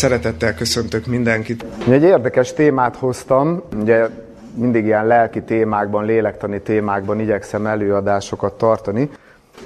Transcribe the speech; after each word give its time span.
Szeretettel 0.00 0.54
köszöntök 0.54 1.06
mindenkit. 1.06 1.64
Egy 1.88 2.02
érdekes 2.02 2.52
témát 2.52 2.96
hoztam, 2.96 3.62
ugye 3.80 4.08
mindig 4.54 4.84
ilyen 4.84 5.06
lelki 5.06 5.42
témákban, 5.42 6.04
lélektani 6.04 6.60
témákban 6.60 7.20
igyekszem 7.20 7.66
előadásokat 7.66 8.58
tartani, 8.58 9.10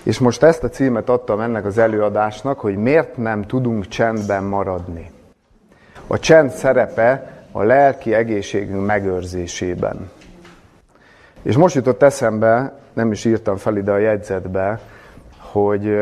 és 0.02 0.18
most 0.18 0.42
ezt 0.42 0.64
a 0.64 0.68
címet 0.68 1.08
adtam 1.08 1.40
ennek 1.40 1.64
az 1.64 1.78
előadásnak, 1.78 2.60
hogy 2.60 2.76
miért 2.76 3.16
nem 3.16 3.42
tudunk 3.42 3.88
csendben 3.88 4.44
maradni. 4.44 5.10
A 6.06 6.18
csend 6.18 6.51
szerepe 6.51 7.43
a 7.53 7.62
lelki 7.62 8.14
egészségünk 8.14 8.87
megőrzésében. 8.87 10.11
És 11.43 11.57
most 11.57 11.75
jutott 11.75 12.03
eszembe, 12.03 12.79
nem 12.93 13.12
is 13.12 13.25
írtam 13.25 13.57
fel 13.57 13.77
ide 13.77 13.93
a 13.93 13.98
jegyzetbe, 13.98 14.80
hogy 15.39 15.98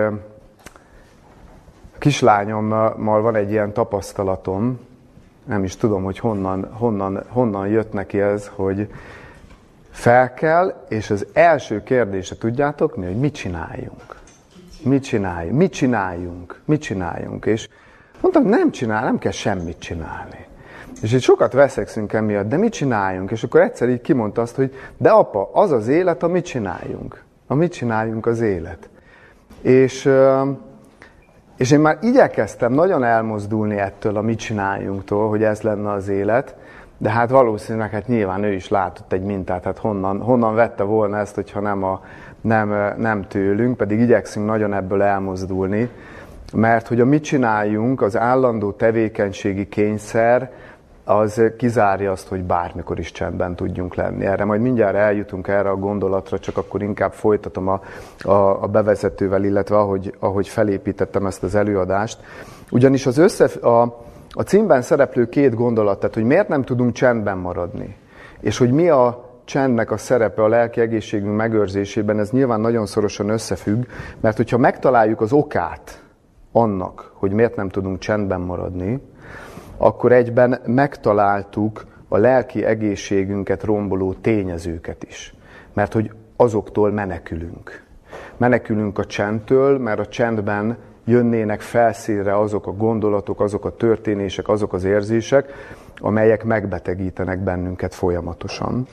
kislányommal 2.02 3.20
van 3.20 3.34
egy 3.34 3.50
ilyen 3.50 3.72
tapasztalatom, 3.72 4.80
nem 5.44 5.64
is 5.64 5.76
tudom, 5.76 6.04
hogy 6.04 6.18
honnan, 6.18 6.68
honnan, 6.72 7.22
honnan 7.28 7.68
jött 7.68 7.92
neki 7.92 8.20
ez, 8.20 8.50
hogy 8.54 8.88
fel 9.90 10.34
kell, 10.34 10.84
és 10.88 11.10
az 11.10 11.26
első 11.32 11.82
kérdése, 11.82 12.36
tudjátok 12.36 12.96
mi, 12.96 13.04
hogy 13.04 13.16
mit 13.16 13.34
csináljunk? 13.34 14.16
Mit 14.84 15.02
csináljunk? 15.02 15.58
Mit 15.58 15.72
csináljunk? 15.72 16.60
Mit 16.64 16.80
csináljunk? 16.80 17.46
És 17.46 17.68
mondtam, 18.20 18.44
nem 18.44 18.70
csinál, 18.70 19.04
nem 19.04 19.18
kell 19.18 19.32
semmit 19.32 19.78
csinálni. 19.78 20.46
És 21.02 21.12
itt 21.12 21.20
sokat 21.20 21.52
veszekszünk 21.52 22.12
emiatt, 22.12 22.48
de 22.48 22.56
mit 22.56 22.72
csináljunk? 22.72 23.30
És 23.30 23.42
akkor 23.42 23.60
egyszer 23.60 23.88
így 23.88 24.00
kimondta 24.00 24.42
azt, 24.42 24.56
hogy 24.56 24.74
de 24.96 25.10
apa, 25.10 25.50
az 25.52 25.70
az 25.70 25.88
élet, 25.88 26.22
a 26.22 26.28
mit 26.28 26.44
csináljunk. 26.44 27.22
A 27.46 27.54
mit 27.54 27.72
csináljunk 27.72 28.26
az 28.26 28.40
élet. 28.40 28.88
És 29.60 30.10
és 31.56 31.70
én 31.70 31.80
már 31.80 31.98
igyekeztem 32.00 32.72
nagyon 32.72 33.04
elmozdulni 33.04 33.78
ettől 33.78 34.16
a 34.16 34.22
mit 34.22 34.38
csináljunktól, 34.38 35.28
hogy 35.28 35.42
ez 35.42 35.60
lenne 35.60 35.90
az 35.90 36.08
élet, 36.08 36.54
de 36.98 37.10
hát 37.10 37.30
valószínűleg 37.30 37.90
hát 37.90 38.06
nyilván 38.06 38.42
ő 38.42 38.52
is 38.52 38.68
látott 38.68 39.12
egy 39.12 39.22
mintát, 39.22 39.64
hát 39.64 39.78
honnan, 39.78 40.20
honnan 40.20 40.54
vette 40.54 40.82
volna 40.82 41.18
ezt, 41.18 41.34
hogyha 41.34 41.60
nem, 41.60 41.84
a, 41.84 42.00
nem, 42.40 42.94
nem 42.98 43.26
tőlünk, 43.28 43.76
pedig 43.76 44.00
igyekszünk 44.00 44.46
nagyon 44.46 44.74
ebből 44.74 45.02
elmozdulni, 45.02 45.90
mert 46.52 46.88
hogy 46.88 47.00
a 47.00 47.04
mit 47.04 47.24
csináljunk, 47.24 48.02
az 48.02 48.16
állandó 48.16 48.72
tevékenységi 48.72 49.68
kényszer, 49.68 50.50
az 51.04 51.42
kizárja 51.56 52.10
azt, 52.10 52.28
hogy 52.28 52.42
bármikor 52.42 52.98
is 52.98 53.12
csendben 53.12 53.56
tudjunk 53.56 53.94
lenni. 53.94 54.24
Erre 54.24 54.44
majd 54.44 54.60
mindjárt 54.60 54.96
eljutunk 54.96 55.48
erre 55.48 55.68
a 55.68 55.76
gondolatra, 55.76 56.38
csak 56.38 56.56
akkor 56.56 56.82
inkább 56.82 57.12
folytatom 57.12 57.68
a, 57.68 57.80
a, 58.22 58.62
a 58.62 58.66
bevezetővel, 58.66 59.44
illetve 59.44 59.76
ahogy, 59.76 60.14
ahogy 60.18 60.48
felépítettem 60.48 61.26
ezt 61.26 61.42
az 61.42 61.54
előadást. 61.54 62.20
Ugyanis 62.70 63.06
az 63.06 63.18
össze, 63.18 63.44
a, 63.44 63.82
a 64.30 64.42
címben 64.42 64.82
szereplő 64.82 65.28
két 65.28 65.54
gondolat, 65.54 65.98
tehát 65.98 66.14
hogy 66.14 66.24
miért 66.24 66.48
nem 66.48 66.62
tudunk 66.62 66.92
csendben 66.92 67.38
maradni, 67.38 67.96
és 68.40 68.58
hogy 68.58 68.70
mi 68.70 68.88
a 68.88 69.30
csendnek 69.44 69.90
a 69.90 69.96
szerepe 69.96 70.42
a 70.42 70.48
lelki 70.48 70.80
egészségünk 70.80 71.36
megőrzésében, 71.36 72.18
ez 72.18 72.30
nyilván 72.30 72.60
nagyon 72.60 72.86
szorosan 72.86 73.28
összefügg, 73.28 73.84
mert 74.20 74.36
hogyha 74.36 74.58
megtaláljuk 74.58 75.20
az 75.20 75.32
okát 75.32 76.02
annak, 76.52 77.12
hogy 77.14 77.32
miért 77.32 77.56
nem 77.56 77.68
tudunk 77.68 77.98
csendben 77.98 78.40
maradni, 78.40 79.00
akkor 79.82 80.12
egyben 80.12 80.60
megtaláltuk 80.66 81.86
a 82.08 82.16
lelki 82.16 82.64
egészségünket 82.64 83.62
romboló 83.62 84.12
tényezőket 84.12 85.04
is. 85.04 85.34
Mert 85.72 85.92
hogy 85.92 86.10
azoktól 86.36 86.90
menekülünk. 86.90 87.84
Menekülünk 88.36 88.98
a 88.98 89.04
csendtől, 89.04 89.78
mert 89.78 89.98
a 89.98 90.06
csendben 90.06 90.76
jönnének 91.04 91.60
felszínre 91.60 92.38
azok 92.38 92.66
a 92.66 92.72
gondolatok, 92.72 93.40
azok 93.40 93.64
a 93.64 93.76
történések, 93.76 94.48
azok 94.48 94.72
az 94.72 94.84
érzések, 94.84 95.52
amelyek 96.00 96.44
megbetegítenek 96.44 97.38
bennünket 97.38 97.94
folyamatosan. 97.94 98.86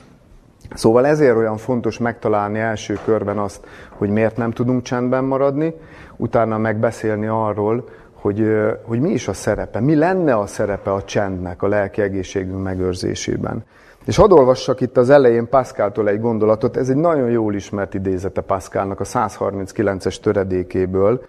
Szóval 0.74 1.06
ezért 1.06 1.36
olyan 1.36 1.56
fontos 1.56 1.98
megtalálni 1.98 2.58
első 2.58 2.98
körben 3.04 3.38
azt, 3.38 3.66
hogy 3.88 4.08
miért 4.10 4.36
nem 4.36 4.50
tudunk 4.50 4.82
csendben 4.82 5.24
maradni, 5.24 5.74
utána 6.16 6.58
megbeszélni 6.58 7.26
arról, 7.26 7.84
hogy, 8.20 8.44
hogy 8.82 9.00
mi 9.00 9.10
is 9.10 9.28
a 9.28 9.32
szerepe, 9.32 9.80
mi 9.80 9.94
lenne 9.94 10.34
a 10.34 10.46
szerepe 10.46 10.92
a 10.92 11.02
csendnek 11.02 11.62
a 11.62 11.68
lelki 11.68 12.02
egészségünk 12.02 12.62
megőrzésében. 12.62 13.64
És 14.04 14.16
hadd 14.16 14.32
olvassak 14.32 14.80
itt 14.80 14.96
az 14.96 15.10
elején 15.10 15.48
Pascaltól 15.48 16.08
egy 16.08 16.20
gondolatot, 16.20 16.76
ez 16.76 16.88
egy 16.88 16.96
nagyon 16.96 17.30
jól 17.30 17.54
ismert 17.54 17.94
idézete 17.94 18.40
Pascalnak 18.40 19.00
a 19.00 19.04
139-es 19.04 20.20
töredékéből, 20.20 21.24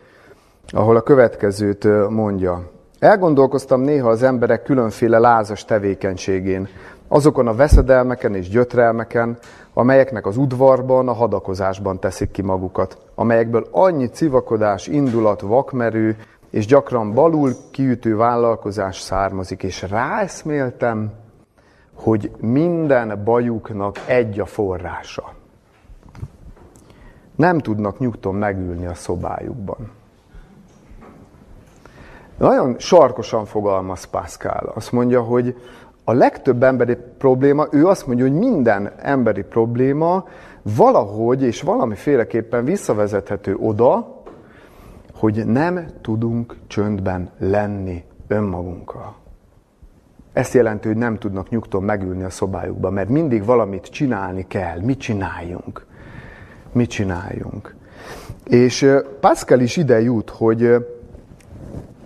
ahol 0.68 0.96
a 0.96 1.02
következőt 1.02 2.10
mondja. 2.10 2.70
Elgondolkoztam 3.00 3.82
néha 3.82 4.10
az 4.10 4.24
emberek 4.24 4.64
különféle 4.64 5.20
lázas 5.20 5.66
tevékenységén, 5.66 6.68
azokon 7.08 7.48
a 7.48 7.56
veszedelmeken 7.56 8.36
és 8.36 8.50
gyötrelmeken, 8.50 9.38
amelyeknek 9.74 10.26
az 10.26 10.38
udvarban, 10.38 11.08
a 11.08 11.14
hadakozásban 11.14 12.00
teszik 12.00 12.32
ki 12.32 12.42
magukat, 12.42 12.98
amelyekből 13.16 13.68
annyi 13.72 14.06
civakodás, 14.06 14.88
indulat, 14.88 15.42
vakmerő 15.42 16.18
és 16.52 16.66
gyakran 16.66 17.14
balul 17.14 17.54
kiütő 17.72 18.16
vállalkozás 18.16 19.00
származik, 19.00 19.64
és 19.64 19.82
ráeszméltem, 19.82 21.12
hogy 21.94 22.32
minden 22.40 23.24
bajuknak 23.24 24.00
egy 24.06 24.40
a 24.40 24.46
forrása. 24.46 25.34
Nem 27.36 27.60
tudnak 27.60 28.00
nyugton 28.00 28.36
megülni 28.36 28.86
a 28.86 28.94
szobájukban. 28.94 29.92
Nagyon 32.38 32.76
sarkosan 32.80 33.46
fogalmaz 33.46 34.04
Pascal. 34.04 34.72
Azt 34.76 34.92
mondja, 34.92 35.22
hogy 35.22 35.56
a 36.04 36.14
legtöbb 36.14 36.64
emberi 36.64 36.98
probléma, 37.18 37.68
ő 37.72 37.88
azt 37.88 38.08
mondja, 38.08 38.26
hogy 38.26 38.38
minden 38.38 38.92
emberi 38.98 39.44
probléma 39.44 40.28
valahogy 40.62 41.44
és 41.44 41.62
valamiféleképpen 41.62 42.66
visszavezethető 42.66 43.56
oda, 43.56 44.21
hogy 45.22 45.46
nem 45.46 45.86
tudunk 46.02 46.56
csöndben 46.68 47.30
lenni 47.38 48.04
önmagunkkal. 48.28 49.16
Ezt 50.34 50.54
jelenti, 50.54 50.88
hogy 50.88 50.98
nem 50.98 51.18
tudnak 51.18 51.50
nyugton 51.50 51.84
megülni 51.84 52.24
a 52.24 52.30
szobájukba, 52.30 52.90
mert 52.90 53.10
mindig 53.10 53.46
valamit 53.46 53.86
csinálni 53.86 54.48
kell. 54.48 54.80
Mit 54.80 55.00
csináljunk? 55.00 55.86
Mit 56.72 56.90
csináljunk? 56.90 57.76
És 58.48 58.88
Pascal 59.20 59.60
is 59.60 59.78
ide 59.78 60.02
jut, 60.02 60.30
hogy, 60.30 60.62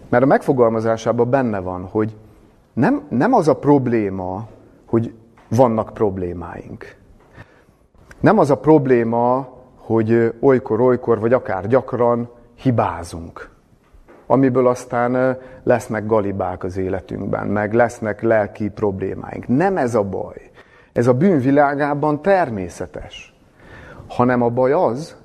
mert 0.10 0.24
a 0.24 0.28
megfogalmazásában 0.28 1.30
benne 1.30 1.60
van, 1.60 1.84
hogy 1.84 2.16
nem, 2.74 3.02
nem 3.10 3.34
az 3.34 3.48
a 3.48 3.56
probléma, 3.56 4.48
hogy 4.86 5.14
vannak 5.50 5.94
problémáink. 5.94 6.96
Nem 8.20 8.40
az 8.40 8.50
a 8.50 8.58
probléma, 8.58 9.48
hogy 9.76 10.34
olykor-olykor, 10.40 11.20
vagy 11.20 11.34
akár 11.34 11.68
gyakran 11.68 12.30
hibázunk, 12.56 13.50
amiből 14.28 14.68
aztán 14.68 15.38
lesznek 15.64 16.06
galibák 16.06 16.64
az 16.64 16.78
életünkben, 16.78 17.48
meg 17.48 17.74
lesznek 17.74 18.22
lelki 18.22 18.70
problémáink. 18.70 19.48
Nem 19.48 19.78
ez 19.78 19.96
a 19.96 20.04
baj. 20.04 20.52
Ez 20.94 21.08
a 21.08 21.14
bűnvilágában 21.14 22.22
természetes. 22.22 23.34
Hanem 24.08 24.42
a 24.42 24.50
baj 24.50 24.72
az, 24.72 25.16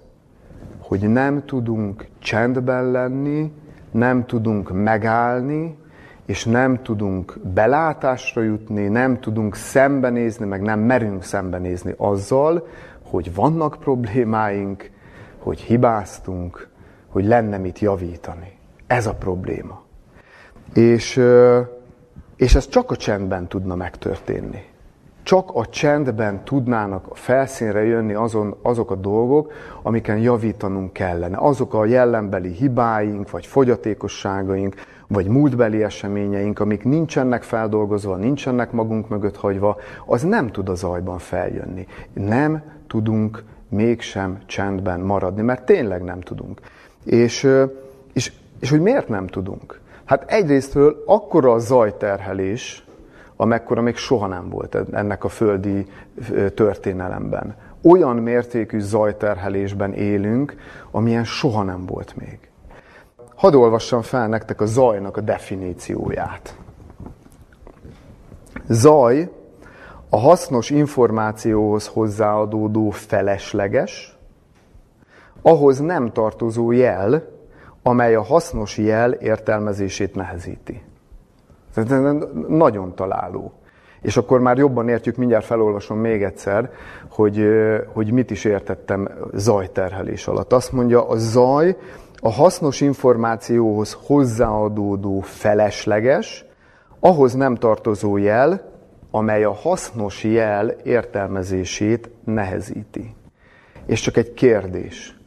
hogy 0.80 1.08
nem 1.08 1.44
tudunk 1.44 2.06
csendben 2.18 2.90
lenni, 2.90 3.52
nem 3.90 4.26
tudunk 4.26 4.82
megállni, 4.82 5.78
és 6.26 6.44
nem 6.44 6.82
tudunk 6.82 7.38
belátásra 7.54 8.42
jutni, 8.42 8.88
nem 8.88 9.20
tudunk 9.20 9.54
szembenézni, 9.54 10.46
meg 10.46 10.62
nem 10.62 10.80
merünk 10.80 11.22
szembenézni 11.22 11.94
azzal, 11.96 12.66
hogy 13.10 13.34
vannak 13.34 13.76
problémáink, 13.80 14.90
hogy 15.38 15.60
hibáztunk, 15.60 16.69
hogy 17.10 17.24
lenne 17.24 17.58
mit 17.58 17.78
javítani. 17.78 18.58
Ez 18.86 19.06
a 19.06 19.14
probléma. 19.14 19.82
És, 20.74 21.20
és 22.36 22.54
ez 22.54 22.68
csak 22.68 22.90
a 22.90 22.96
csendben 22.96 23.46
tudna 23.46 23.74
megtörténni. 23.74 24.68
Csak 25.22 25.50
a 25.54 25.66
csendben 25.66 26.44
tudnának 26.44 27.16
felszínre 27.16 27.84
jönni 27.84 28.14
azon, 28.14 28.56
azok 28.62 28.90
a 28.90 28.94
dolgok, 28.94 29.52
amiken 29.82 30.18
javítanunk 30.18 30.92
kellene. 30.92 31.36
Azok 31.38 31.74
a 31.74 31.84
jellembeli 31.84 32.52
hibáink, 32.52 33.30
vagy 33.30 33.46
fogyatékosságaink, 33.46 34.74
vagy 35.06 35.26
múltbeli 35.26 35.82
eseményeink, 35.82 36.58
amik 36.58 36.84
nincsenek 36.84 37.42
feldolgozva, 37.42 38.16
nincsenek 38.16 38.72
magunk 38.72 39.08
mögött 39.08 39.36
hagyva, 39.36 39.76
az 40.06 40.22
nem 40.22 40.50
tud 40.50 40.68
a 40.68 40.74
zajban 40.74 41.18
feljönni. 41.18 41.86
Nem 42.12 42.62
tudunk 42.86 43.44
mégsem 43.68 44.38
csendben 44.46 45.00
maradni, 45.00 45.42
mert 45.42 45.64
tényleg 45.64 46.02
nem 46.02 46.20
tudunk. 46.20 46.60
És, 47.04 47.48
és, 48.12 48.32
és 48.60 48.70
hogy 48.70 48.80
miért 48.80 49.08
nem 49.08 49.26
tudunk? 49.26 49.80
Hát 50.04 50.30
egyrésztről 50.30 51.02
akkora 51.06 51.52
a 51.52 51.58
zajterhelés, 51.58 52.84
amekkora 53.36 53.80
még 53.80 53.96
soha 53.96 54.26
nem 54.26 54.48
volt 54.48 54.76
ennek 54.92 55.24
a 55.24 55.28
földi 55.28 55.86
történelemben. 56.54 57.56
Olyan 57.82 58.16
mértékű 58.16 58.80
zajterhelésben 58.80 59.92
élünk, 59.92 60.54
amilyen 60.90 61.24
soha 61.24 61.62
nem 61.62 61.86
volt 61.86 62.16
még. 62.16 62.38
Hadd 63.34 63.54
olvassam 63.54 64.02
fel 64.02 64.28
nektek 64.28 64.60
a 64.60 64.66
zajnak 64.66 65.16
a 65.16 65.20
definícióját. 65.20 66.56
Zaj 68.68 69.30
a 70.08 70.18
hasznos 70.18 70.70
információhoz 70.70 71.86
hozzáadódó 71.86 72.90
felesleges, 72.90 74.18
ahhoz 75.42 75.78
nem 75.78 76.12
tartozó 76.12 76.72
jel, 76.72 77.22
amely 77.82 78.14
a 78.14 78.22
hasznos 78.22 78.78
jel 78.78 79.12
értelmezését 79.12 80.14
nehezíti. 80.14 80.82
Ez 81.74 81.84
nagyon 82.48 82.94
találó. 82.94 83.52
És 84.02 84.16
akkor 84.16 84.40
már 84.40 84.58
jobban 84.58 84.88
értjük, 84.88 85.16
mindjárt 85.16 85.44
felolvasom 85.44 85.98
még 85.98 86.22
egyszer, 86.22 86.70
hogy, 87.10 87.46
hogy 87.92 88.12
mit 88.12 88.30
is 88.30 88.44
értettem 88.44 89.08
zajterhelés 89.32 90.26
alatt. 90.26 90.52
Azt 90.52 90.72
mondja, 90.72 91.08
a 91.08 91.16
zaj 91.16 91.76
a 92.22 92.30
hasznos 92.30 92.80
információhoz 92.80 93.98
hozzáadódó 94.06 95.20
felesleges, 95.20 96.44
ahhoz 97.00 97.34
nem 97.34 97.54
tartozó 97.54 98.16
jel, 98.16 98.62
amely 99.10 99.44
a 99.44 99.52
hasznos 99.52 100.24
jel 100.24 100.68
értelmezését 100.68 102.10
nehezíti. 102.24 103.14
És 103.86 104.00
csak 104.00 104.16
egy 104.16 104.32
kérdés, 104.32 105.19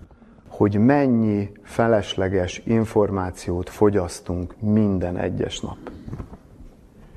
hogy 0.57 0.77
mennyi 0.77 1.51
felesleges 1.63 2.61
információt 2.65 3.69
fogyasztunk 3.69 4.55
minden 4.59 5.17
egyes 5.17 5.59
nap. 5.59 5.77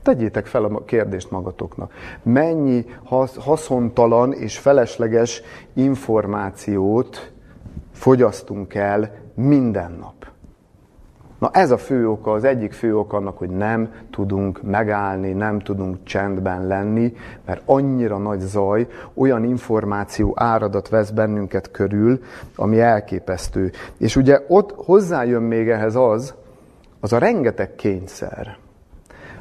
Tegyétek 0.03 0.47
fel 0.47 0.65
a 0.65 0.85
kérdést 0.85 1.31
magatoknak. 1.31 1.93
Mennyi 2.23 2.85
haszontalan 3.39 4.33
és 4.33 4.59
felesleges 4.59 5.43
információt 5.73 7.33
fogyasztunk 7.93 8.75
el 8.75 9.11
minden 9.35 9.93
nap? 9.93 10.16
Na 11.47 11.53
ez 11.53 11.71
a 11.71 11.79
fő 11.79 12.09
oka, 12.09 12.33
az 12.33 12.45
egyik 12.45 12.73
fő 12.73 12.97
oka 12.97 13.17
annak, 13.17 13.39
hogy 13.39 13.51
nem 13.51 13.93
tudunk 14.11 14.63
megállni, 14.63 15.33
nem 15.33 15.59
tudunk 15.59 16.05
csendben 16.05 16.67
lenni, 16.67 17.13
mert 17.45 17.63
annyira 17.65 18.19
nagy 18.19 18.41
zaj, 18.41 18.87
olyan 19.15 19.45
információ 19.45 20.33
áradat 20.37 20.89
vesz 20.89 21.11
bennünket 21.11 21.71
körül, 21.71 22.21
ami 22.57 22.81
elképesztő. 22.81 23.73
És 23.99 24.17
ugye 24.17 24.45
ott 24.49 24.75
hozzájön 24.77 25.43
még 25.43 25.69
ehhez 25.69 25.95
az, 25.95 26.35
az 27.01 27.13
a 27.13 27.19
rengeteg 27.19 27.75
kényszer, 27.75 28.57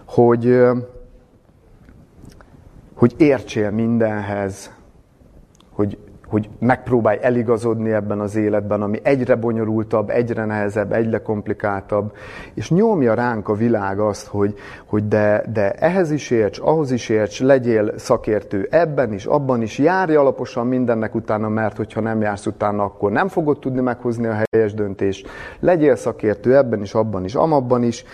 hogy, 0.06 0.62
hogy 2.96 3.14
értsél 3.18 3.72
mindenhez, 3.72 4.72
hogy 5.70 5.98
hogy 6.28 6.50
megpróbálj 6.60 7.18
eligazodni 7.22 7.92
ebben 7.92 8.20
az 8.20 8.36
életben, 8.36 8.82
ami 8.82 9.00
egyre 9.04 9.36
bonyolultabb, 9.36 10.10
egyre 10.10 10.46
nehezebb, 10.46 10.92
egyre 10.92 11.22
komplikáltabb, 11.22 12.14
és 12.54 12.70
nyomja 12.70 13.14
ránk 13.14 13.50
a 13.50 13.54
világ 13.54 14.00
azt, 14.00 14.28
hogy, 14.28 14.56
hogy 14.86 15.08
de, 15.08 15.44
de 15.54 15.72
ehhez 15.72 16.12
is 16.12 16.32
érts, 16.32 16.60
ahhoz 16.60 16.92
is 16.92 17.10
érts, 17.10 17.42
legyél 17.42 17.98
szakértő 17.98 18.68
ebben 18.72 19.14
is, 19.14 19.26
abban 19.26 19.62
is, 19.62 19.78
járj 19.78 20.16
alaposan 20.16 20.68
mindennek 20.68 21.16
utána, 21.16 21.50
mert 21.50 21.78
hogyha 21.78 22.02
nem 22.02 22.22
jársz 22.22 22.46
utána, 22.46 22.84
akkor 22.84 23.12
nem 23.12 23.28
fogod 23.28 23.60
tudni 23.60 23.82
meghozni 23.82 24.28
a 24.28 24.38
helyes 24.52 24.74
döntést. 24.74 25.28
Legyél 25.60 25.96
szakértő 25.96 26.56
ebben 26.58 26.82
is, 26.82 26.94
abban 26.94 27.24
is, 27.24 27.36
amabban 27.36 27.84
is, 27.84 28.06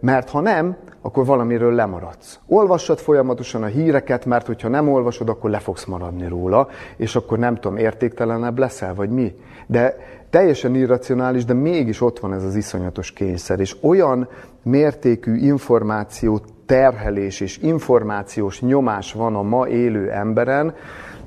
mert 0.00 0.30
ha 0.30 0.40
nem, 0.40 0.76
akkor 1.02 1.26
valamiről 1.26 1.74
lemaradsz. 1.74 2.38
Olvassad 2.46 2.98
folyamatosan 2.98 3.62
a 3.62 3.66
híreket, 3.66 4.24
mert 4.24 4.46
hogyha 4.46 4.68
nem 4.68 4.88
olvasod, 4.88 5.28
akkor 5.28 5.50
le 5.50 5.58
fogsz 5.58 5.84
maradni 5.84 6.28
róla, 6.28 6.68
és 6.96 7.16
akkor 7.16 7.38
nem 7.38 7.54
tudom, 7.54 7.76
értéktelenebb 7.76 8.58
leszel, 8.58 8.94
vagy 8.94 9.10
mi. 9.10 9.34
De 9.66 9.96
teljesen 10.30 10.74
irracionális, 10.74 11.44
de 11.44 11.52
mégis 11.52 12.00
ott 12.00 12.18
van 12.18 12.34
ez 12.34 12.44
az 12.44 12.54
iszonyatos 12.54 13.12
kényszer, 13.12 13.60
és 13.60 13.76
olyan 13.80 14.28
mértékű 14.62 15.36
információ 15.36 16.40
terhelés 16.66 17.40
és 17.40 17.58
információs 17.58 18.60
nyomás 18.60 19.12
van 19.12 19.34
a 19.36 19.42
ma 19.42 19.68
élő 19.68 20.10
emberen, 20.10 20.74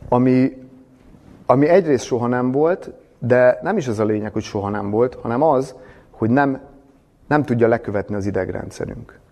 ami, 0.10 0.52
ami 1.46 1.68
egyrészt 1.68 2.06
soha 2.06 2.28
nem 2.28 2.52
volt, 2.52 2.92
de 3.20 3.60
nem 3.62 3.78
is 3.78 3.88
az 3.88 4.00
a 4.00 4.06
lényeg, 4.06 4.34
hogy 4.34 4.44
soha 4.44 4.70
nem 4.70 4.90
volt, 4.90 5.16
hanem 5.22 5.42
az, 5.42 5.76
hogy 6.12 6.30
nem, 6.30 6.60
nem 7.28 7.44
tudja 7.44 7.68
lekövetni 7.68 8.16
az 8.16 8.26
idegrendszerünk 8.26 9.24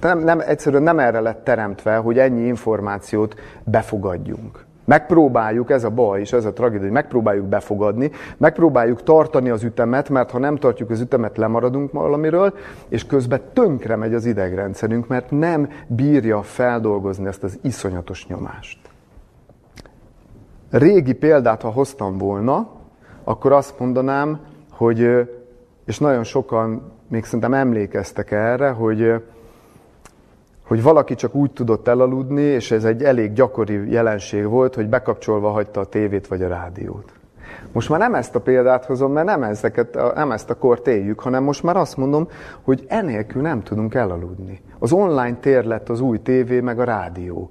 nem, 0.00 0.18
nem, 0.18 0.40
egyszerűen 0.40 0.82
nem 0.82 0.98
erre 0.98 1.20
lett 1.20 1.44
teremtve, 1.44 1.96
hogy 1.96 2.18
ennyi 2.18 2.46
információt 2.46 3.34
befogadjunk. 3.64 4.64
Megpróbáljuk, 4.84 5.70
ez 5.70 5.84
a 5.84 5.90
baj 5.90 6.20
és 6.20 6.32
ez 6.32 6.44
a 6.44 6.52
tragédia, 6.52 6.84
hogy 6.84 6.92
megpróbáljuk 6.92 7.46
befogadni, 7.46 8.10
megpróbáljuk 8.36 9.02
tartani 9.02 9.50
az 9.50 9.62
ütemet, 9.62 10.08
mert 10.08 10.30
ha 10.30 10.38
nem 10.38 10.56
tartjuk 10.56 10.90
az 10.90 11.00
ütemet, 11.00 11.36
lemaradunk 11.36 11.92
valamiről, 11.92 12.54
és 12.88 13.06
közben 13.06 13.40
tönkre 13.52 13.96
megy 13.96 14.14
az 14.14 14.24
idegrendszerünk, 14.24 15.06
mert 15.06 15.30
nem 15.30 15.68
bírja 15.86 16.42
feldolgozni 16.42 17.26
ezt 17.26 17.42
az 17.42 17.58
iszonyatos 17.62 18.26
nyomást. 18.26 18.78
Régi 20.70 21.12
példát, 21.12 21.62
ha 21.62 21.70
hoztam 21.70 22.18
volna, 22.18 22.70
akkor 23.24 23.52
azt 23.52 23.78
mondanám, 23.78 24.40
hogy, 24.70 25.28
és 25.84 25.98
nagyon 25.98 26.24
sokan 26.24 26.92
még 27.08 27.24
szerintem 27.24 27.54
emlékeztek 27.54 28.30
erre, 28.30 28.70
hogy 28.70 29.22
hogy 30.66 30.82
valaki 30.82 31.14
csak 31.14 31.34
úgy 31.34 31.50
tudott 31.50 31.88
elaludni, 31.88 32.42
és 32.42 32.70
ez 32.70 32.84
egy 32.84 33.02
elég 33.02 33.32
gyakori 33.32 33.90
jelenség 33.90 34.46
volt, 34.46 34.74
hogy 34.74 34.88
bekapcsolva 34.88 35.50
hagyta 35.50 35.80
a 35.80 35.84
tévét 35.84 36.26
vagy 36.26 36.42
a 36.42 36.48
rádiót. 36.48 37.12
Most 37.72 37.88
már 37.88 37.98
nem 37.98 38.14
ezt 38.14 38.34
a 38.34 38.40
példát 38.40 38.84
hozom, 38.84 39.12
mert 39.12 39.26
nem, 39.26 39.42
ezeket, 39.42 39.98
nem 40.14 40.30
ezt 40.30 40.50
a 40.50 40.54
kort 40.54 40.86
éljük, 40.86 41.20
hanem 41.20 41.42
most 41.42 41.62
már 41.62 41.76
azt 41.76 41.96
mondom, 41.96 42.28
hogy 42.62 42.84
enélkül 42.88 43.42
nem 43.42 43.62
tudunk 43.62 43.94
elaludni. 43.94 44.60
Az 44.78 44.92
online 44.92 45.36
tér 45.40 45.64
lett 45.64 45.88
az 45.88 46.00
új 46.00 46.22
tévé, 46.22 46.60
meg 46.60 46.78
a 46.78 46.84
rádió. 46.84 47.50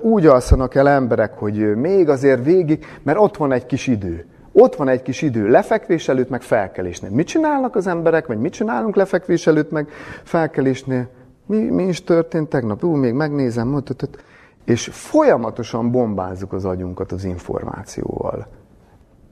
Úgy 0.00 0.26
alszanak 0.26 0.74
el 0.74 0.88
emberek, 0.88 1.38
hogy 1.38 1.76
még 1.76 2.08
azért 2.08 2.44
végig, 2.44 2.86
mert 3.02 3.18
ott 3.18 3.36
van 3.36 3.52
egy 3.52 3.66
kis 3.66 3.86
idő. 3.86 4.26
Ott 4.52 4.76
van 4.76 4.88
egy 4.88 5.02
kis 5.02 5.22
idő 5.22 5.48
lefekvés 5.48 6.08
előtt, 6.08 6.28
meg 6.28 6.42
felkelésnél. 6.42 7.10
Mit 7.10 7.26
csinálnak 7.26 7.76
az 7.76 7.86
emberek, 7.86 8.26
vagy 8.26 8.38
mit 8.38 8.52
csinálunk 8.52 8.96
lefekvés 8.96 9.46
előtt, 9.46 9.70
meg 9.70 9.88
felkelésnél? 10.22 11.08
Mi, 11.50 11.58
mi 11.58 11.82
is 11.82 12.04
történt 12.04 12.48
tegnap? 12.48 12.84
Ú, 12.84 12.94
még 12.94 13.12
megnézem, 13.12 13.68
mutatott. 13.68 14.22
És 14.64 14.88
folyamatosan 14.92 15.90
bombázzuk 15.90 16.52
az 16.52 16.64
agyunkat 16.64 17.12
az 17.12 17.24
információval, 17.24 18.46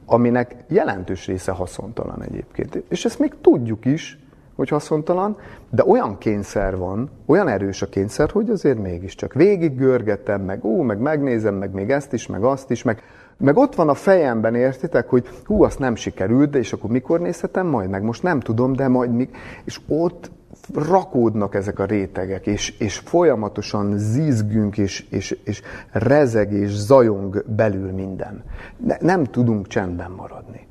aminek 0.06 0.56
jelentős 0.68 1.26
része 1.26 1.52
haszontalan 1.52 2.22
egyébként. 2.22 2.82
És 2.88 3.04
ezt 3.04 3.18
még 3.18 3.34
tudjuk 3.40 3.84
is, 3.84 4.18
hogy 4.56 4.68
haszontalan, 4.68 5.36
de 5.70 5.84
olyan 5.84 6.18
kényszer 6.18 6.76
van, 6.76 7.10
olyan 7.26 7.48
erős 7.48 7.82
a 7.82 7.88
kényszer, 7.88 8.30
hogy 8.30 8.50
azért 8.50 8.78
mégiscsak 8.78 9.32
végig 9.34 9.76
görgetem, 9.76 10.42
meg 10.42 10.64
ú, 10.64 10.82
meg 10.82 10.98
megnézem, 10.98 11.54
meg 11.54 11.72
még 11.72 11.90
ezt 11.90 12.12
is, 12.12 12.26
meg 12.26 12.44
azt 12.44 12.70
is, 12.70 12.82
meg, 12.82 13.02
meg 13.36 13.56
ott 13.56 13.74
van 13.74 13.88
a 13.88 13.94
fejemben, 13.94 14.54
értitek, 14.54 15.08
hogy 15.08 15.28
hú, 15.44 15.62
azt 15.62 15.78
nem 15.78 15.94
sikerült, 15.94 16.50
de 16.50 16.58
és 16.58 16.72
akkor 16.72 16.90
mikor 16.90 17.20
nézhetem 17.20 17.66
majd 17.66 17.90
meg? 17.90 18.02
Most 18.02 18.22
nem 18.22 18.40
tudom, 18.40 18.72
de 18.72 18.88
majd 18.88 19.14
még... 19.14 19.28
És 19.64 19.80
ott 19.88 20.30
rakódnak 20.74 21.54
ezek 21.54 21.78
a 21.78 21.84
rétegek, 21.84 22.46
és, 22.46 22.70
és 22.78 22.98
folyamatosan 22.98 23.98
zizgünk, 23.98 24.78
és, 24.78 25.06
és, 25.10 25.38
és 25.44 25.62
rezeg, 25.90 26.52
és 26.52 26.70
zajong 26.70 27.44
belül 27.46 27.92
minden. 27.92 28.44
Ne, 28.76 28.96
nem 29.00 29.24
tudunk 29.24 29.66
csendben 29.66 30.10
maradni. 30.10 30.66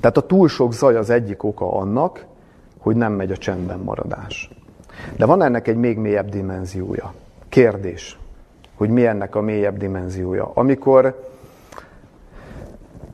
Tehát 0.00 0.16
a 0.16 0.26
túl 0.26 0.48
sok 0.48 0.72
zaj 0.72 0.96
az 0.96 1.10
egyik 1.10 1.42
oka 1.42 1.72
annak, 1.72 2.26
hogy 2.78 2.96
nem 2.96 3.12
megy 3.12 3.30
a 3.30 3.36
csendben 3.36 3.78
maradás. 3.78 4.50
De 5.16 5.24
van 5.24 5.42
ennek 5.42 5.68
egy 5.68 5.76
még 5.76 5.98
mélyebb 5.98 6.28
dimenziója. 6.28 7.14
Kérdés, 7.48 8.18
hogy 8.74 8.90
mi 8.90 9.06
ennek 9.06 9.34
a 9.34 9.40
mélyebb 9.40 9.76
dimenziója. 9.76 10.50
Amikor 10.54 11.28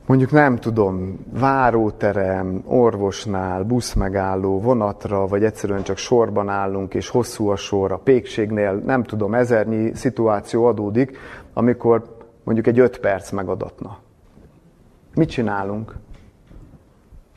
mondjuk 0.07 0.31
nem 0.31 0.55
tudom, 0.55 1.25
váróterem, 1.39 2.63
orvosnál, 2.65 3.63
buszmegálló, 3.63 4.59
vonatra, 4.59 5.27
vagy 5.27 5.43
egyszerűen 5.43 5.83
csak 5.83 5.97
sorban 5.97 6.49
állunk, 6.49 6.93
és 6.93 7.09
hosszú 7.09 7.47
a 7.47 7.55
sor, 7.55 7.91
a 7.91 7.97
pékségnél, 7.97 8.73
nem 8.73 9.03
tudom, 9.03 9.33
ezernyi 9.33 9.95
szituáció 9.95 10.65
adódik, 10.65 11.17
amikor 11.53 12.15
mondjuk 12.43 12.67
egy 12.67 12.79
öt 12.79 12.99
perc 12.99 13.31
megadatna. 13.31 13.97
Mit 15.15 15.29
csinálunk? 15.29 15.95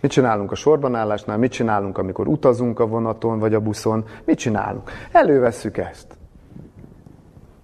Mit 0.00 0.10
csinálunk 0.10 0.52
a 0.52 0.54
sorbanállásnál, 0.54 1.38
mit 1.38 1.52
csinálunk, 1.52 1.98
amikor 1.98 2.28
utazunk 2.28 2.80
a 2.80 2.86
vonaton 2.86 3.38
vagy 3.38 3.54
a 3.54 3.60
buszon, 3.60 4.04
mit 4.24 4.38
csinálunk? 4.38 4.90
Elővesszük 5.12 5.76
ezt. 5.76 6.18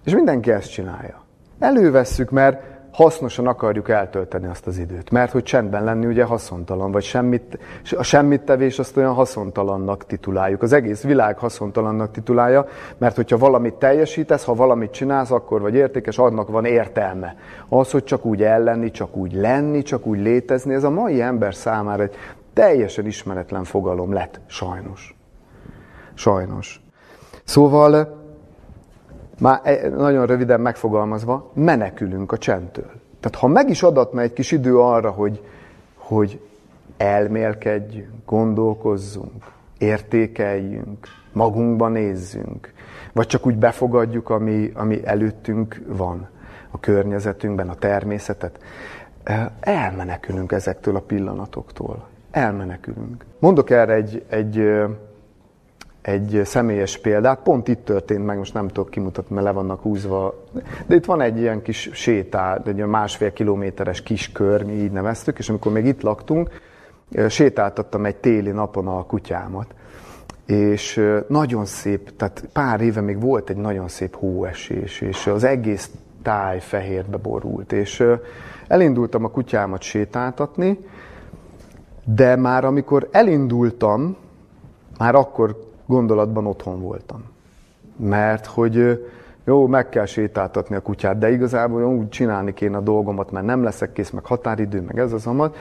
És 0.05 0.13
mindenki 0.13 0.51
ezt 0.51 0.71
csinálja. 0.71 1.23
Elővesszük, 1.59 2.29
mert 2.29 2.76
hasznosan 2.97 3.47
akarjuk 3.47 3.89
eltölteni 3.89 4.47
azt 4.47 4.67
az 4.67 4.77
időt. 4.77 5.09
Mert 5.09 5.31
hogy 5.31 5.43
csendben 5.43 5.83
lenni 5.83 6.05
ugye 6.05 6.23
haszontalan, 6.23 6.91
vagy 6.91 7.03
semmit, 7.03 7.59
a 7.97 8.03
semmit 8.03 8.41
tevés 8.41 8.79
azt 8.79 8.97
olyan 8.97 9.13
haszontalannak 9.13 10.05
tituláljuk. 10.05 10.61
Az 10.61 10.73
egész 10.73 11.03
világ 11.03 11.37
haszontalannak 11.37 12.11
titulálja, 12.11 12.65
mert 12.97 13.15
hogyha 13.15 13.37
valamit 13.37 13.73
teljesítesz, 13.73 14.43
ha 14.43 14.53
valamit 14.53 14.91
csinálsz, 14.91 15.31
akkor 15.31 15.61
vagy 15.61 15.73
értékes, 15.73 16.17
annak 16.17 16.49
van 16.49 16.65
értelme. 16.65 17.35
Az, 17.69 17.91
hogy 17.91 18.03
csak 18.03 18.25
úgy 18.25 18.43
ellenni, 18.43 18.91
csak 18.91 19.15
úgy 19.15 19.33
lenni, 19.33 19.81
csak 19.81 20.05
úgy 20.05 20.19
létezni, 20.19 20.73
ez 20.73 20.83
a 20.83 20.89
mai 20.89 21.21
ember 21.21 21.55
számára 21.55 22.03
egy 22.03 22.15
teljesen 22.53 23.05
ismeretlen 23.05 23.63
fogalom 23.63 24.13
lett, 24.13 24.39
sajnos. 24.47 25.15
Sajnos. 26.13 26.81
Szóval 27.43 28.16
Már 29.39 29.61
e, 29.63 29.89
nagyon 29.89 30.25
röviden 30.25 30.61
megfogalmazva, 30.61 31.51
menekülünk 31.53 32.31
a 32.31 32.37
csendtől. 32.37 32.91
Tehát 33.19 33.37
ha 33.37 33.47
meg 33.47 33.69
is 33.69 33.83
adatna 33.83 34.21
egy 34.21 34.33
kis 34.33 34.51
idő 34.51 34.79
arra, 34.79 35.09
hogy, 35.09 35.43
hogy 35.95 36.39
elmélkedjünk, 36.97 38.11
gondolkozzunk, 38.25 39.43
értékeljünk, 39.77 41.07
magunkba 41.33 41.87
nézzünk, 41.87 42.73
vagy 43.13 43.27
csak 43.27 43.45
úgy 43.45 43.55
befogadjuk, 43.55 44.29
ami, 44.29 44.71
ami 44.75 45.05
előttünk 45.05 45.81
van, 45.87 46.27
a 46.71 46.79
környezetünkben, 46.79 47.69
a 47.69 47.75
természetet, 47.75 48.59
elmenekülünk 49.59 50.51
ezektől 50.51 50.95
a 50.95 50.99
pillanatoktól. 50.99 52.07
Elmenekülünk. 52.31 53.25
Mondok 53.39 53.69
erre 53.69 53.93
egy, 53.93 54.25
egy, 54.29 54.71
egy 56.07 56.41
személyes 56.43 56.97
példát, 56.97 57.39
pont 57.43 57.67
itt 57.67 57.85
történt 57.85 58.25
meg, 58.25 58.37
most 58.37 58.53
nem 58.53 58.67
tudok 58.67 58.89
kimutatni, 58.89 59.35
mert 59.35 59.47
le 59.47 59.53
vannak 59.53 59.81
húzva, 59.81 60.43
de 60.85 60.95
itt 60.95 61.05
van 61.05 61.21
egy 61.21 61.39
ilyen 61.39 61.61
kis 61.61 61.89
sétál, 61.93 62.63
egy 62.65 62.75
másfél 62.75 63.33
kilométeres 63.33 64.03
kis 64.03 64.31
kör, 64.31 64.63
mi 64.63 64.73
így 64.73 64.91
neveztük, 64.91 65.37
és 65.37 65.49
amikor 65.49 65.71
még 65.71 65.85
itt 65.85 66.01
laktunk, 66.01 66.49
sétáltattam 67.29 68.05
egy 68.05 68.15
téli 68.15 68.51
napon 68.51 68.87
a 68.87 69.03
kutyámat, 69.05 69.75
és 70.45 71.03
nagyon 71.27 71.65
szép, 71.65 72.15
tehát 72.15 72.47
pár 72.53 72.81
éve 72.81 73.01
még 73.01 73.21
volt 73.21 73.49
egy 73.49 73.57
nagyon 73.57 73.87
szép 73.87 74.15
hóesés, 74.15 75.01
és 75.01 75.27
az 75.27 75.43
egész 75.43 75.91
táj 76.21 76.59
fehérbe 76.59 77.17
borult, 77.17 77.71
és 77.71 78.03
elindultam 78.67 79.23
a 79.23 79.29
kutyámat 79.29 79.81
sétáltatni, 79.81 80.79
de 82.05 82.35
már 82.35 82.65
amikor 82.65 83.07
elindultam, 83.11 84.17
már 84.97 85.15
akkor 85.15 85.65
gondolatban 85.87 86.45
otthon 86.45 86.81
voltam. 86.81 87.23
Mert 87.95 88.45
hogy 88.45 89.05
jó, 89.47 89.67
meg 89.67 89.89
kell 89.89 90.05
sétáltatni 90.05 90.75
a 90.75 90.81
kutyát, 90.81 91.17
de 91.17 91.31
igazából 91.31 91.85
úgy 91.85 92.09
csinálni 92.09 92.53
kéne 92.53 92.77
a 92.77 92.81
dolgomat, 92.81 93.31
mert 93.31 93.45
nem 93.45 93.63
leszek 93.63 93.91
kész, 93.91 94.09
meg 94.09 94.25
határidő, 94.25 94.81
meg 94.81 94.99
ez 94.99 95.13
az 95.13 95.25
amat. 95.25 95.57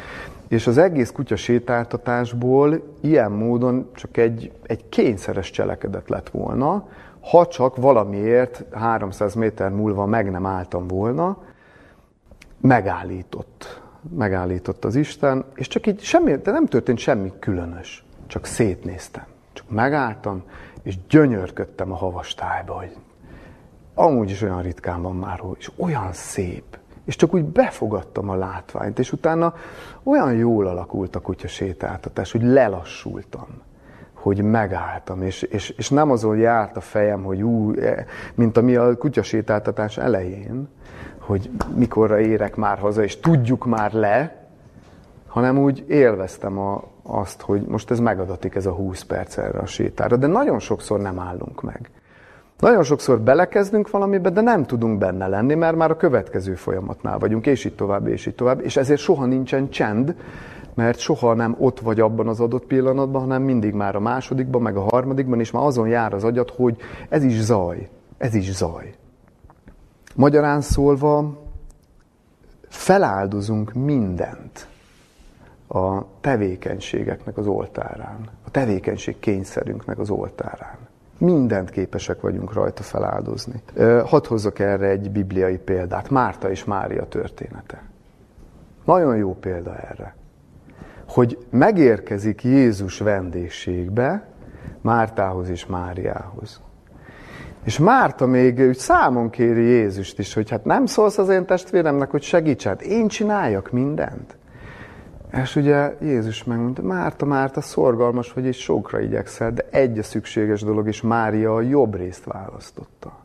És 0.49 0.66
az 0.66 0.78
egész 0.78 1.11
kutya 1.11 1.37
sétáltatásból 1.37 2.83
ilyen 3.00 3.33
módon 3.33 3.90
csak 3.95 4.16
egy, 4.16 4.52
egy 4.62 4.88
kényszeres 4.88 5.50
cselekedet 5.50 6.09
lett 6.09 6.28
volna, 6.28 6.88
ha 7.21 7.47
csak 7.47 7.76
valamiért 7.76 8.64
300 8.73 9.35
méter 9.35 9.71
múlva 9.71 10.06
meg 10.06 10.30
nem 10.30 10.47
álltam 10.47 10.87
volna, 10.87 11.38
megállított. 12.61 13.83
Megállított 14.16 14.85
az 14.85 14.95
Isten, 14.95 15.45
és 15.54 15.68
csak 15.68 15.87
így 15.87 16.00
semmi, 16.00 16.37
de 16.37 16.50
nem 16.50 16.66
történt 16.66 16.99
semmi 16.99 17.33
különös. 17.38 18.04
Csak 18.26 18.45
szétnéztem. 18.45 19.25
Csak 19.56 19.70
megálltam, 19.70 20.42
és 20.82 20.98
gyönyörködtem 21.08 21.92
a 21.92 21.96
havastályba, 21.96 22.75
hogy 22.75 22.96
amúgy 23.94 24.30
is 24.30 24.42
olyan 24.42 24.62
ritkán 24.62 25.02
van 25.02 25.16
már, 25.16 25.40
és 25.58 25.70
olyan 25.76 26.12
szép. 26.12 26.78
És 27.04 27.16
csak 27.16 27.34
úgy 27.34 27.44
befogadtam 27.44 28.28
a 28.28 28.34
látványt, 28.34 28.98
és 28.98 29.12
utána 29.12 29.54
olyan 30.02 30.34
jól 30.34 30.66
alakult 30.66 31.16
a 31.16 31.20
kutya 31.20 31.48
sétáltatás, 31.48 32.32
hogy 32.32 32.42
lelassultam, 32.42 33.48
hogy 34.12 34.42
megálltam, 34.42 35.22
és, 35.22 35.42
és, 35.42 35.70
és 35.70 35.90
nem 35.90 36.10
azon 36.10 36.36
járt 36.36 36.76
a 36.76 36.80
fejem, 36.80 37.22
hogy 37.22 37.42
ú, 37.42 37.72
e, 37.72 38.04
mint 38.34 38.56
ami 38.56 38.76
a 38.76 38.96
kutyasétáltatás 38.96 39.98
elején, 39.98 40.68
hogy 41.18 41.50
mikorra 41.75 42.20
érek 42.20 42.56
már 42.56 42.78
haza, 42.78 43.02
és 43.02 43.20
tudjuk 43.20 43.66
már 43.66 43.92
le, 43.92 44.46
hanem 45.26 45.58
úgy 45.58 45.84
élveztem 45.88 46.58
a, 46.58 46.84
azt, 47.06 47.40
hogy 47.40 47.62
most 47.66 47.90
ez 47.90 47.98
megadatik 47.98 48.54
ez 48.54 48.66
a 48.66 48.72
20 48.72 49.02
perc 49.02 49.36
erre 49.38 49.58
a 49.58 49.66
sétára. 49.66 50.16
De 50.16 50.26
nagyon 50.26 50.58
sokszor 50.58 51.00
nem 51.00 51.18
állunk 51.18 51.62
meg. 51.62 51.90
Nagyon 52.58 52.82
sokszor 52.82 53.20
belekezdünk 53.20 53.90
valamibe, 53.90 54.30
de 54.30 54.40
nem 54.40 54.64
tudunk 54.64 54.98
benne 54.98 55.26
lenni, 55.26 55.54
mert 55.54 55.76
már 55.76 55.90
a 55.90 55.96
következő 55.96 56.54
folyamatnál 56.54 57.18
vagyunk, 57.18 57.46
és 57.46 57.64
így 57.64 57.75
tovább, 57.75 58.06
és 58.06 58.26
így 58.26 58.34
tovább, 58.34 58.60
és 58.60 58.76
ezért 58.76 59.00
soha 59.00 59.26
nincsen 59.26 59.68
csend, 59.68 60.14
mert 60.75 60.98
soha 60.98 61.34
nem 61.34 61.56
ott 61.58 61.80
vagy 61.80 62.00
abban 62.00 62.28
az 62.28 62.40
adott 62.40 62.66
pillanatban, 62.66 63.20
hanem 63.20 63.42
mindig 63.42 63.75
már 63.75 63.96
a 63.96 64.00
másodikban, 64.00 64.62
meg 64.62 64.76
a 64.76 64.80
harmadikban, 64.80 65.40
és 65.40 65.50
már 65.50 65.64
azon 65.64 65.88
jár 65.88 66.14
az 66.14 66.25
agyat, 66.25 66.50
hogy 66.50 66.76
ez 67.08 67.25
is 67.25 67.40
zaj, 67.40 67.88
ez 68.18 68.34
is 68.34 68.52
zaj. 68.52 68.94
Magyarán 70.14 70.60
szólva, 70.60 71.38
feláldozunk 72.68 73.72
mindent 73.72 74.68
a 75.68 76.04
tevékenységeknek 76.20 77.37
az 77.37 77.46
oltárán, 77.46 78.28
a 78.44 78.50
tevékenység 78.50 79.18
kényszerünknek 79.18 79.99
az 79.99 80.11
oltárán. 80.11 80.76
Mindent 81.18 81.70
képesek 81.70 82.20
vagyunk 82.20 82.52
rajta 82.52 82.82
feláldozni. 82.82 83.62
Hadd 84.04 84.26
hozzak 84.26 84.58
erre 84.58 84.88
egy 84.88 85.11
bibliai 85.11 85.58
példát, 85.58 86.11
Márta 86.11 86.50
és 86.50 86.64
Mária 86.64 87.08
története. 87.08 87.82
Nagyon 88.85 89.16
jó 89.16 89.35
példa 89.35 89.76
erre. 89.76 90.14
Hogy 91.08 91.46
megérkezik 91.50 92.42
Jézus 92.44 92.99
vendégségbe 92.99 94.28
Mártához 94.80 95.49
és 95.49 95.66
Máriához. 95.66 96.61
És 97.64 97.78
Márta 97.78 98.26
még 98.26 98.58
úgy 98.58 98.78
számon 98.78 99.30
kéri 99.30 99.62
Jézust 99.62 100.18
is, 100.18 100.35
hogy 100.35 100.50
hát 100.50 100.64
nem 100.64 100.87
szólsz 100.87 101.18
az 101.18 101.28
én 101.28 101.44
testvéremnek, 101.44 102.11
hogy 102.11 102.23
segíts, 102.23 102.64
hát 102.64 102.82
én 102.82 103.08
csináljak 103.08 103.70
mindent. 103.70 104.37
És 105.33 105.56
ugye 105.56 105.97
Jézus 106.00 106.45
megmondta, 106.45 106.83
Márta, 106.83 107.25
Márta, 107.25 107.61
szorgalmas 107.61 108.33
vagy, 108.33 108.45
és 108.45 108.56
sokra 108.56 109.00
igyekszel, 109.00 109.52
de 109.52 109.66
egy 109.71 109.99
a 109.99 110.02
szükséges 110.02 110.62
dolog, 110.62 110.87
és 110.87 111.02
Mária 111.02 111.54
a 111.54 111.61
jobb 111.61 111.97
részt 111.97 112.25
választotta. 112.25 113.25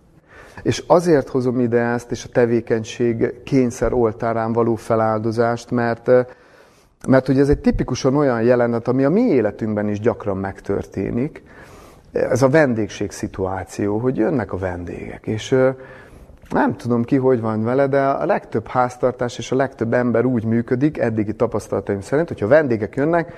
És 0.64 0.84
azért 0.88 1.30
hozom 1.30 1.60
ide 1.60 1.80
ezt, 1.80 2.12
és 2.12 2.26
a 2.26 2.30
tevékenység 2.32 3.44
kényszer 3.44 3.94
oltárán 3.94 4.54
való 4.54 4.76
feláldozást, 4.76 5.72
mert, 5.72 6.12
mert 7.08 7.28
ugye 7.28 7.42
ez 7.42 7.50
egy 7.50 7.60
tipikusan 7.60 8.16
olyan 8.16 8.42
jelenet, 8.42 8.88
ami 8.88 9.04
a 9.04 9.10
mi 9.10 9.22
életünkben 9.22 9.90
is 9.90 10.00
gyakran 10.00 10.38
megtörténik, 10.38 11.44
ez 12.12 12.42
a 12.42 12.50
vendégség 12.50 13.12
szituáció, 13.12 13.98
hogy 13.98 14.18
jönnek 14.18 14.54
a 14.54 14.58
vendégek, 14.58 15.28
és 15.28 15.56
nem 16.52 16.76
tudom 16.76 17.04
ki, 17.04 17.16
hogy 17.16 17.42
van 17.42 17.64
vele, 17.64 17.88
de 17.88 18.02
a 18.02 18.26
legtöbb 18.26 18.68
háztartás 18.68 19.38
és 19.38 19.52
a 19.52 19.56
legtöbb 19.56 19.94
ember 19.94 20.26
úgy 20.26 20.46
működik, 20.46 20.98
eddigi 20.98 21.34
tapasztalataim 21.34 22.02
szerint, 22.02 22.28
hogyha 22.28 22.48
vendégek 22.48 22.96
jönnek, 22.96 23.34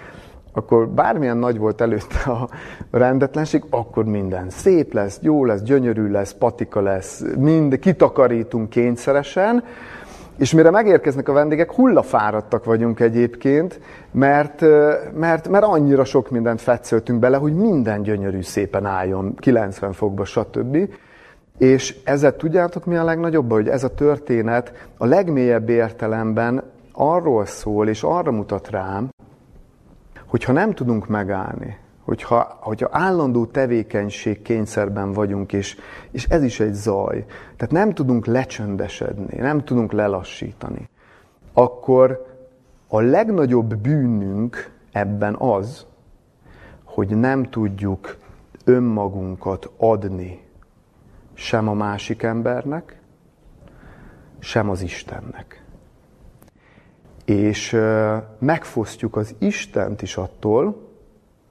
akkor 0.53 0.87
bármilyen 0.87 1.37
nagy 1.37 1.57
volt 1.57 1.81
előtte 1.81 2.31
a 2.31 2.49
rendetlenség, 2.91 3.63
akkor 3.69 4.05
minden 4.05 4.49
szép 4.49 4.93
lesz, 4.93 5.19
jó 5.21 5.45
lesz, 5.45 5.61
gyönyörű 5.61 6.07
lesz, 6.07 6.33
patika 6.33 6.81
lesz, 6.81 7.23
mind 7.37 7.79
kitakarítunk 7.79 8.69
kényszeresen, 8.69 9.63
és 10.37 10.53
mire 10.53 10.69
megérkeznek 10.69 11.29
a 11.29 11.33
vendégek, 11.33 11.71
hullafáradtak 11.71 12.65
vagyunk 12.65 12.99
egyébként, 12.99 13.79
mert, 14.11 14.61
mert, 15.15 15.49
mert 15.49 15.63
annyira 15.63 16.03
sok 16.03 16.29
mindent 16.29 16.61
fetszöltünk 16.61 17.19
bele, 17.19 17.37
hogy 17.37 17.53
minden 17.53 18.01
gyönyörű 18.01 18.41
szépen 18.41 18.85
álljon, 18.85 19.35
90 19.35 19.93
fokba, 19.93 20.25
stb. 20.25 20.77
És 21.57 21.95
ezzel 22.03 22.35
tudjátok 22.35 22.85
mi 22.85 22.95
a 22.95 23.03
legnagyobb, 23.03 23.51
hogy 23.51 23.67
ez 23.67 23.83
a 23.83 23.93
történet 23.93 24.87
a 24.97 25.05
legmélyebb 25.05 25.69
értelemben 25.69 26.63
arról 26.91 27.45
szól, 27.45 27.87
és 27.87 28.03
arra 28.03 28.31
mutat 28.31 28.69
rám, 28.69 29.09
hogyha 30.25 30.51
nem 30.51 30.73
tudunk 30.73 31.07
megállni, 31.07 31.77
hogyha, 32.03 32.57
hogyha 32.61 32.89
állandó 32.91 33.45
tevékenység 33.45 34.41
kényszerben 34.41 35.11
vagyunk, 35.11 35.53
és, 35.53 35.77
és 36.11 36.25
ez 36.25 36.43
is 36.43 36.59
egy 36.59 36.73
zaj, 36.73 37.25
tehát 37.57 37.73
nem 37.73 37.93
tudunk 37.93 38.25
lecsöndesedni, 38.25 39.37
nem 39.37 39.63
tudunk 39.63 39.91
lelassítani, 39.91 40.89
akkor 41.53 42.25
a 42.87 43.01
legnagyobb 43.01 43.75
bűnünk 43.75 44.71
ebben 44.91 45.35
az, 45.35 45.85
hogy 46.83 47.17
nem 47.17 47.43
tudjuk 47.43 48.17
önmagunkat 48.65 49.69
adni 49.77 50.42
sem 51.33 51.67
a 51.67 51.73
másik 51.73 52.23
embernek, 52.23 53.01
sem 54.39 54.69
az 54.69 54.81
Istennek. 54.81 55.63
És 57.25 57.77
megfosztjuk 58.39 59.15
az 59.15 59.35
Istent 59.37 60.01
is 60.01 60.17
attól, 60.17 60.89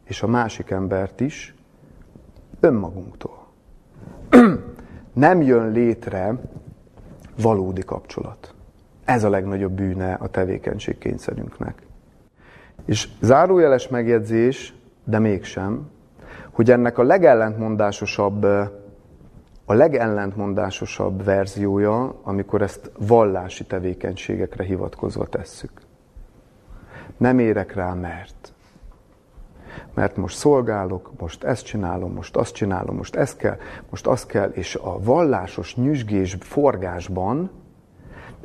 és 0.04 0.22
a 0.22 0.26
másik 0.26 0.70
embert 0.70 1.20
is 1.20 1.54
önmagunktól. 2.60 3.46
Nem 5.12 5.42
jön 5.42 5.70
létre 5.70 6.40
valódi 7.36 7.82
kapcsolat. 7.82 8.54
Ez 9.04 9.24
a 9.24 9.30
legnagyobb 9.30 9.72
bűne 9.72 10.14
a 10.14 10.28
tevékenységkényszerünknek. 10.28 11.82
És 12.84 13.08
zárójeles 13.20 13.88
megjegyzés, 13.88 14.74
de 15.04 15.18
mégsem, 15.18 15.90
hogy 16.50 16.70
ennek 16.70 16.98
a 16.98 17.02
legellentmondásosabb 17.02 18.46
a 19.72 19.74
legellentmondásosabb 19.74 21.24
verziója, 21.24 22.14
amikor 22.22 22.62
ezt 22.62 22.90
vallási 22.98 23.64
tevékenységekre 23.64 24.64
hivatkozva 24.64 25.26
tesszük. 25.26 25.70
Nem 27.16 27.38
érek 27.38 27.74
rá, 27.74 27.92
mert. 27.92 28.52
Mert 29.94 30.16
most 30.16 30.36
szolgálok, 30.36 31.10
most 31.18 31.44
ezt 31.44 31.64
csinálom, 31.64 32.12
most 32.12 32.36
azt 32.36 32.54
csinálom, 32.54 32.96
most 32.96 33.16
ezt 33.16 33.36
kell, 33.36 33.56
most 33.90 34.06
azt 34.06 34.26
kell, 34.26 34.50
és 34.50 34.74
a 34.74 34.98
vallásos 35.02 35.76
nyüzsgés 35.76 36.36
forgásban 36.40 37.50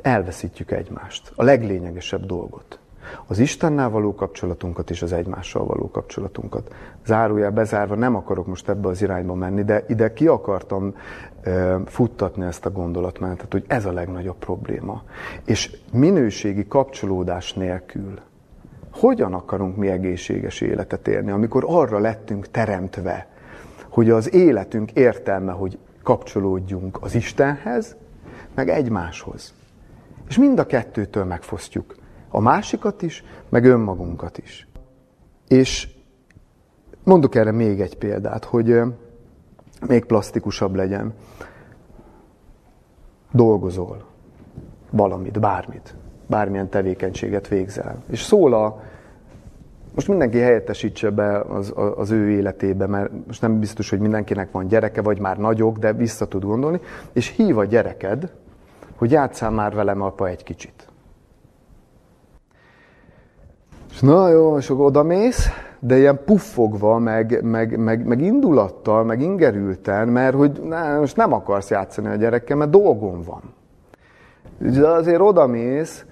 elveszítjük 0.02 0.70
egymást, 0.70 1.32
a 1.34 1.42
leglényegesebb 1.42 2.26
dolgot. 2.26 2.78
Az 3.26 3.38
Istennel 3.38 3.90
való 3.90 4.14
kapcsolatunkat 4.14 4.90
és 4.90 5.02
az 5.02 5.12
egymással 5.12 5.66
való 5.66 5.90
kapcsolatunkat. 5.90 6.74
Zárójel 7.06 7.50
bezárva 7.50 7.94
nem 7.94 8.14
akarok 8.14 8.46
most 8.46 8.68
ebbe 8.68 8.88
az 8.88 9.02
irányba 9.02 9.34
menni, 9.34 9.64
de 9.64 9.84
ide 9.88 10.12
ki 10.12 10.26
akartam 10.26 10.94
e, 11.42 11.80
futtatni 11.86 12.44
ezt 12.44 12.66
a 12.66 12.70
gondolatmenetet, 12.70 13.52
hogy 13.52 13.64
ez 13.66 13.84
a 13.84 13.92
legnagyobb 13.92 14.38
probléma. 14.38 15.02
És 15.44 15.76
minőségi 15.92 16.66
kapcsolódás 16.66 17.52
nélkül 17.52 18.18
hogyan 18.92 19.34
akarunk 19.34 19.76
mi 19.76 19.88
egészséges 19.88 20.60
életet 20.60 21.08
élni, 21.08 21.30
amikor 21.30 21.64
arra 21.66 21.98
lettünk 21.98 22.50
teremtve, 22.50 23.26
hogy 23.88 24.10
az 24.10 24.34
életünk 24.34 24.90
értelme, 24.90 25.52
hogy 25.52 25.78
kapcsolódjunk 26.02 26.98
az 27.00 27.14
Istenhez, 27.14 27.96
meg 28.54 28.68
egymáshoz. 28.68 29.54
És 30.28 30.38
mind 30.38 30.58
a 30.58 30.66
kettőtől 30.66 31.24
megfosztjuk. 31.24 31.94
A 32.28 32.40
másikat 32.40 33.02
is, 33.02 33.24
meg 33.48 33.64
önmagunkat 33.64 34.38
is. 34.38 34.68
És 35.48 35.88
mondok 37.04 37.34
erre 37.34 37.52
még 37.52 37.80
egy 37.80 37.96
példát, 37.96 38.44
hogy 38.44 38.80
még 39.86 40.04
plastikusabb 40.04 40.74
legyen. 40.74 41.14
Dolgozol 43.32 44.04
valamit, 44.90 45.40
bármit, 45.40 45.94
bármilyen 46.26 46.68
tevékenységet 46.68 47.48
végzel. 47.48 48.02
És 48.10 48.22
szól 48.22 48.54
a, 48.54 48.82
most 49.94 50.08
mindenki 50.08 50.38
helyettesítse 50.38 51.10
be 51.10 51.40
az, 51.40 51.72
az 51.96 52.10
ő 52.10 52.30
életébe, 52.30 52.86
mert 52.86 53.10
most 53.26 53.40
nem 53.40 53.58
biztos, 53.58 53.90
hogy 53.90 53.98
mindenkinek 53.98 54.50
van 54.50 54.66
gyereke, 54.66 55.02
vagy 55.02 55.18
már 55.18 55.38
nagyok, 55.38 55.78
de 55.78 55.92
vissza 55.92 56.28
tud 56.28 56.44
gondolni, 56.44 56.80
és 57.12 57.28
hív 57.28 57.58
a 57.58 57.64
gyereked, 57.64 58.32
hogy 58.96 59.10
játszál 59.10 59.50
már 59.50 59.74
velem 59.74 60.02
apa 60.02 60.28
egy 60.28 60.42
kicsit. 60.42 60.87
És 63.98 64.04
na 64.04 64.28
jó, 64.28 64.56
és 64.56 64.70
akkor 64.70 64.84
odamész, 64.84 65.48
de 65.78 65.98
ilyen 65.98 66.20
puffogva, 66.24 66.98
meg, 66.98 67.42
meg, 67.42 67.78
meg, 67.78 68.06
meg 68.06 68.20
indulattal, 68.20 69.04
meg 69.04 69.20
ingerülten, 69.20 70.08
mert 70.08 70.34
hogy 70.34 70.60
ne, 70.62 70.98
most 70.98 71.16
nem 71.16 71.32
akarsz 71.32 71.70
játszani 71.70 72.08
a 72.08 72.14
gyerekkel, 72.14 72.56
mert 72.56 72.70
dolgom 72.70 73.22
van. 73.22 73.42
De 74.58 74.88
azért 74.88 75.20
odamész, 75.20 76.04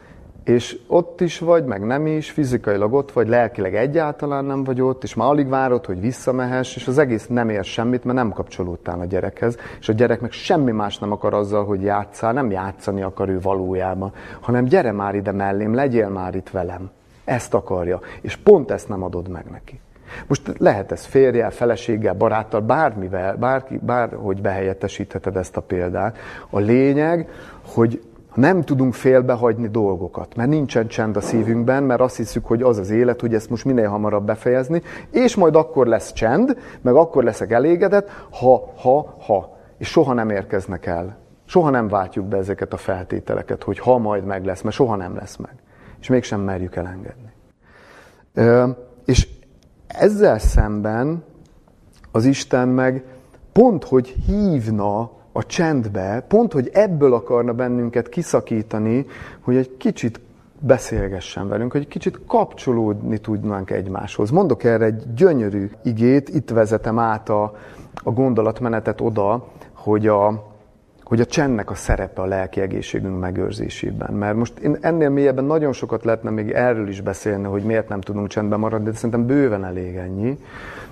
és 0.44 0.78
ott 0.88 1.20
is 1.20 1.38
vagy, 1.38 1.64
meg 1.64 1.86
nem 1.86 2.06
is, 2.06 2.30
fizikailag 2.30 2.92
ott 2.92 3.12
vagy, 3.12 3.28
lelkileg 3.28 3.74
egyáltalán 3.74 4.44
nem 4.44 4.64
vagy 4.64 4.80
ott, 4.80 5.02
és 5.02 5.14
már 5.14 5.28
alig 5.28 5.48
várod, 5.48 5.86
hogy 5.86 6.00
visszamehess, 6.00 6.76
és 6.76 6.86
az 6.86 6.98
egész 6.98 7.26
nem 7.26 7.48
ér 7.48 7.64
semmit, 7.64 8.04
mert 8.04 8.16
nem 8.16 8.30
kapcsolódtál 8.30 9.00
a 9.00 9.04
gyerekhez, 9.04 9.56
és 9.80 9.88
a 9.88 9.92
gyerek 9.92 10.20
meg 10.20 10.32
semmi 10.32 10.72
más 10.72 10.98
nem 10.98 11.12
akar 11.12 11.34
azzal, 11.34 11.64
hogy 11.64 11.82
játszál, 11.82 12.32
nem 12.32 12.50
játszani 12.50 13.02
akar 13.02 13.28
ő 13.28 13.40
valójában, 13.40 14.12
hanem 14.40 14.64
gyere 14.64 14.92
már 14.92 15.14
ide 15.14 15.32
mellém, 15.32 15.74
legyél 15.74 16.08
már 16.08 16.34
itt 16.34 16.50
velem. 16.50 16.90
Ezt 17.26 17.54
akarja, 17.54 18.00
és 18.20 18.36
pont 18.36 18.70
ezt 18.70 18.88
nem 18.88 19.02
adod 19.02 19.28
meg 19.28 19.44
neki. 19.50 19.80
Most 20.26 20.52
lehet 20.58 20.92
ez 20.92 21.04
férjel, 21.04 21.50
feleséggel, 21.50 22.14
baráttal, 22.14 22.60
bármivel, 22.60 23.36
bárki, 23.36 23.78
bárhogy 23.82 24.40
behelyettesítheted 24.40 25.36
ezt 25.36 25.56
a 25.56 25.60
példát. 25.60 26.18
A 26.50 26.58
lényeg, 26.58 27.28
hogy 27.64 28.02
nem 28.34 28.62
tudunk 28.62 28.94
félbehagyni 28.94 29.68
dolgokat, 29.68 30.36
mert 30.36 30.48
nincsen 30.48 30.86
csend 30.86 31.16
a 31.16 31.20
szívünkben, 31.20 31.82
mert 31.82 32.00
azt 32.00 32.16
hiszük, 32.16 32.46
hogy 32.46 32.62
az 32.62 32.78
az 32.78 32.90
élet, 32.90 33.20
hogy 33.20 33.34
ezt 33.34 33.50
most 33.50 33.64
minél 33.64 33.88
hamarabb 33.88 34.26
befejezni, 34.26 34.82
és 35.10 35.34
majd 35.34 35.56
akkor 35.56 35.86
lesz 35.86 36.12
csend, 36.12 36.58
meg 36.80 36.94
akkor 36.94 37.24
leszek 37.24 37.50
elégedett, 37.50 38.10
ha, 38.30 38.72
ha, 38.76 39.14
ha. 39.26 39.56
És 39.78 39.88
soha 39.88 40.12
nem 40.12 40.30
érkeznek 40.30 40.86
el. 40.86 41.16
Soha 41.44 41.70
nem 41.70 41.88
váltjuk 41.88 42.26
be 42.26 42.36
ezeket 42.36 42.72
a 42.72 42.76
feltételeket, 42.76 43.62
hogy 43.62 43.78
ha 43.78 43.98
majd 43.98 44.24
meg 44.24 44.44
lesz, 44.44 44.62
mert 44.62 44.76
soha 44.76 44.96
nem 44.96 45.16
lesz 45.16 45.36
meg. 45.36 45.54
És 46.06 46.12
mégsem 46.12 46.40
merjük 46.40 46.76
elengedni. 46.76 47.32
És 49.04 49.28
ezzel 49.86 50.38
szemben 50.38 51.24
az 52.12 52.24
Isten 52.24 52.68
meg 52.68 53.04
pont, 53.52 53.84
hogy 53.84 54.08
hívna 54.08 55.10
a 55.32 55.46
csendbe, 55.46 56.24
pont, 56.28 56.52
hogy 56.52 56.70
ebből 56.72 57.14
akarna 57.14 57.52
bennünket 57.52 58.08
kiszakítani, 58.08 59.06
hogy 59.40 59.56
egy 59.56 59.76
kicsit 59.76 60.20
beszélgessen 60.60 61.48
velünk, 61.48 61.72
hogy 61.72 61.80
egy 61.80 61.88
kicsit 61.88 62.20
kapcsolódni 62.26 63.18
tudnánk 63.18 63.70
egymáshoz. 63.70 64.30
Mondok 64.30 64.64
erre 64.64 64.84
egy 64.84 65.14
gyönyörű 65.14 65.70
igét, 65.82 66.28
itt 66.28 66.50
vezetem 66.50 66.98
át 66.98 67.28
a, 67.28 67.56
a 67.94 68.10
gondolatmenetet 68.10 69.00
oda, 69.00 69.46
hogy 69.72 70.06
a, 70.06 70.54
hogy 71.06 71.20
a 71.20 71.26
csendnek 71.26 71.70
a 71.70 71.74
szerepe 71.74 72.20
a 72.20 72.26
lelki 72.26 72.60
egészségünk 72.60 73.20
megőrzésében. 73.20 74.14
Mert 74.14 74.36
most 74.36 74.58
én 74.58 74.76
ennél 74.80 75.08
mélyebben 75.08 75.44
nagyon 75.44 75.72
sokat 75.72 76.04
lehetne 76.04 76.30
még 76.30 76.50
erről 76.50 76.88
is 76.88 77.00
beszélni, 77.00 77.44
hogy 77.44 77.62
miért 77.62 77.88
nem 77.88 78.00
tudunk 78.00 78.28
csendben 78.28 78.58
maradni, 78.58 78.90
de 78.90 78.96
szerintem 78.96 79.26
bőven 79.26 79.64
elég 79.64 79.96
ennyi 79.96 80.38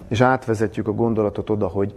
és 0.09 0.21
átvezetjük 0.21 0.89
a 0.89 0.93
gondolatot 0.93 1.51
oda, 1.51 1.67
hogy, 1.67 1.95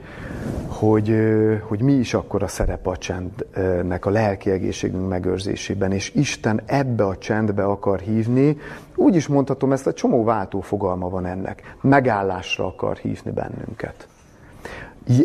hogy, 0.67 1.15
hogy 1.61 1.81
mi 1.81 1.93
is 1.93 2.13
akkor 2.13 2.43
a 2.43 2.47
szerep 2.47 2.87
a 2.87 2.97
csendnek, 2.97 4.05
a 4.05 4.09
lelki 4.09 4.49
egészségünk 4.49 5.09
megőrzésében, 5.09 5.91
és 5.91 6.13
Isten 6.15 6.61
ebbe 6.65 7.05
a 7.05 7.17
csendbe 7.17 7.63
akar 7.63 7.99
hívni, 7.99 8.57
úgy 8.95 9.15
is 9.15 9.27
mondhatom, 9.27 9.71
ezt 9.71 9.87
a 9.87 9.93
csomó 9.93 10.23
váltó 10.23 10.61
fogalma 10.61 11.09
van 11.09 11.25
ennek. 11.25 11.75
Megállásra 11.81 12.65
akar 12.65 12.97
hívni 12.97 13.31
bennünket. 13.31 14.07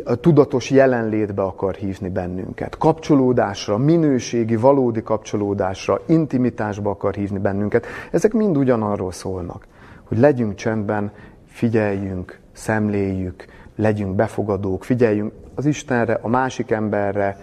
A 0.05 0.15
tudatos 0.15 0.71
jelenlétbe 0.71 1.43
akar 1.43 1.75
hívni 1.75 2.09
bennünket. 2.09 2.79
Kapcsolódásra, 2.79 3.77
minőségi, 3.77 4.57
valódi 4.57 5.03
kapcsolódásra, 5.03 6.01
intimitásba 6.07 6.91
akar 6.91 7.15
hívni 7.15 7.39
bennünket. 7.39 7.87
Ezek 8.11 8.33
mind 8.33 8.57
ugyanarról 8.57 9.13
szólnak, 9.13 9.67
hogy 10.05 10.19
legyünk 10.19 10.55
csendben, 10.55 11.13
figyeljünk, 11.47 12.39
szemléljük, 12.53 13.45
legyünk 13.77 14.15
befogadók, 14.15 14.85
figyeljünk 14.85 15.33
az 15.55 15.67
Istenre, 15.67 16.19
a 16.23 16.29
másik 16.29 16.71
emberre. 16.71 17.37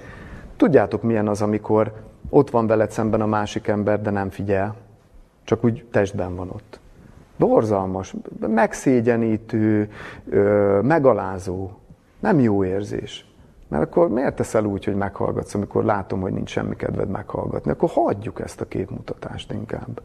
Tudjátok, 0.57 1.03
milyen 1.03 1.27
az, 1.27 1.41
amikor 1.41 1.93
ott 2.29 2.49
van 2.49 2.67
veled 2.67 2.91
szemben 2.91 3.21
a 3.21 3.25
másik 3.25 3.67
ember, 3.67 4.01
de 4.01 4.09
nem 4.09 4.29
figyel, 4.29 4.75
csak 5.43 5.63
úgy 5.63 5.85
testben 5.91 6.35
van 6.35 6.49
ott. 6.49 6.79
Borzalmas, 7.37 8.15
megszégyenítő, 8.39 9.89
megalázó, 10.81 11.69
nem 12.19 12.39
jó 12.39 12.63
érzés. 12.63 13.27
Mert 13.67 13.83
akkor 13.83 14.09
miért 14.09 14.35
teszel 14.35 14.65
úgy, 14.65 14.85
hogy 14.85 14.95
meghallgatsz, 14.95 15.53
amikor 15.53 15.83
látom, 15.83 16.21
hogy 16.21 16.33
nincs 16.33 16.49
semmi 16.49 16.75
kedved 16.75 17.09
meghallgatni? 17.09 17.71
Akkor 17.71 17.89
hagyjuk 17.89 18.39
ezt 18.39 18.61
a 18.61 18.65
képmutatást 18.65 19.51
inkább. 19.51 20.01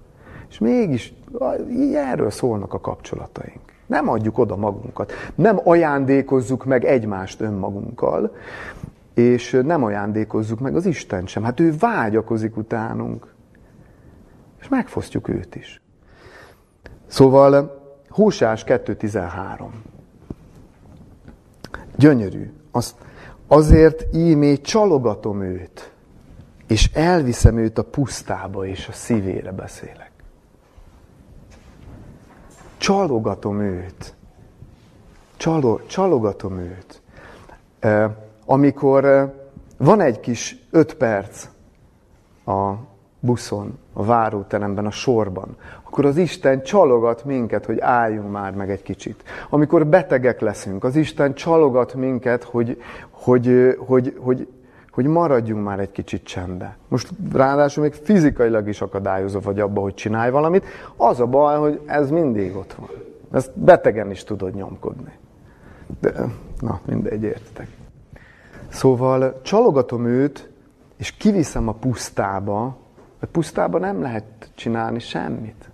És 0.49 0.59
mégis 0.59 1.15
erről 1.95 2.31
szólnak 2.31 2.75
a 2.75 2.81
kapcsolataink. 2.81 3.61
Nem 3.87 4.09
adjuk 4.09 4.39
oda 4.39 4.57
magunkat. 4.57 5.13
Nem 5.35 5.61
ajándékozzuk 5.65 6.65
meg 6.65 6.85
egymást 6.85 7.41
önmagunkkal, 7.41 8.37
és 9.15 9.61
nem 9.65 9.85
ajándékozzuk 9.85 10.61
meg 10.61 10.77
az 10.77 10.87
Isten 10.87 11.27
sem. 11.27 11.43
Hát 11.43 11.61
ő 11.61 11.75
vágyakozik 11.79 12.57
utánunk. 12.57 13.35
És 14.61 14.69
megfosztjuk 14.69 15.29
őt 15.29 15.55
is. 15.55 15.83
Szóval 17.07 17.83
Húsás 18.09 18.65
2.13. 18.65 19.67
Gyönyörű. 21.97 22.53
Azt, 22.71 22.95
azért 23.47 24.15
ímé 24.15 24.57
csalogatom 24.57 25.43
őt, 25.43 25.93
és 26.67 26.91
elviszem 26.93 27.59
őt 27.59 27.79
a 27.79 27.85
pusztába, 27.85 28.67
és 28.67 28.89
a 28.89 28.93
szívére 28.93 29.53
beszélek 29.53 30.13
csalogatom 32.85 33.61
őt. 33.61 34.15
Csalo, 35.37 35.79
csalogatom 35.87 36.59
őt. 36.59 37.03
Amikor 38.45 39.33
van 39.77 40.01
egy 40.01 40.21
kis 40.21 40.67
öt 40.71 40.95
perc 40.95 41.49
a 42.47 42.73
buszon, 43.21 43.79
a 43.93 44.05
váróteremben, 44.05 44.87
a 44.87 44.91
sorban, 44.91 45.57
akkor 45.95 46.07
az 46.07 46.17
Isten 46.17 46.63
csalogat 46.63 47.25
minket, 47.25 47.67
hogy 47.67 47.81
álljunk 47.81 48.31
már 48.31 48.55
meg 48.55 48.71
egy 48.71 48.83
kicsit. 48.83 49.23
Amikor 49.51 49.87
betegek 49.87 50.41
leszünk, 50.41 50.85
az 50.85 50.97
Isten 50.97 51.35
csalogat 51.35 51.95
minket, 51.95 52.45
hogy, 52.45 52.83
hogy, 53.11 53.77
hogy, 53.79 54.17
hogy 54.19 54.49
hogy 54.91 55.07
maradjunk 55.07 55.65
már 55.65 55.81
egy 55.81 55.91
kicsit 55.91 56.25
csendbe. 56.25 56.77
Most 56.89 57.11
ráadásul 57.33 57.83
még 57.83 57.93
fizikailag 57.93 58.69
is 58.69 58.81
akadályozva 58.81 59.41
vagy 59.41 59.61
abba, 59.61 59.81
hogy 59.81 59.95
csinálj 59.95 60.31
valamit. 60.31 60.65
Az 60.97 61.21
a 61.21 61.27
baj, 61.27 61.59
hogy 61.59 61.81
ez 61.87 62.11
mindig 62.11 62.57
ott 62.57 62.73
van. 62.73 62.89
Ezt 63.33 63.59
betegen 63.59 64.11
is 64.11 64.25
tudod 64.25 64.55
nyomkodni. 64.55 65.13
De, 66.01 66.13
na, 66.61 66.81
mindegy, 66.85 67.23
értetek. 67.23 67.69
Szóval 68.69 69.41
csalogatom 69.43 70.07
őt, 70.07 70.51
és 70.97 71.13
kiviszem 71.13 71.69
a 71.69 71.73
pusztába, 71.73 72.77
a 73.21 73.27
pusztába 73.27 73.79
nem 73.79 74.03
lehet 74.03 74.25
csinálni 74.55 74.99
semmit. 74.99 75.73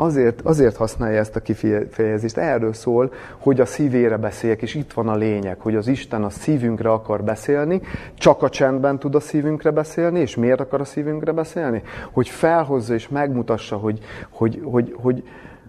Azért, 0.00 0.40
azért 0.40 0.76
használja 0.76 1.18
ezt 1.18 1.36
a 1.36 1.40
kifejezést. 1.40 2.36
Erről 2.36 2.72
szól, 2.72 3.12
hogy 3.38 3.60
a 3.60 3.66
szívére 3.66 4.16
beszéljek, 4.16 4.62
és 4.62 4.74
itt 4.74 4.92
van 4.92 5.08
a 5.08 5.16
lényeg, 5.16 5.60
hogy 5.60 5.76
az 5.76 5.86
Isten 5.86 6.24
a 6.24 6.30
szívünkre 6.30 6.90
akar 6.90 7.24
beszélni, 7.24 7.80
csak 8.14 8.42
a 8.42 8.48
csendben 8.48 8.98
tud 8.98 9.14
a 9.14 9.20
szívünkre 9.20 9.70
beszélni, 9.70 10.20
és 10.20 10.36
miért 10.36 10.60
akar 10.60 10.80
a 10.80 10.84
szívünkre 10.84 11.32
beszélni? 11.32 11.82
Hogy 12.12 12.28
felhozza 12.28 12.94
és 12.94 13.08
megmutassa, 13.08 13.76
hogy, 13.76 13.98
hogy, 14.30 14.60
hogy, 14.64 14.94
hogy, 15.00 15.24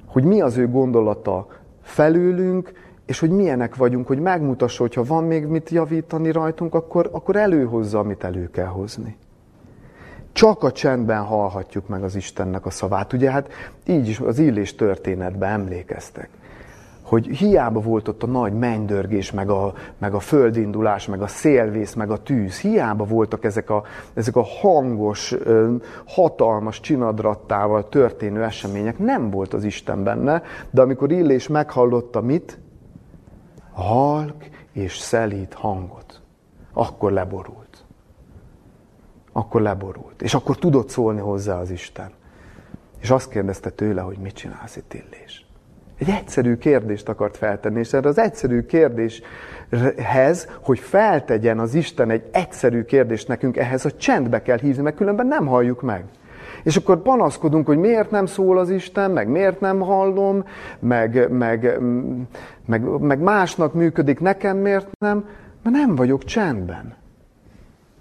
hogy 0.05 0.23
mi 0.23 0.41
az 0.41 0.57
ő 0.57 0.67
gondolata 0.67 1.47
felülünk, 1.81 2.71
és 3.05 3.19
hogy 3.19 3.29
milyenek 3.29 3.75
vagyunk, 3.75 4.07
hogy 4.07 4.19
megmutassa, 4.19 4.81
hogyha 4.81 5.03
van 5.03 5.23
még 5.23 5.45
mit 5.45 5.69
javítani 5.69 6.31
rajtunk, 6.31 6.73
akkor, 6.73 7.09
akkor 7.11 7.35
előhozza, 7.35 7.99
amit 7.99 8.23
elő 8.23 8.49
kell 8.51 8.65
hozni. 8.65 9.17
Csak 10.31 10.63
a 10.63 10.71
csendben 10.71 11.23
hallhatjuk 11.23 11.87
meg 11.87 12.03
az 12.03 12.15
Istennek 12.15 12.65
a 12.65 12.69
szavát. 12.69 13.13
Ugye 13.13 13.31
hát 13.31 13.49
így 13.85 14.07
is 14.07 14.19
az 14.19 14.39
illés 14.39 14.75
történetben 14.75 15.49
emlékeztek 15.49 16.29
hogy 17.09 17.27
hiába 17.27 17.79
volt 17.79 18.07
ott 18.07 18.23
a 18.23 18.27
nagy 18.27 18.53
mennydörgés, 18.53 19.31
meg 19.31 19.49
a, 19.49 19.73
meg 19.97 20.13
a 20.13 20.19
földindulás, 20.19 21.07
meg 21.07 21.21
a 21.21 21.27
szélvész, 21.27 21.93
meg 21.93 22.11
a 22.11 22.23
tűz, 22.23 22.59
hiába 22.59 23.05
voltak 23.05 23.43
ezek 23.43 23.69
a, 23.69 23.83
ezek 24.13 24.35
a 24.35 24.43
hangos, 24.43 25.35
hatalmas 26.05 26.79
csinadrattával 26.79 27.89
történő 27.89 28.43
események, 28.43 28.97
nem 28.99 29.29
volt 29.29 29.53
az 29.53 29.63
Isten 29.63 30.03
benne, 30.03 30.41
de 30.69 30.81
amikor 30.81 31.11
Illés 31.11 31.47
meghallotta 31.47 32.21
mit? 32.21 32.59
Halk 33.71 34.49
és 34.71 34.97
szelít 34.97 35.53
hangot, 35.53 36.21
akkor 36.73 37.11
leborult 37.11 37.68
akkor 39.31 39.61
leborult. 39.61 40.21
És 40.21 40.33
akkor 40.33 40.57
tudott 40.57 40.89
szólni 40.89 41.19
hozzá 41.19 41.59
az 41.59 41.71
Isten. 41.71 42.11
És 43.01 43.09
azt 43.09 43.29
kérdezte 43.29 43.69
tőle, 43.69 44.01
hogy 44.01 44.17
mit 44.17 44.33
csinálsz 44.33 44.75
itt 44.75 44.93
Illés. 44.93 45.47
Egy 45.99 46.09
egyszerű 46.09 46.57
kérdést 46.57 47.09
akart 47.09 47.37
feltenni, 47.37 47.79
és 47.79 47.93
erre 47.93 48.07
az 48.07 48.17
egyszerű 48.17 48.61
kérdéshez, 48.61 50.47
hogy 50.61 50.79
feltegyen 50.79 51.59
az 51.59 51.73
Isten 51.73 52.09
egy 52.09 52.29
egyszerű 52.31 52.83
kérdést 52.83 53.27
nekünk, 53.27 53.57
ehhez 53.57 53.85
a 53.85 53.91
csendbe 53.91 54.41
kell 54.41 54.57
hívni, 54.57 54.81
mert 54.81 54.95
különben 54.95 55.27
nem 55.27 55.45
halljuk 55.45 55.81
meg. 55.81 56.03
És 56.63 56.75
akkor 56.77 57.01
panaszkodunk, 57.01 57.65
hogy 57.65 57.77
miért 57.77 58.11
nem 58.11 58.25
szól 58.25 58.57
az 58.57 58.69
Isten, 58.69 59.11
meg 59.11 59.27
miért 59.27 59.59
nem 59.59 59.79
hallom, 59.79 60.43
meg, 60.79 61.31
meg, 61.31 61.79
meg, 62.65 62.81
meg 62.99 63.19
másnak 63.19 63.73
működik, 63.73 64.19
nekem 64.19 64.57
miért 64.57 64.87
nem, 64.99 65.25
mert 65.63 65.75
nem 65.75 65.95
vagyok 65.95 66.23
csendben. 66.23 66.98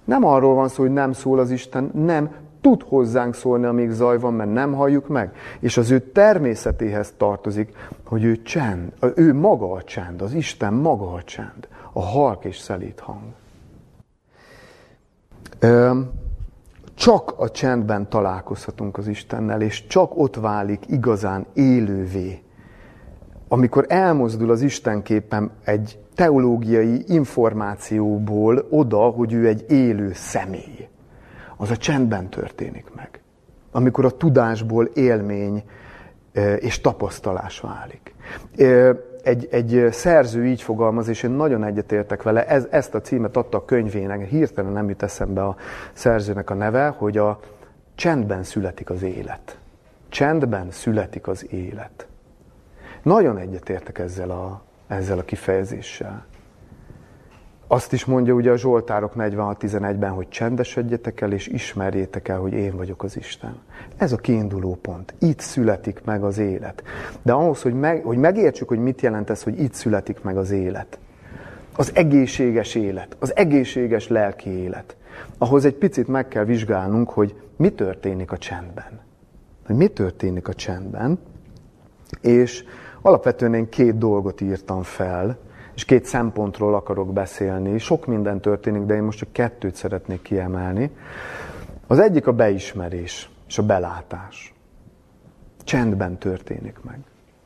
Nem 0.08 0.24
arról 0.24 0.54
van 0.54 0.68
szó, 0.68 0.82
hogy 0.82 0.92
nem 0.92 1.12
szól 1.12 1.38
az 1.38 1.50
Isten, 1.50 1.90
nem, 1.94 2.30
tud 2.60 2.82
hozzánk 2.82 3.34
szólni, 3.34 3.64
amíg 3.64 3.90
zaj 3.90 4.18
van, 4.18 4.34
mert 4.34 4.52
nem 4.52 4.72
halljuk 4.72 5.08
meg. 5.08 5.36
És 5.60 5.76
az 5.76 5.90
ő 5.90 5.98
természetéhez 5.98 7.14
tartozik, 7.16 7.76
hogy 8.06 8.24
ő 8.24 8.42
csend, 8.42 8.92
ő 9.14 9.34
maga 9.34 9.72
a 9.72 9.82
csend, 9.82 10.22
az 10.22 10.32
Isten 10.32 10.72
maga 10.72 11.12
a 11.12 11.22
csend, 11.22 11.68
a 11.92 12.00
halk 12.00 12.44
és 12.44 12.58
szelít 12.58 13.00
hang. 13.00 13.22
Csak 16.94 17.34
a 17.36 17.50
csendben 17.50 18.08
találkozhatunk 18.08 18.98
az 18.98 19.06
Istennel, 19.06 19.60
és 19.60 19.86
csak 19.86 20.18
ott 20.18 20.36
válik 20.36 20.82
igazán 20.86 21.46
élővé. 21.54 22.42
Amikor 23.48 23.84
elmozdul 23.88 24.50
az 24.50 24.62
Isten 24.62 25.02
képen 25.02 25.50
egy 25.64 25.98
teológiai 26.18 27.04
információból 27.06 28.66
oda, 28.70 28.98
hogy 28.98 29.32
ő 29.32 29.46
egy 29.46 29.64
élő 29.68 30.12
személy. 30.14 30.88
Az 31.56 31.70
a 31.70 31.76
csendben 31.76 32.28
történik 32.28 32.86
meg. 32.96 33.20
Amikor 33.72 34.04
a 34.04 34.10
tudásból 34.10 34.84
élmény 34.84 35.62
és 36.58 36.80
tapasztalás 36.80 37.60
válik. 37.60 38.14
Egy, 39.22 39.48
egy 39.50 39.88
szerző 39.90 40.46
így 40.46 40.62
fogalmaz, 40.62 41.08
és 41.08 41.22
én 41.22 41.30
nagyon 41.30 41.64
egyetértek 41.64 42.22
vele, 42.22 42.46
ez, 42.46 42.66
ezt 42.70 42.94
a 42.94 43.00
címet 43.00 43.36
adta 43.36 43.58
a 43.58 43.64
könyvének, 43.64 44.28
hirtelen 44.28 44.72
nem 44.72 44.88
jut 44.88 45.02
eszembe 45.02 45.44
a 45.44 45.56
szerzőnek 45.92 46.50
a 46.50 46.54
neve, 46.54 46.88
hogy 46.88 47.18
a 47.18 47.38
csendben 47.94 48.42
születik 48.42 48.90
az 48.90 49.02
élet. 49.02 49.58
Csendben 50.08 50.70
születik 50.70 51.28
az 51.28 51.52
élet. 51.52 52.06
Nagyon 53.02 53.38
egyetértek 53.38 53.98
ezzel 53.98 54.30
a, 54.30 54.66
ezzel 54.88 55.18
a 55.18 55.22
kifejezéssel. 55.22 56.26
Azt 57.70 57.92
is 57.92 58.04
mondja 58.04 58.34
ugye 58.34 58.50
a 58.50 58.56
Zsoltárok 58.56 59.12
46.11-ben, 59.16 60.10
hogy 60.10 60.28
csendesedjetek 60.28 61.20
el, 61.20 61.32
és 61.32 61.46
ismerjétek 61.46 62.28
el, 62.28 62.38
hogy 62.38 62.52
én 62.52 62.76
vagyok 62.76 63.02
az 63.02 63.16
Isten. 63.16 63.58
Ez 63.96 64.12
a 64.12 64.16
kiinduló 64.16 64.74
pont. 64.74 65.14
Itt 65.18 65.40
születik 65.40 66.00
meg 66.04 66.22
az 66.22 66.38
élet. 66.38 66.82
De 67.22 67.32
ahhoz, 67.32 67.62
hogy, 67.62 67.74
meg, 67.74 68.04
hogy 68.04 68.16
megértsük, 68.16 68.68
hogy 68.68 68.78
mit 68.78 69.00
jelent 69.00 69.30
ez, 69.30 69.42
hogy 69.42 69.60
itt 69.60 69.72
születik 69.72 70.22
meg 70.22 70.36
az 70.36 70.50
élet. 70.50 70.98
Az 71.76 71.90
egészséges 71.94 72.74
élet, 72.74 73.16
az 73.18 73.36
egészséges 73.36 74.08
lelki 74.08 74.50
élet. 74.50 74.96
Ahhoz 75.38 75.64
egy 75.64 75.74
picit 75.74 76.08
meg 76.08 76.28
kell 76.28 76.44
vizsgálnunk, 76.44 77.10
hogy 77.10 77.34
mi 77.56 77.70
történik 77.70 78.32
a 78.32 78.38
csendben. 78.38 79.00
Hogy 79.66 79.76
mi 79.76 79.88
történik 79.88 80.48
a 80.48 80.54
csendben, 80.54 81.18
és 82.20 82.64
Alapvetően 83.08 83.54
én 83.54 83.68
két 83.68 83.98
dolgot 83.98 84.40
írtam 84.40 84.82
fel, 84.82 85.38
és 85.74 85.84
két 85.84 86.04
szempontról 86.04 86.74
akarok 86.74 87.12
beszélni. 87.12 87.78
Sok 87.78 88.06
minden 88.06 88.40
történik, 88.40 88.82
de 88.82 88.94
én 88.94 89.02
most 89.02 89.18
csak 89.18 89.32
kettőt 89.32 89.74
szeretnék 89.74 90.22
kiemelni. 90.22 90.90
Az 91.86 91.98
egyik 91.98 92.26
a 92.26 92.32
beismerés 92.32 93.30
és 93.46 93.58
a 93.58 93.62
belátás. 93.62 94.54
Csendben 95.64 96.18
történik 96.18 96.76
meg. 96.82 96.98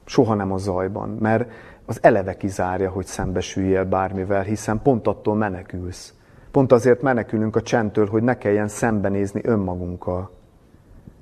Soha 0.05 0.35
nem 0.35 0.53
a 0.53 0.59
zajban, 0.59 1.09
mert 1.09 1.51
az 1.87 1.99
eleve 2.03 2.37
kizárja, 2.37 2.91
hogy 2.91 3.07
szembesüljél 3.07 3.85
bármivel, 3.85 4.43
hiszen 4.43 4.83
pont 4.83 5.07
attól 5.07 5.35
menekülsz. 5.35 6.15
Pont 6.51 6.73
azért 6.73 7.03
menekülünk 7.03 7.57
a 7.57 7.63
csendtől, 7.63 8.09
hogy 8.09 8.23
ne 8.23 8.39
kelljen 8.39 8.69
szembenézni 8.69 9.41
önmagunkkal. 9.45 10.31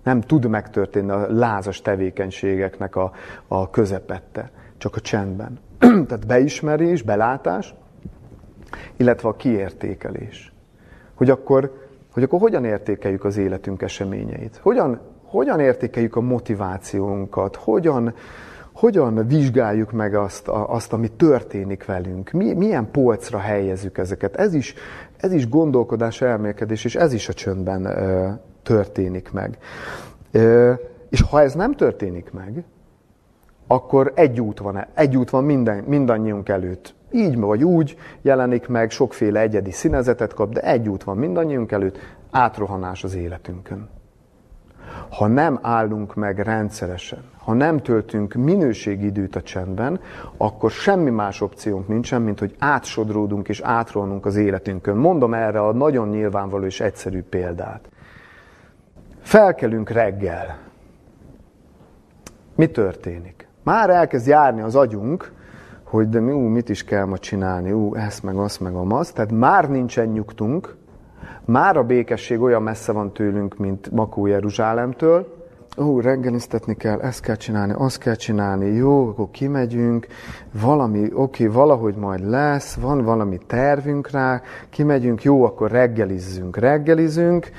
Nem 0.03 0.21
tud 0.21 0.47
megtörténni 0.47 1.11
a 1.11 1.27
lázas 1.29 1.83
tevékenységeknek 1.83 2.97
a, 2.97 3.13
a 3.49 3.71
közepette, 3.71 4.51
csak 4.79 4.97
a 4.97 5.01
csendben. 5.01 5.59
Tehát 6.09 6.27
beismerés, 6.27 7.03
belátás, 7.03 7.75
illetve 8.97 9.29
a 9.29 9.37
kiértékelés. 9.37 10.53
Hogy 11.15 11.31
akkor, 11.31 11.89
hogy 12.13 12.23
akkor 12.23 12.41
hogyan 12.41 12.65
értékeljük 12.65 13.25
az 13.25 13.37
életünk 13.37 13.83
eseményeit? 13.83 14.59
Hogyan, 14.63 15.01
hogyan 15.25 15.61
értékeljük 15.61 16.17
a 16.17 16.21
motivációnkat? 16.21 17.57
Hogyan, 17.57 18.15
hogyan 18.73 19.27
vizsgáljuk 19.27 19.93
meg 19.93 20.15
azt, 20.15 20.49
azt, 20.49 20.93
ami 20.93 21.09
történik 21.09 21.85
velünk? 21.85 22.31
Mi, 22.31 22.53
milyen 22.53 22.91
polcra 22.91 23.39
helyezzük 23.39 23.99
ezeket? 23.99 24.37
Ez 24.37 24.55
is, 24.55 24.75
ez 25.17 25.33
is 25.33 25.49
gondolkodás, 25.49 26.21
elmélkedés, 26.21 26.85
és 26.85 26.95
ez 26.97 27.13
is 27.13 27.29
a 27.29 27.33
csöndben 27.33 27.87
történik 28.71 29.33
meg. 29.33 29.59
És 31.09 31.21
ha 31.31 31.41
ez 31.41 31.55
nem 31.55 31.75
történik 31.75 32.33
meg, 32.33 32.65
akkor 33.67 34.13
egy 34.15 34.41
út 34.41 34.59
van, 34.59 34.87
egy 34.95 35.17
út 35.17 35.31
van 35.31 35.45
minden, 35.45 35.85
mindannyiunk 35.87 36.49
előtt. 36.49 36.95
Így 37.13 37.39
vagy 37.39 37.65
úgy 37.65 37.97
jelenik 38.23 38.69
meg, 38.69 38.91
sokféle 38.91 39.41
egyedi 39.41 39.71
színezetet 39.71 40.35
kap, 40.35 40.53
de 40.53 40.61
egy 40.61 40.89
út 40.89 41.05
van 41.05 41.17
mindannyiunk 41.17 41.73
előtt, 41.73 41.99
átrohanás 42.31 43.05
az 43.05 43.15
életünkön. 43.15 43.89
Ha 45.11 45.27
nem 45.27 45.59
állunk 45.63 46.15
meg 46.15 46.39
rendszeresen, 46.39 47.23
ha 47.39 47.53
nem 47.53 47.79
töltünk 47.79 48.35
minőségidőt 48.35 49.37
a 49.37 49.43
csendben, 49.43 50.01
akkor 50.37 50.71
semmi 50.71 51.11
más 51.11 51.41
opciónk 51.41 51.89
nincsen, 51.89 52.23
mint 52.23 52.39
hogy 52.39 52.55
átsodródunk 52.59 53.49
és 53.49 53.61
átrolnunk 53.61 54.27
az 54.27 54.37
életünkön. 54.37 54.97
Mondom 54.97 55.35
erre 55.35 55.61
a 55.61 55.73
nagyon 55.73 56.09
nyilvánvaló 56.09 56.65
és 56.65 56.81
egyszerű 56.81 57.23
példát. 57.23 57.89
Felkelünk 59.31 59.91
reggel. 59.91 60.59
Mi 62.55 62.67
történik? 62.67 63.49
Már 63.63 63.91
elkezd 63.91 64.27
járni 64.27 64.61
az 64.61 64.77
agyunk, 64.77 65.33
hogy 65.85 66.09
de 66.09 66.21
mi, 66.21 66.33
ú, 66.33 66.39
mit 66.39 66.69
is 66.69 66.85
kell 66.85 67.05
ma 67.05 67.19
csinálni, 67.19 67.73
ú, 67.73 67.95
ezt 67.95 68.23
meg 68.23 68.37
azt 68.37 68.61
meg 68.61 68.75
amaz. 68.75 69.13
Tehát 69.13 69.33
már 69.33 69.71
nincsen 69.71 70.07
nyugtunk, 70.07 70.77
már 71.45 71.77
a 71.77 71.85
békesség 71.85 72.41
olyan 72.41 72.63
messze 72.63 72.93
van 72.93 73.13
tőlünk, 73.13 73.57
mint 73.57 73.91
Makó 73.91 74.27
Jeruzsálemtől. 74.27 75.41
Ó, 75.79 76.01
reggeliztetni 76.01 76.77
kell, 76.77 77.01
ezt 77.01 77.21
kell 77.21 77.37
csinálni, 77.37 77.73
azt 77.77 77.99
kell 77.99 78.15
csinálni, 78.15 78.67
jó, 78.67 79.09
akkor 79.09 79.31
kimegyünk, 79.31 80.07
valami, 80.61 81.11
oké, 81.15 81.47
valahogy 81.47 81.95
majd 81.95 82.29
lesz, 82.29 82.75
van 82.75 83.05
valami 83.05 83.39
tervünk 83.47 84.11
rá, 84.11 84.43
kimegyünk, 84.71 85.23
jó, 85.23 85.45
akkor 85.45 85.71
reggelizzünk, 85.71 86.57
reggelizünk, 86.57 87.51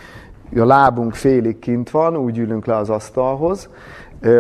a 0.60 0.66
lábunk 0.66 1.14
félig 1.14 1.60
kint 1.60 1.90
van, 1.90 2.18
úgy 2.18 2.38
ülünk 2.38 2.66
le 2.66 2.76
az 2.76 2.90
asztalhoz, 2.90 3.70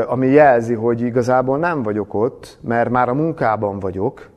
ami 0.07 0.27
jelzi, 0.27 0.73
hogy 0.73 1.01
igazából 1.01 1.57
nem 1.57 1.83
vagyok 1.83 2.13
ott, 2.13 2.57
mert 2.61 2.89
már 2.89 3.09
a 3.09 3.13
munkában 3.13 3.79
vagyok. 3.79 4.29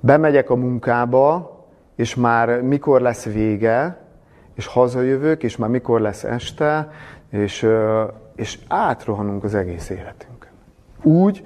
Bemegyek 0.00 0.50
a 0.50 0.56
munkába, 0.56 1.54
és 1.96 2.14
már 2.14 2.62
mikor 2.62 3.00
lesz 3.00 3.24
vége, 3.24 3.98
és 4.54 4.66
hazajövök, 4.66 5.42
és 5.42 5.56
már 5.56 5.70
mikor 5.70 6.00
lesz 6.00 6.24
este, 6.24 6.90
és 7.30 7.68
és 8.36 8.58
átrohanunk 8.68 9.44
az 9.44 9.54
egész 9.54 9.90
életünkön. 9.90 10.50
Úgy, 11.02 11.44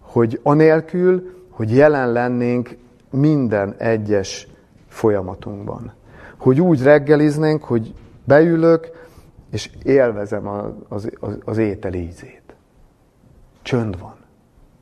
hogy 0.00 0.40
anélkül, 0.42 1.30
hogy 1.50 1.76
jelen 1.76 2.12
lennénk 2.12 2.76
minden 3.10 3.74
egyes 3.78 4.48
folyamatunkban. 4.88 5.92
Hogy 6.36 6.60
úgy 6.60 6.82
reggeliznénk, 6.82 7.64
hogy 7.64 7.94
beülök, 8.24 8.90
és 9.50 9.70
élvezem 9.82 10.46
az, 10.88 11.08
az, 11.20 11.38
az 11.44 11.58
étel 11.58 11.94
ízét. 11.94 12.42
Csönd 13.62 14.00
van. 14.00 14.16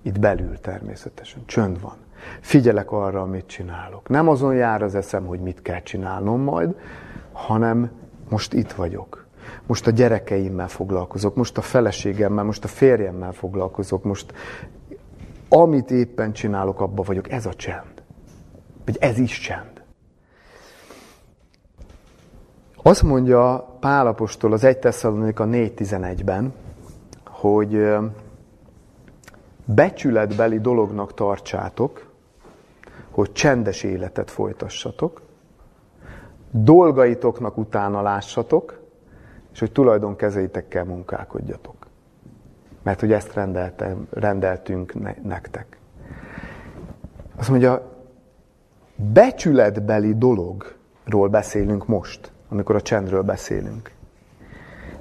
Itt 0.03 0.19
belül 0.19 0.59
természetesen. 0.61 1.43
Csönd 1.47 1.81
van. 1.81 1.97
Figyelek 2.41 2.93
arra, 2.93 3.21
amit 3.21 3.47
csinálok. 3.47 4.09
Nem 4.09 4.29
azon 4.29 4.55
jár 4.55 4.83
az 4.83 4.95
eszem, 4.95 5.27
hogy 5.27 5.41
mit 5.41 5.63
kell 5.63 5.83
csinálnom 5.83 6.41
majd, 6.41 6.75
hanem 7.33 7.91
most 8.29 8.53
itt 8.53 8.73
vagyok. 8.73 9.27
Most 9.67 9.87
a 9.87 9.91
gyerekeimmel 9.91 10.69
foglalkozok, 10.69 11.35
most 11.35 11.59
a 11.59 11.61
feleségemmel, 11.61 12.45
most 12.45 12.65
a 12.65 12.69
férjemmel 12.69 13.33
foglalkozok, 13.33 14.05
most 14.05 14.33
amit 15.49 15.91
éppen 15.91 16.33
csinálok, 16.33 16.81
abba 16.81 17.03
vagyok. 17.03 17.31
Ez 17.31 17.47
a 17.47 17.55
csend. 17.55 18.03
Vagy 18.85 18.97
ez 19.01 19.19
is 19.19 19.39
csend. 19.39 19.80
Azt 22.83 23.03
mondja 23.03 23.69
Pálapostól 23.81 24.53
az 24.53 24.65
1 24.65 24.79
Tesszalonika 24.79 25.45
4.11-ben, 25.45 26.55
hogy 27.27 27.89
becsületbeli 29.65 30.61
dolognak 30.61 31.15
tartsátok, 31.15 32.11
hogy 33.11 33.33
csendes 33.33 33.83
életet 33.83 34.31
folytassatok, 34.31 35.21
dolgaitoknak 36.51 37.57
utána 37.57 38.03
lássatok, 38.03 38.81
és 39.53 39.59
hogy 39.59 39.73
tulajdonkezeitekkel 39.73 40.85
munkálkodjatok. 40.85 41.87
Mert 42.83 43.01
hogy 43.01 43.13
ezt 43.13 43.39
rendeltünk 44.11 44.95
nektek. 45.23 45.79
Azt 47.37 47.49
mondja, 47.49 48.03
becsületbeli 48.97 50.15
dologról 50.15 51.29
beszélünk 51.29 51.87
most, 51.87 52.33
amikor 52.51 52.75
a 52.75 52.81
csendről 52.81 53.23
beszélünk. 53.23 53.91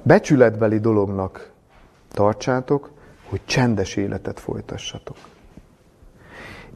Becsületbeli 0.02 0.78
dolognak 0.78 1.50
tartsátok, 2.08 2.90
hogy 3.28 3.40
csendes 3.44 3.96
életet 3.96 4.40
folytassatok. 4.40 5.16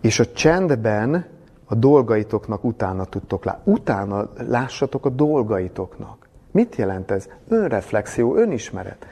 És 0.01 0.21
a 0.21 0.33
csendben 0.33 1.27
a 1.65 1.75
dolgaitoknak 1.75 2.65
utána 2.65 3.05
tudtok 3.05 3.45
lá. 3.45 3.61
Utána 3.65 4.29
lássatok 4.49 5.07
a 5.07 5.09
dolgaitoknak. 5.09 6.29
Mit 6.51 6.77
jelent 6.77 7.11
ez? 7.11 7.29
Önreflexió, 7.49 8.37
önismeret. 8.37 9.07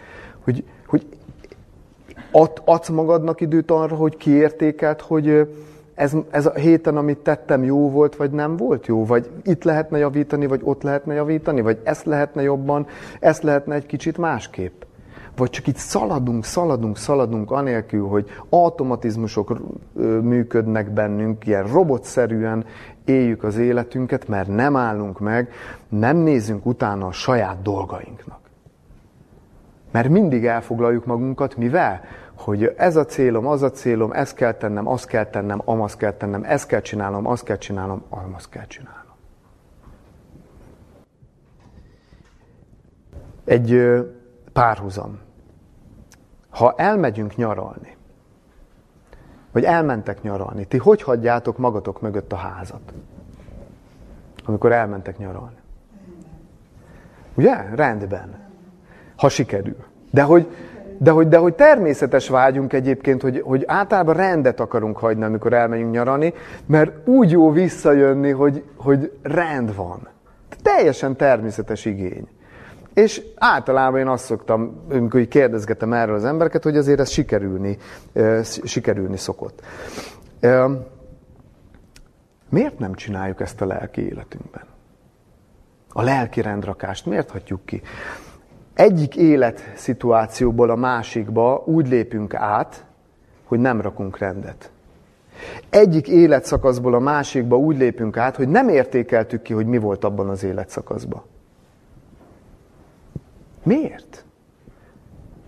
Hogy, 0.45 0.65
hogy 0.87 1.07
ad, 2.31 2.63
adsz 2.65 2.89
magadnak 2.89 3.41
időt 3.41 3.71
arra, 3.71 3.97
hogy 3.97 4.17
kiértékelt, 4.17 5.01
hogy 5.01 5.55
ez, 5.95 6.13
ez 6.31 6.47
a 6.47 6.55
héten, 6.55 6.97
amit 6.97 7.19
tettem, 7.19 7.65
jó 7.65 7.91
volt, 7.91 8.17
vagy 8.17 8.31
nem 8.31 8.57
volt 8.57 8.87
jó? 8.87 9.05
Vagy 9.05 9.31
itt 9.45 9.65
lehetne 9.65 9.99
javítani, 9.99 10.47
vagy 10.47 10.61
ott 10.65 10.83
lehetne 10.83 11.15
javítani? 11.15 11.61
Vagy 11.61 11.81
ezt 11.85 12.05
lehetne 12.05 12.43
jobban, 12.43 12.87
ezt 13.21 13.43
lehetne 13.43 13.75
egy 13.75 13.87
kicsit 13.87 14.19
másképp? 14.19 14.83
Vagy 15.37 15.51
csak 15.51 15.67
itt 15.67 15.77
szaladunk, 15.77 16.45
szaladunk, 16.45 16.97
szaladunk, 16.97 17.51
anélkül, 17.51 18.07
hogy 18.07 18.31
automatizmusok 18.49 19.61
működnek 20.23 20.91
bennünk, 20.91 21.47
ilyen 21.47 21.67
robotszerűen 21.67 22.65
éljük 23.05 23.45
az 23.45 23.57
életünket, 23.57 24.29
mert 24.29 24.49
nem 24.49 24.77
állunk 24.77 25.21
meg, 25.21 25.49
nem 25.89 26.17
nézzünk 26.17 26.67
utána 26.67 27.07
a 27.07 27.13
saját 27.13 27.63
dolgainknak. 27.63 28.41
Mert 29.91 30.09
mindig 30.09 30.47
elfoglaljuk 30.47 31.05
magunkat, 31.05 31.57
mivel? 31.57 32.01
Hogy 32.45 32.75
ez 32.77 32.97
a 32.97 33.05
célom, 33.05 33.47
az 33.47 33.63
a 33.63 33.71
célom, 33.71 34.13
ezt 34.13 34.35
kell 34.35 34.53
tennem, 34.53 34.89
azt 34.89 35.07
kell 35.07 35.25
tennem, 35.25 35.63
amaz 35.65 35.97
kell 35.97 36.13
tennem, 36.13 36.45
ezt 36.45 36.67
kell 36.67 36.81
csinálnom, 36.81 37.27
azt 37.27 37.45
kell 37.45 37.59
csinálnom, 37.59 38.03
amaz 38.09 38.49
kell 38.49 38.67
csinálnom. 38.67 39.15
Egy 43.45 43.81
párhuzam. 44.53 45.19
Ha 46.51 46.75
elmegyünk 46.77 47.37
nyaralni, 47.37 47.97
vagy 49.53 49.65
elmentek 49.65 50.23
nyaralni, 50.23 50.65
ti 50.65 50.77
hogy 50.77 51.03
hagyjátok 51.03 51.59
magatok 51.59 52.01
mögött 52.01 52.33
a 52.33 52.37
házat? 52.37 52.93
Amikor 54.45 54.73
elmentek 54.73 55.19
nyaralni. 55.19 55.57
Ugye? 57.35 57.55
Rendben. 57.75 58.51
Ha 59.17 59.29
sikerül. 59.29 59.85
De 60.11 60.23
hogy, 60.23 60.49
de 60.99 61.11
hogy, 61.11 61.29
de 61.29 61.37
hogy 61.37 61.55
természetes 61.55 62.29
vágyunk 62.29 62.73
egyébként, 62.73 63.23
hogy, 63.23 63.41
hogy 63.45 63.65
általában 63.67 64.15
rendet 64.15 64.61
akarunk 64.61 64.99
hagyni, 64.99 65.25
amikor 65.25 65.53
elmegyünk 65.53 65.91
nyaralni, 65.91 66.35
mert 66.67 67.09
úgy 67.09 67.31
jó 67.31 67.51
visszajönni, 67.51 68.31
hogy, 68.31 68.65
hogy 68.77 69.13
rend 69.23 69.75
van. 69.75 70.09
Teljesen 70.63 71.17
természetes 71.17 71.85
igény. 71.85 72.29
És 72.95 73.23
általában 73.37 74.01
én 74.01 74.09
azt 74.09 74.25
szoktam, 74.25 74.85
amikor 74.91 75.29
kérdezgetem 75.29 75.93
erről 75.93 76.15
az 76.15 76.25
embereket, 76.25 76.63
hogy 76.63 76.77
azért 76.77 77.01
ez 77.01 77.11
sikerülni, 77.11 77.79
sikerülni 78.65 79.17
szokott. 79.17 79.63
Miért 82.49 82.79
nem 82.79 82.95
csináljuk 82.95 83.41
ezt 83.41 83.61
a 83.61 83.67
lelki 83.67 84.01
életünkben? 84.01 84.63
A 85.93 86.03
lelki 86.03 86.41
rendrakást 86.41 87.07
miért 87.07 87.31
hagyjuk 87.31 87.65
ki? 87.65 87.83
Egyik 88.75 89.17
életszituációból 89.17 90.71
a 90.71 90.77
másikba 90.77 91.63
úgy 91.67 91.89
lépünk 91.89 92.35
át, 92.35 92.85
hogy 93.45 93.59
nem 93.59 93.81
rakunk 93.81 94.19
rendet. 94.19 94.71
Egyik 95.71 96.09
életszakaszból 96.09 96.95
a 96.95 96.99
másikba 96.99 97.57
úgy 97.57 97.77
lépünk 97.77 98.17
át, 98.17 98.37
hogy 98.37 98.49
nem 98.49 98.69
értékeltük 98.69 99.43
ki, 99.43 99.53
hogy 99.53 99.67
mi 99.67 99.79
volt 99.79 100.05
abban 100.05 100.29
az 100.29 100.45
életszakaszban. 100.45 101.23
Miért? 103.63 104.25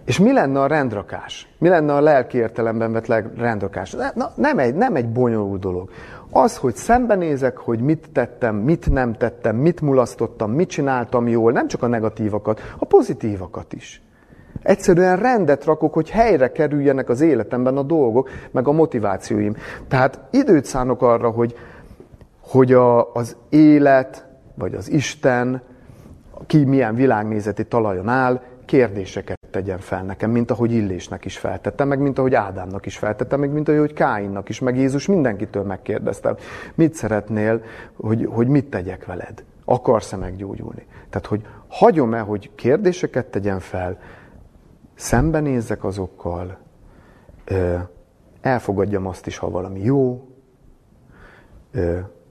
És 0.04 0.18
mi 0.18 0.32
lenne 0.32 0.60
a 0.60 0.66
rendrakás? 0.66 1.54
Mi 1.58 1.68
lenne 1.68 1.94
a 1.94 2.00
lelki 2.00 2.38
értelemben 2.38 2.92
vett 2.92 3.06
rendrakás? 3.37 3.96
Na, 4.14 4.32
nem, 4.34 4.58
egy, 4.58 4.74
nem 4.74 4.94
egy 4.94 5.08
bonyolult 5.08 5.60
dolog. 5.60 5.90
Az, 6.37 6.57
hogy 6.57 6.75
szembenézek, 6.77 7.57
hogy 7.57 7.81
mit 7.81 8.09
tettem, 8.12 8.57
mit 8.57 8.90
nem 8.90 9.12
tettem, 9.12 9.57
mit 9.57 9.81
mulasztottam, 9.81 10.51
mit 10.51 10.68
csináltam 10.68 11.29
jól, 11.29 11.53
nem 11.53 11.68
csak 11.68 11.83
a 11.83 11.87
negatívakat, 11.87 12.61
a 12.79 12.85
pozitívakat 12.85 13.73
is. 13.73 14.03
Egyszerűen 14.62 15.16
rendet 15.16 15.64
rakok, 15.64 15.94
hogy 15.94 16.11
helyre 16.11 16.53
kerüljenek 16.53 17.09
az 17.09 17.20
életemben 17.20 17.77
a 17.77 17.83
dolgok, 17.83 18.31
meg 18.51 18.68
a 18.68 18.73
motivációim. 18.73 19.57
Tehát 19.88 20.20
időt 20.31 20.64
szánok 20.64 21.03
arra, 21.03 21.31
hogy, 21.31 21.55
hogy 22.40 22.73
a, 22.73 23.12
az 23.12 23.37
élet, 23.49 24.27
vagy 24.55 24.75
az 24.75 24.90
Isten, 24.90 25.62
ki 26.47 26.64
milyen 26.64 26.94
világnézeti 26.94 27.64
talajon 27.64 28.09
áll, 28.09 28.40
kérdéseket 28.64 29.38
tegyen 29.50 29.79
fel 29.79 30.03
nekem, 30.03 30.31
mint 30.31 30.50
ahogy 30.50 30.72
Illésnek 30.72 31.24
is 31.24 31.38
feltettem, 31.38 31.88
meg 31.88 31.98
mint 31.98 32.18
ahogy 32.18 32.35
Ádámnak 32.35 32.87
is 32.87 32.98
feltettem, 32.98 33.40
meg 33.40 33.50
mint 33.50 33.68
ahogy 33.68 33.92
Káinnak 33.92 34.48
is, 34.48 34.59
meg 34.59 34.77
Jézus 34.77 35.07
mindenkitől 35.07 35.62
megkérdeztem. 35.62 36.37
Mit 36.74 36.94
szeretnél, 36.94 37.62
hogy, 37.94 38.29
hogy 38.31 38.48
mit 38.48 38.70
tegyek 38.70 39.07
veled? 39.07 39.44
Akarsz-e 39.64 40.16
meggyógyulni? 40.16 40.87
Tehát, 41.11 41.27
hogy 41.27 41.46
hagyom-e, 41.68 42.20
hogy 42.20 42.50
kérdéseket 42.55 43.27
tegyen 43.27 43.61
fel, 43.61 43.98
szembenézzek 44.94 45.85
azokkal, 45.85 46.59
elfogadjam 48.40 49.07
azt 49.07 49.27
is, 49.27 49.38
ha 49.38 49.50
valami 49.50 49.81
jó, 49.81 50.29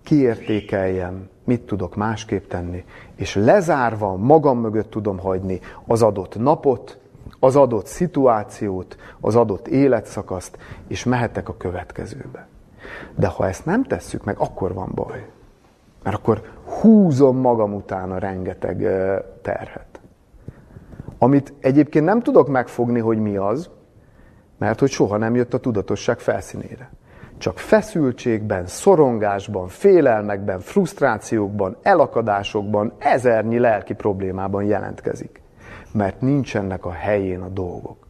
kiértékeljem, 0.03 1.29
mit 1.43 1.61
tudok 1.61 1.95
másképp 1.95 2.47
tenni, 2.47 2.83
és 3.15 3.35
lezárva 3.35 4.15
magam 4.15 4.59
mögött 4.59 4.89
tudom 4.89 5.19
hagyni 5.19 5.59
az 5.87 6.01
adott 6.01 6.39
napot, 6.39 6.97
az 7.39 7.55
adott 7.55 7.85
szituációt, 7.85 8.97
az 9.19 9.35
adott 9.35 9.67
életszakaszt, 9.67 10.57
és 10.87 11.03
mehetek 11.03 11.49
a 11.49 11.57
következőbe. 11.57 12.47
De 13.15 13.27
ha 13.27 13.47
ezt 13.47 13.65
nem 13.65 13.83
tesszük 13.83 14.23
meg, 14.23 14.37
akkor 14.37 14.73
van 14.73 14.91
baj. 14.95 15.29
Mert 16.03 16.15
akkor 16.15 16.41
húzom 16.81 17.37
magam 17.37 17.73
utána 17.73 18.17
rengeteg 18.17 18.77
terhet. 19.41 19.99
Amit 21.17 21.53
egyébként 21.59 22.05
nem 22.05 22.21
tudok 22.21 22.47
megfogni, 22.47 22.99
hogy 22.99 23.19
mi 23.19 23.35
az, 23.35 23.69
mert 24.57 24.79
hogy 24.79 24.89
soha 24.89 25.17
nem 25.17 25.35
jött 25.35 25.53
a 25.53 25.59
tudatosság 25.59 26.19
felszínére 26.19 26.89
csak 27.43 27.59
feszültségben, 27.59 28.65
szorongásban, 28.65 29.67
félelmekben, 29.67 30.59
frusztrációkban, 30.59 31.77
elakadásokban, 31.81 32.93
ezernyi 32.97 33.59
lelki 33.59 33.93
problémában 33.93 34.63
jelentkezik. 34.63 35.41
Mert 35.91 36.21
nincsenek 36.21 36.85
a 36.85 36.91
helyén 36.91 37.41
a 37.41 37.49
dolgok. 37.49 38.07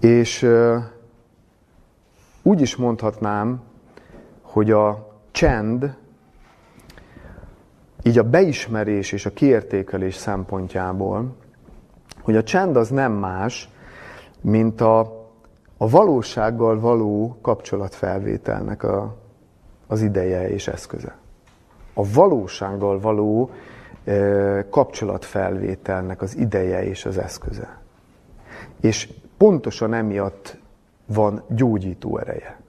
És 0.00 0.48
úgy 2.42 2.60
is 2.60 2.76
mondhatnám, 2.76 3.62
hogy 4.42 4.70
a 4.70 5.18
csend, 5.30 5.96
így 8.02 8.18
a 8.18 8.22
beismerés 8.22 9.12
és 9.12 9.26
a 9.26 9.30
kiértékelés 9.30 10.14
szempontjából 10.14 11.34
hogy 12.20 12.36
a 12.36 12.42
csend 12.42 12.76
az 12.76 12.88
nem 12.88 13.12
más, 13.12 13.68
mint 14.40 14.80
a, 14.80 15.19
a 15.82 15.88
valósággal 15.88 16.80
való 16.80 17.38
kapcsolatfelvételnek 17.42 18.82
a, 18.82 19.16
az 19.86 20.02
ideje 20.02 20.50
és 20.50 20.68
eszköze. 20.68 21.16
A 21.94 22.12
valósággal 22.12 23.00
való 23.00 23.50
e, 24.04 24.68
kapcsolatfelvételnek 24.70 26.22
az 26.22 26.36
ideje 26.36 26.84
és 26.84 27.04
az 27.04 27.18
eszköze. 27.18 27.78
És 28.80 29.12
pontosan 29.36 29.94
emiatt 29.94 30.58
van 31.06 31.42
gyógyító 31.48 32.18
ereje. 32.18 32.60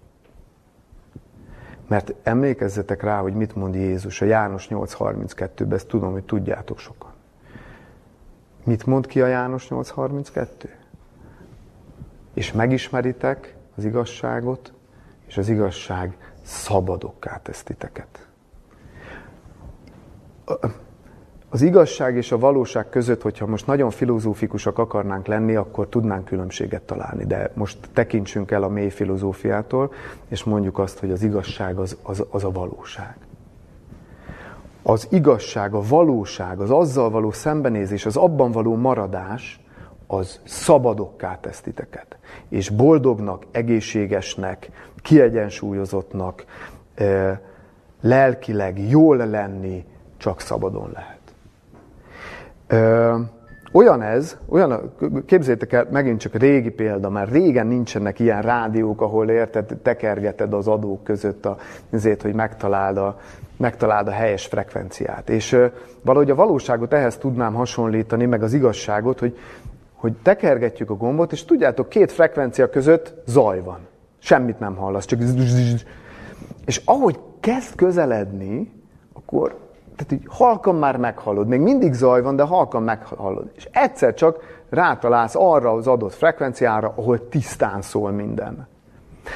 Mert 1.88 2.14
emlékezzetek 2.24 3.04
rá, 3.04 3.20
hogy 3.22 3.34
mit 3.34 3.56
mond 3.56 3.76
Jézus 3.76 4.22
a 4.22 4.26
János 4.26 4.68
8.32-ben, 4.70 5.74
ezt 5.74 5.88
tudom, 5.88 6.12
hogy 6.12 6.26
tudjátok 6.26 6.80
sokan. 6.80 7.14
Mit 8.64 8.86
mond 8.86 9.08
ki 9.08 9.22
a 9.22 9.28
János 9.28 9.68
8.32? 9.68 10.80
És 12.34 12.52
megismeritek 12.52 13.56
az 13.76 13.86
igazságot, 13.86 14.74
és 15.28 15.38
az 15.38 15.50
igazság 15.50 16.18
szabadokká 16.42 17.40
tesz 17.44 17.64
titeket. 17.64 18.28
Az 21.50 21.62
igazság 21.62 22.16
és 22.16 22.32
a 22.32 22.38
valóság 22.38 22.90
között, 22.90 23.22
hogyha 23.22 23.46
most 23.46 23.68
nagyon 23.68 23.90
filozófikusak 23.90 24.78
akarnánk 24.78 25.28
lenni, 25.28 25.56
akkor 25.56 25.88
tudnánk 25.88 26.26
különbséget 26.26 26.82
találni. 26.82 27.26
De 27.26 27.52
most 27.54 27.78
tekintsünk 27.94 28.52
el 28.52 28.64
a 28.64 28.68
mély 28.68 28.90
filozófiától, 28.90 29.94
és 30.28 30.44
mondjuk 30.44 30.80
azt, 30.80 31.00
hogy 31.00 31.12
az 31.12 31.24
igazság 31.24 31.78
az, 31.78 31.98
az, 32.04 32.26
az 32.30 32.44
a 32.44 32.52
valóság. 32.52 33.16
Az 34.84 35.08
igazság, 35.10 35.74
a 35.74 35.82
valóság, 35.82 36.60
az 36.60 36.70
azzal 36.70 37.10
való 37.10 37.32
szembenézés, 37.32 38.06
az 38.06 38.18
abban 38.18 38.52
való 38.52 38.76
maradás, 38.76 39.60
az 40.12 40.40
szabadokká 40.44 41.38
tesz 41.42 41.62
titeket. 41.62 42.18
És 42.50 42.70
boldognak, 42.70 43.46
egészségesnek, 43.52 44.70
kiegyensúlyozottnak, 45.02 46.46
lelkileg 48.02 48.90
jól 48.90 49.18
lenni 49.18 49.86
csak 50.18 50.40
szabadon 50.40 50.92
lehet. 50.94 51.20
Olyan 53.74 54.02
ez, 54.02 54.38
olyan, 54.50 54.94
képzétek 55.26 55.74
el, 55.74 55.88
megint 55.92 56.20
csak 56.20 56.36
régi 56.36 56.70
példa, 56.70 57.10
mert 57.10 57.32
régen 57.32 57.68
nincsenek 57.68 58.20
ilyen 58.20 58.42
rádiók, 58.42 59.02
ahol 59.02 59.30
érted, 59.30 59.78
tekergeted 59.82 60.54
az 60.54 60.68
adók 60.68 61.04
között 61.04 61.46
a, 61.46 61.58
azért, 61.92 62.22
hogy 62.22 62.34
megtaláld 62.34 62.98
a, 62.98 63.20
megtaláld 63.58 64.08
a 64.08 64.12
helyes 64.12 64.46
frekvenciát. 64.46 65.30
És 65.30 65.52
ö, 65.52 65.66
valahogy 66.02 66.30
a 66.30 66.36
valóságot 66.36 66.94
ehhez 66.94 67.18
tudnám 67.18 67.54
hasonlítani, 67.54 68.26
meg 68.26 68.44
az 68.44 68.54
igazságot, 68.54 69.20
hogy, 69.20 69.38
hogy 70.02 70.14
tekergetjük 70.24 70.90
a 70.90 70.94
gombot, 70.94 71.32
és 71.32 71.46
tudjátok, 71.46 71.90
két 71.90 72.12
frekvencia 72.12 72.70
között 72.70 73.14
zaj 73.26 73.62
van. 73.64 73.80
Semmit 74.20 74.60
nem 74.60 74.76
hallasz, 74.76 75.06
csak 75.06 75.20
és 76.66 76.82
ahogy 76.86 77.20
kezd 77.40 77.76
közeledni, 77.76 78.72
akkor 79.14 79.56
tehát 79.96 80.12
így 80.12 80.24
halkan 80.28 80.76
már 80.76 80.98
meghallod, 80.98 81.48
még 81.48 81.60
mindig 81.60 81.94
zaj 81.94 82.22
van, 82.22 82.36
de 82.36 82.44
halkan 82.44 82.84
meghallod. 82.84 83.52
És 83.56 83.68
egyszer 83.72 84.14
csak 84.14 84.64
rátalálsz 84.70 85.36
arra 85.36 85.72
az 85.72 85.88
adott 85.88 86.14
frekvenciára, 86.14 86.94
ahol 86.96 87.28
tisztán 87.30 87.82
szól 87.82 88.12
minden. 88.12 88.68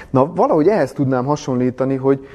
Na, 0.10 0.34
valahogy 0.34 0.68
ehhez 0.68 0.92
tudnám 0.92 1.26
hasonlítani, 1.26 1.96
hogy, 1.96 2.28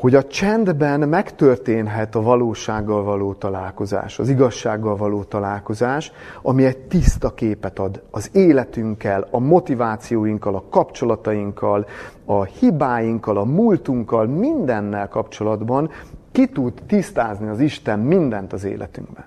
hogy 0.00 0.14
a 0.14 0.24
csendben 0.24 1.00
megtörténhet 1.08 2.14
a 2.14 2.22
valósággal 2.22 3.02
való 3.02 3.32
találkozás, 3.34 4.18
az 4.18 4.28
igazsággal 4.28 4.96
való 4.96 5.22
találkozás, 5.22 6.12
ami 6.42 6.64
egy 6.64 6.78
tiszta 6.78 7.34
képet 7.34 7.78
ad 7.78 8.02
az 8.10 8.30
életünkkel, 8.32 9.28
a 9.30 9.38
motivációinkkal, 9.38 10.54
a 10.54 10.64
kapcsolatainkkal, 10.70 11.86
a 12.24 12.42
hibáinkkal, 12.42 13.36
a 13.36 13.44
múltunkkal, 13.44 14.26
mindennel 14.26 15.08
kapcsolatban 15.08 15.90
ki 16.32 16.48
tud 16.48 16.72
tisztázni 16.86 17.48
az 17.48 17.60
Isten 17.60 17.98
mindent 17.98 18.52
az 18.52 18.64
életünkben. 18.64 19.24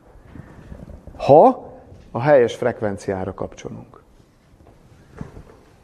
Ha 1.18 1.72
a 2.12 2.22
helyes 2.22 2.56
frekvenciára 2.56 3.34
kapcsolunk. 3.34 4.02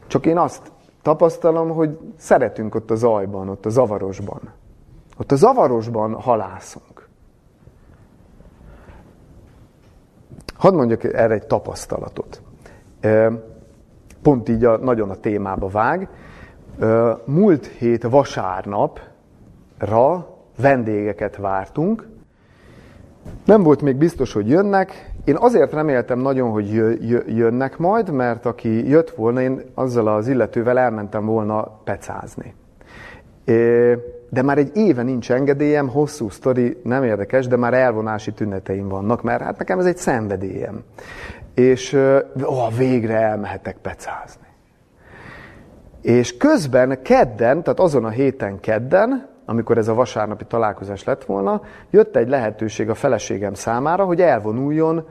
Csak 0.06 0.26
én 0.26 0.38
azt 0.38 0.72
tapasztalom, 1.02 1.68
hogy 1.70 1.98
szeretünk 2.16 2.74
ott 2.74 2.90
a 2.90 2.94
zajban, 2.94 3.48
ott 3.48 3.66
a 3.66 3.70
zavarosban. 3.70 4.58
Ott 5.20 5.32
a 5.32 5.36
zavarosban 5.36 6.14
halászunk. 6.14 7.08
Hadd 10.54 10.74
mondjak 10.74 11.04
erre 11.04 11.34
egy 11.34 11.46
tapasztalatot. 11.46 12.42
Pont 14.22 14.48
így 14.48 14.64
a, 14.64 14.76
nagyon 14.76 15.10
a 15.10 15.14
témába 15.14 15.68
vág. 15.68 16.08
Múlt 17.24 17.66
hét 17.66 18.02
vasárnapra 18.02 19.06
vendégeket 20.60 21.36
vártunk. 21.36 22.08
Nem 23.44 23.62
volt 23.62 23.82
még 23.82 23.96
biztos, 23.96 24.32
hogy 24.32 24.48
jönnek. 24.48 25.12
Én 25.24 25.36
azért 25.36 25.72
reméltem 25.72 26.18
nagyon, 26.18 26.50
hogy 26.50 26.72
jönnek 27.26 27.78
majd, 27.78 28.10
mert 28.10 28.46
aki 28.46 28.88
jött 28.88 29.10
volna, 29.10 29.40
én 29.40 29.62
azzal 29.74 30.08
az 30.08 30.28
illetővel 30.28 30.78
elmentem 30.78 31.26
volna 31.26 31.62
pecázni. 31.84 32.54
De 34.32 34.42
már 34.42 34.58
egy 34.58 34.76
éve 34.76 35.02
nincs 35.02 35.30
engedélyem, 35.32 35.88
hosszú 35.88 36.28
sztori, 36.28 36.80
nem 36.82 37.04
érdekes, 37.04 37.46
de 37.46 37.56
már 37.56 37.74
elvonási 37.74 38.32
tüneteim 38.32 38.88
vannak, 38.88 39.22
mert 39.22 39.42
hát 39.42 39.58
nekem 39.58 39.78
ez 39.78 39.86
egy 39.86 39.96
szenvedélyem. 39.96 40.84
És 41.54 41.92
ó, 42.44 42.68
végre 42.76 43.16
elmehetek 43.16 43.76
pecázni. 43.76 44.46
És 46.02 46.36
közben 46.36 47.02
kedden, 47.02 47.62
tehát 47.62 47.80
azon 47.80 48.04
a 48.04 48.08
héten 48.08 48.60
kedden, 48.60 49.28
amikor 49.44 49.78
ez 49.78 49.88
a 49.88 49.94
vasárnapi 49.94 50.44
találkozás 50.44 51.04
lett 51.04 51.24
volna, 51.24 51.62
jött 51.90 52.16
egy 52.16 52.28
lehetőség 52.28 52.88
a 52.88 52.94
feleségem 52.94 53.54
számára, 53.54 54.04
hogy 54.04 54.20
elvonuljon 54.20 55.06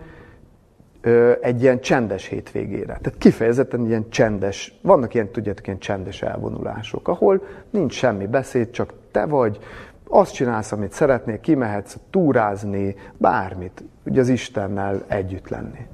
ö, 1.01 1.31
egy 1.41 1.61
ilyen 1.61 1.79
csendes 1.79 2.25
hétvégére. 2.25 2.85
Tehát 2.85 3.17
kifejezetten 3.17 3.85
ilyen 3.85 4.09
csendes, 4.09 4.79
vannak 4.81 5.13
ilyen, 5.13 5.29
tudjátok, 5.29 5.67
ilyen 5.67 5.79
csendes 5.79 6.21
elvonulások, 6.21 7.07
ahol 7.07 7.43
nincs 7.69 7.93
semmi 7.93 8.27
beszéd, 8.27 8.69
csak 8.69 8.93
te 9.11 9.25
vagy, 9.25 9.59
azt 10.07 10.33
csinálsz, 10.33 10.71
amit 10.71 10.91
szeretnél, 10.91 11.39
kimehetsz 11.39 11.97
túrázni, 12.09 12.95
bármit, 13.17 13.83
ugye 14.05 14.21
az 14.21 14.29
Istennel 14.29 15.03
együtt 15.07 15.47
lenni. 15.47 15.87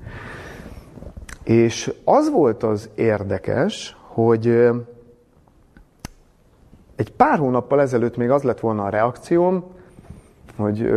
És 1.43 1.93
az 2.03 2.31
volt 2.31 2.63
az 2.63 2.89
érdekes, 2.95 3.97
hogy 4.01 4.47
egy 6.95 7.11
pár 7.11 7.37
hónappal 7.37 7.81
ezelőtt 7.81 8.17
még 8.17 8.29
az 8.29 8.43
lett 8.43 8.59
volna 8.59 8.83
a 8.83 8.89
reakcióm, 8.89 9.63
hogy 10.55 10.91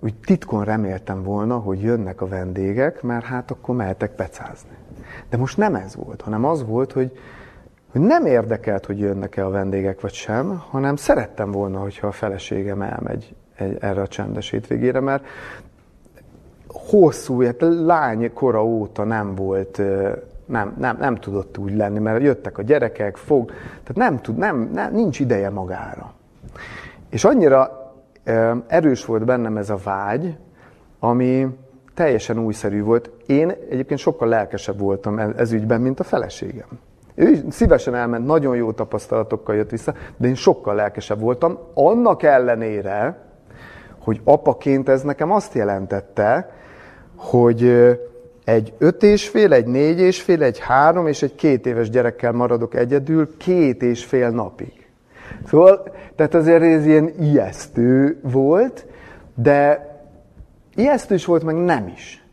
úgy 0.00 0.14
titkon 0.14 0.64
reméltem 0.64 1.22
volna, 1.22 1.58
hogy 1.58 1.82
jönnek 1.82 2.20
a 2.20 2.26
vendégek, 2.26 3.02
mert 3.02 3.24
hát 3.24 3.50
akkor 3.50 3.74
mehetek 3.74 4.14
pecázni. 4.14 4.76
De 5.28 5.36
most 5.36 5.56
nem 5.56 5.74
ez 5.74 5.96
volt, 5.96 6.20
hanem 6.20 6.44
az 6.44 6.66
volt, 6.66 6.92
hogy, 6.92 7.18
hogy 7.92 8.00
nem 8.00 8.26
érdekelt, 8.26 8.86
hogy 8.86 8.98
jönnek-e 8.98 9.46
a 9.46 9.50
vendégek 9.50 10.00
vagy 10.00 10.12
sem, 10.12 10.62
hanem 10.70 10.96
szerettem 10.96 11.50
volna, 11.50 11.78
hogyha 11.78 12.06
a 12.06 12.12
feleségem 12.12 12.82
elmegy 12.82 13.34
egy, 13.56 13.76
erre 13.80 14.00
a 14.00 14.06
csendes 14.06 14.50
hétvégére, 14.50 15.00
mert 15.00 15.24
hosszú, 16.66 17.42
hát 17.42 17.60
lány 17.60 18.32
kora 18.32 18.64
óta 18.64 19.04
nem 19.04 19.34
volt 19.34 19.82
nem, 20.46 20.74
nem, 20.78 20.96
nem 21.00 21.16
tudott 21.16 21.58
úgy 21.58 21.76
lenni, 21.76 21.98
mert 21.98 22.22
jöttek 22.22 22.58
a 22.58 22.62
gyerekek, 22.62 23.16
fog, 23.16 23.50
tehát 23.70 23.94
nem 23.94 24.20
tud, 24.20 24.36
nem, 24.36 24.70
nem, 24.72 24.94
nincs 24.94 25.20
ideje 25.20 25.50
magára. 25.50 26.12
És 27.10 27.24
annyira 27.24 27.92
erős 28.66 29.04
volt 29.04 29.24
bennem 29.24 29.56
ez 29.56 29.70
a 29.70 29.78
vágy, 29.84 30.36
ami 30.98 31.46
teljesen 31.94 32.38
újszerű 32.38 32.82
volt. 32.82 33.10
Én 33.26 33.50
egyébként 33.70 34.00
sokkal 34.00 34.28
lelkesebb 34.28 34.78
voltam 34.78 35.18
ez, 35.18 35.30
ez 35.36 35.52
ügyben, 35.52 35.80
mint 35.80 36.00
a 36.00 36.04
feleségem. 36.04 36.78
Ő 37.14 37.44
szívesen 37.50 37.94
elment, 37.94 38.26
nagyon 38.26 38.56
jó 38.56 38.72
tapasztalatokkal 38.72 39.54
jött 39.54 39.70
vissza, 39.70 39.94
de 40.16 40.28
én 40.28 40.34
sokkal 40.34 40.74
lelkesebb 40.74 41.20
voltam, 41.20 41.58
annak 41.74 42.22
ellenére, 42.22 43.18
hogy 43.98 44.20
apaként 44.24 44.88
ez 44.88 45.02
nekem 45.02 45.32
azt 45.32 45.54
jelentette, 45.54 46.50
hogy 47.16 47.62
egy 48.44 48.72
öt 48.78 49.02
és 49.02 49.28
fél, 49.28 49.52
egy 49.52 49.66
négy 49.66 50.00
és 50.00 50.22
fél, 50.22 50.42
egy 50.42 50.58
három 50.58 51.06
és 51.06 51.22
egy 51.22 51.34
két 51.34 51.66
éves 51.66 51.90
gyerekkel 51.90 52.32
maradok 52.32 52.74
egyedül 52.74 53.36
két 53.36 53.82
és 53.82 54.04
fél 54.04 54.30
napig. 54.30 54.86
Szóval, 55.46 55.82
tehát 56.16 56.34
azért 56.34 56.62
ez 56.62 56.86
ilyen 56.86 57.12
ijesztő 57.20 58.20
volt, 58.22 58.86
de 59.34 59.90
ijesztő 60.74 61.14
is 61.14 61.24
volt, 61.24 61.44
meg 61.44 61.56
nem 61.56 61.86
is. 61.94 62.26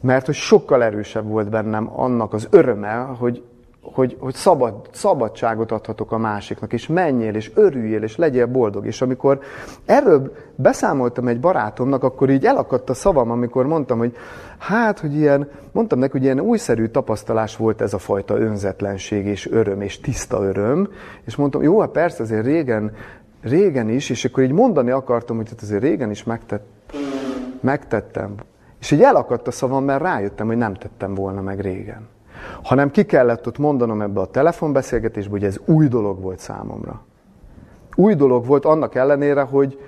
Mert 0.00 0.26
hogy 0.26 0.34
sokkal 0.34 0.82
erősebb 0.82 1.28
volt 1.28 1.50
bennem 1.50 1.90
annak 2.00 2.32
az 2.32 2.46
öröme, 2.50 2.94
hogy 2.94 3.42
hogy, 3.82 4.16
hogy 4.20 4.34
szabad, 4.34 4.88
szabadságot 4.92 5.72
adhatok 5.72 6.12
a 6.12 6.18
másiknak, 6.18 6.72
és 6.72 6.86
menjél, 6.86 7.34
és 7.34 7.50
örüljél, 7.54 8.02
és 8.02 8.16
legyél 8.16 8.46
boldog. 8.46 8.86
És 8.86 9.02
amikor 9.02 9.40
erről 9.84 10.32
beszámoltam 10.54 11.28
egy 11.28 11.40
barátomnak, 11.40 12.02
akkor 12.02 12.30
így 12.30 12.44
elakadt 12.44 12.90
a 12.90 12.94
szavam, 12.94 13.30
amikor 13.30 13.66
mondtam, 13.66 13.98
hogy 13.98 14.16
hát, 14.58 14.98
hogy 14.98 15.14
ilyen, 15.14 15.48
mondtam 15.72 15.98
neki, 15.98 16.12
hogy 16.12 16.22
ilyen 16.22 16.40
újszerű 16.40 16.86
tapasztalás 16.86 17.56
volt 17.56 17.80
ez 17.80 17.94
a 17.94 17.98
fajta 17.98 18.38
önzetlenség, 18.38 19.26
és 19.26 19.50
öröm, 19.50 19.80
és 19.80 20.00
tiszta 20.00 20.42
öröm, 20.42 20.88
és 21.24 21.36
mondtam, 21.36 21.62
jó, 21.62 21.80
hát 21.80 21.90
persze, 21.90 22.22
azért 22.22 22.44
régen, 22.44 22.92
régen 23.42 23.88
is, 23.88 24.10
és 24.10 24.24
akkor 24.24 24.42
így 24.42 24.52
mondani 24.52 24.90
akartam, 24.90 25.36
hogy 25.36 25.48
hát 25.48 25.62
azért 25.62 25.82
régen 25.82 26.10
is 26.10 26.24
megtett, 26.24 26.66
megtettem. 27.60 28.34
És 28.80 28.90
így 28.90 29.02
elakadt 29.02 29.46
a 29.46 29.50
szavam, 29.50 29.84
mert 29.84 30.02
rájöttem, 30.02 30.46
hogy 30.46 30.56
nem 30.56 30.74
tettem 30.74 31.14
volna 31.14 31.40
meg 31.40 31.60
régen 31.60 32.08
hanem 32.62 32.90
ki 32.90 33.04
kellett 33.04 33.46
ott 33.46 33.58
mondanom 33.58 34.02
ebbe 34.02 34.20
a 34.20 34.26
telefonbeszélgetésbe, 34.26 35.30
hogy 35.30 35.44
ez 35.44 35.58
új 35.64 35.86
dolog 35.88 36.20
volt 36.20 36.38
számomra. 36.38 37.04
Új 37.94 38.14
dolog 38.14 38.46
volt 38.46 38.64
annak 38.64 38.94
ellenére, 38.94 39.42
hogy 39.42 39.78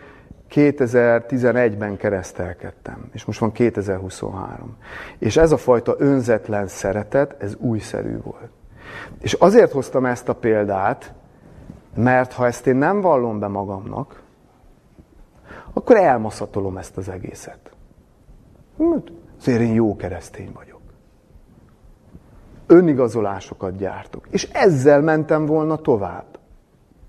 2011-ben 0.51 1.97
keresztelkedtem, 1.97 3.09
és 3.13 3.25
most 3.25 3.39
van 3.39 3.53
2023. 3.53 4.77
És 5.19 5.37
ez 5.37 5.53
a 5.53 5.57
fajta 5.57 5.95
önzetlen 5.99 6.67
szeretet, 6.67 7.37
ez 7.39 7.55
újszerű 7.55 8.21
volt. 8.23 8.51
És 9.21 9.33
azért 9.33 9.73
hoztam 9.73 10.05
ezt 10.05 10.29
a 10.29 10.35
példát, 10.35 11.15
mert 11.95 12.33
ha 12.33 12.47
ezt 12.47 12.67
én 12.67 12.77
nem 12.77 13.01
vallom 13.01 13.39
be 13.39 13.47
magamnak, 13.47 14.23
akkor 15.73 15.97
elmaszatolom 15.97 16.77
ezt 16.77 16.97
az 16.97 17.09
egészet. 17.09 17.71
Azért 19.39 19.61
én 19.61 19.75
jó 19.75 19.97
keresztény 19.97 20.51
vagyok 20.55 20.74
önigazolásokat 22.67 23.77
gyártok. 23.77 24.27
És 24.31 24.49
ezzel 24.53 25.01
mentem 25.01 25.47
volna 25.47 25.77
tovább. 25.77 26.25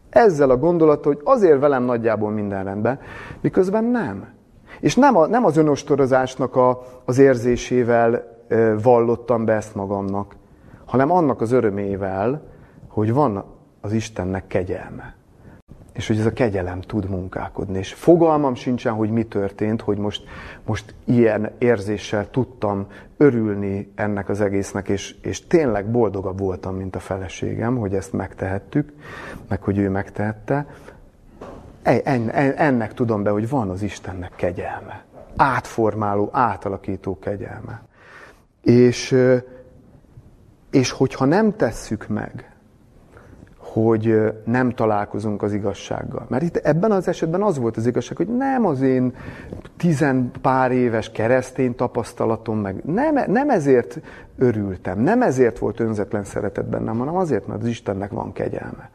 Ezzel 0.10 0.50
a 0.50 0.58
gondolattal, 0.58 1.14
hogy 1.14 1.22
azért 1.24 1.60
velem 1.60 1.84
nagyjából 1.84 2.32
minden 2.32 2.64
rendben, 2.64 3.00
miközben 3.42 3.84
nem. 3.84 4.28
És 4.80 4.96
nem, 4.96 5.18
a, 5.18 5.28
nem 5.28 5.46
az 5.46 5.58
önostorozásnak 5.58 6.56
a, 6.56 6.82
az 7.06 7.18
érzésével 7.18 8.24
e, 8.48 8.76
vallottam 8.76 9.46
be 9.46 9.54
ezt 9.54 9.76
magamnak, 9.76 10.36
hanem 10.86 11.12
annak 11.12 11.42
az 11.42 11.52
örömével, 11.52 12.42
hogy 12.88 13.14
van 13.14 13.44
az 13.82 13.92
Istennek 13.92 14.48
kegyelme 14.48 15.15
és 15.96 16.08
hogy 16.08 16.20
ez 16.20 16.26
a 16.26 16.34
kegyelem 16.34 16.82
tud 16.82 17.10
munkálkodni. 17.10 17.78
És 17.78 17.94
fogalmam 17.94 18.56
sincsen, 18.56 18.94
hogy 18.94 19.10
mi 19.10 19.24
történt, 19.24 19.82
hogy 19.82 19.98
most, 19.98 20.24
most 20.66 20.94
ilyen 21.06 21.52
érzéssel 21.58 22.30
tudtam 22.30 22.88
örülni 23.18 23.92
ennek 23.96 24.30
az 24.30 24.42
egésznek, 24.42 24.90
és, 24.90 25.16
és 25.22 25.48
tényleg 25.48 25.92
boldogabb 25.92 26.40
voltam, 26.40 26.76
mint 26.76 26.96
a 26.96 27.00
feleségem, 27.00 27.78
hogy 27.78 27.94
ezt 27.94 28.14
megtehettük, 28.14 28.94
meg 29.48 29.62
hogy 29.62 29.78
ő 29.78 29.90
megtehette. 29.90 30.68
Ennek 32.56 32.94
tudom 32.94 33.24
be, 33.24 33.30
hogy 33.30 33.50
van 33.50 33.70
az 33.70 33.82
Istennek 33.82 34.32
kegyelme. 34.36 35.04
Átformáló, 35.36 36.30
átalakító 36.32 37.20
kegyelme. 37.20 37.84
És, 38.62 39.16
és 40.72 40.92
hogyha 40.92 41.26
nem 41.26 41.56
tesszük 41.56 42.08
meg, 42.08 42.55
hogy 43.84 44.34
nem 44.46 44.72
találkozunk 44.72 45.42
az 45.42 45.54
igazsággal. 45.54 46.26
Mert 46.30 46.44
itt 46.44 46.56
ebben 46.56 46.92
az 46.92 47.08
esetben 47.08 47.42
az 47.42 47.58
volt 47.58 47.78
az 47.78 47.86
igazság, 47.86 48.18
hogy 48.18 48.28
nem 48.28 48.66
az 48.66 48.82
én 48.82 49.16
tizen 49.78 50.32
pár 50.42 50.72
éves 50.72 51.12
keresztény 51.12 51.76
tapasztalatom, 51.76 52.58
meg 52.58 52.82
nem, 52.86 53.32
nem 53.32 53.50
ezért 53.50 54.00
örültem, 54.38 55.00
nem 55.00 55.22
ezért 55.22 55.60
volt 55.60 55.80
önzetlen 55.80 56.24
szeretet 56.24 56.66
bennem, 56.66 56.98
hanem 56.98 57.16
azért, 57.16 57.48
mert 57.48 57.62
az 57.62 57.68
Istennek 57.68 58.12
van 58.12 58.32
kegyelme. 58.32 58.90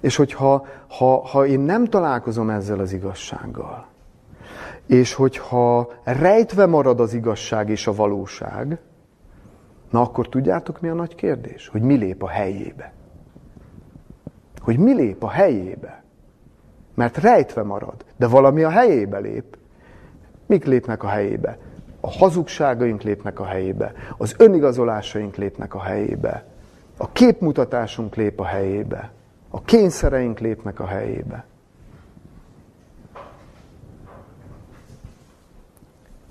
És 0.00 0.16
hogyha 0.16 0.66
ha, 0.88 1.26
ha 1.26 1.46
én 1.46 1.60
nem 1.60 1.84
találkozom 1.84 2.50
ezzel 2.50 2.78
az 2.78 2.92
igazsággal, 2.92 3.86
és 4.86 5.14
hogyha 5.14 5.92
rejtve 6.04 6.66
marad 6.66 7.00
az 7.00 7.14
igazság 7.14 7.68
és 7.68 7.86
a 7.86 7.94
valóság, 7.94 8.78
na 9.90 10.00
akkor 10.00 10.28
tudjátok 10.28 10.80
mi 10.80 10.88
a 10.88 10.94
nagy 10.94 11.14
kérdés? 11.14 11.68
Hogy 11.68 11.82
mi 11.82 11.94
lép 11.94 12.22
a 12.22 12.28
helyébe 12.28 12.92
hogy 14.64 14.78
mi 14.78 14.94
lép 14.94 15.22
a 15.22 15.30
helyébe. 15.30 16.02
Mert 16.94 17.16
rejtve 17.16 17.62
marad, 17.62 18.04
de 18.16 18.26
valami 18.26 18.62
a 18.62 18.70
helyébe 18.70 19.18
lép. 19.18 19.56
Mik 20.46 20.64
lépnek 20.64 21.02
a 21.02 21.08
helyébe? 21.08 21.58
A 22.00 22.10
hazugságaink 22.10 23.02
lépnek 23.02 23.40
a 23.40 23.44
helyébe, 23.44 23.92
az 24.16 24.34
önigazolásaink 24.38 25.36
lépnek 25.36 25.74
a 25.74 25.80
helyébe, 25.80 26.44
a 26.96 27.12
képmutatásunk 27.12 28.14
lép 28.14 28.40
a 28.40 28.44
helyébe, 28.44 29.12
a 29.50 29.62
kényszereink 29.62 30.38
lépnek 30.38 30.80
a 30.80 30.86
helyébe. 30.86 31.44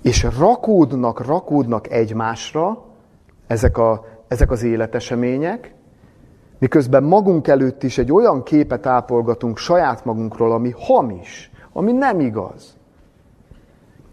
És 0.02 0.26
rakódnak, 0.38 1.26
rakódnak 1.26 1.90
egymásra 1.90 2.84
ezek, 3.46 3.78
a, 3.78 4.06
ezek 4.28 4.50
az 4.50 4.62
életesemények, 4.62 5.73
Miközben 6.64 7.02
magunk 7.02 7.48
előtt 7.48 7.82
is 7.82 7.98
egy 7.98 8.12
olyan 8.12 8.42
képet 8.42 8.86
ápolgatunk 8.86 9.58
saját 9.58 10.04
magunkról, 10.04 10.52
ami 10.52 10.74
hamis, 10.78 11.50
ami 11.72 11.92
nem 11.92 12.20
igaz. 12.20 12.76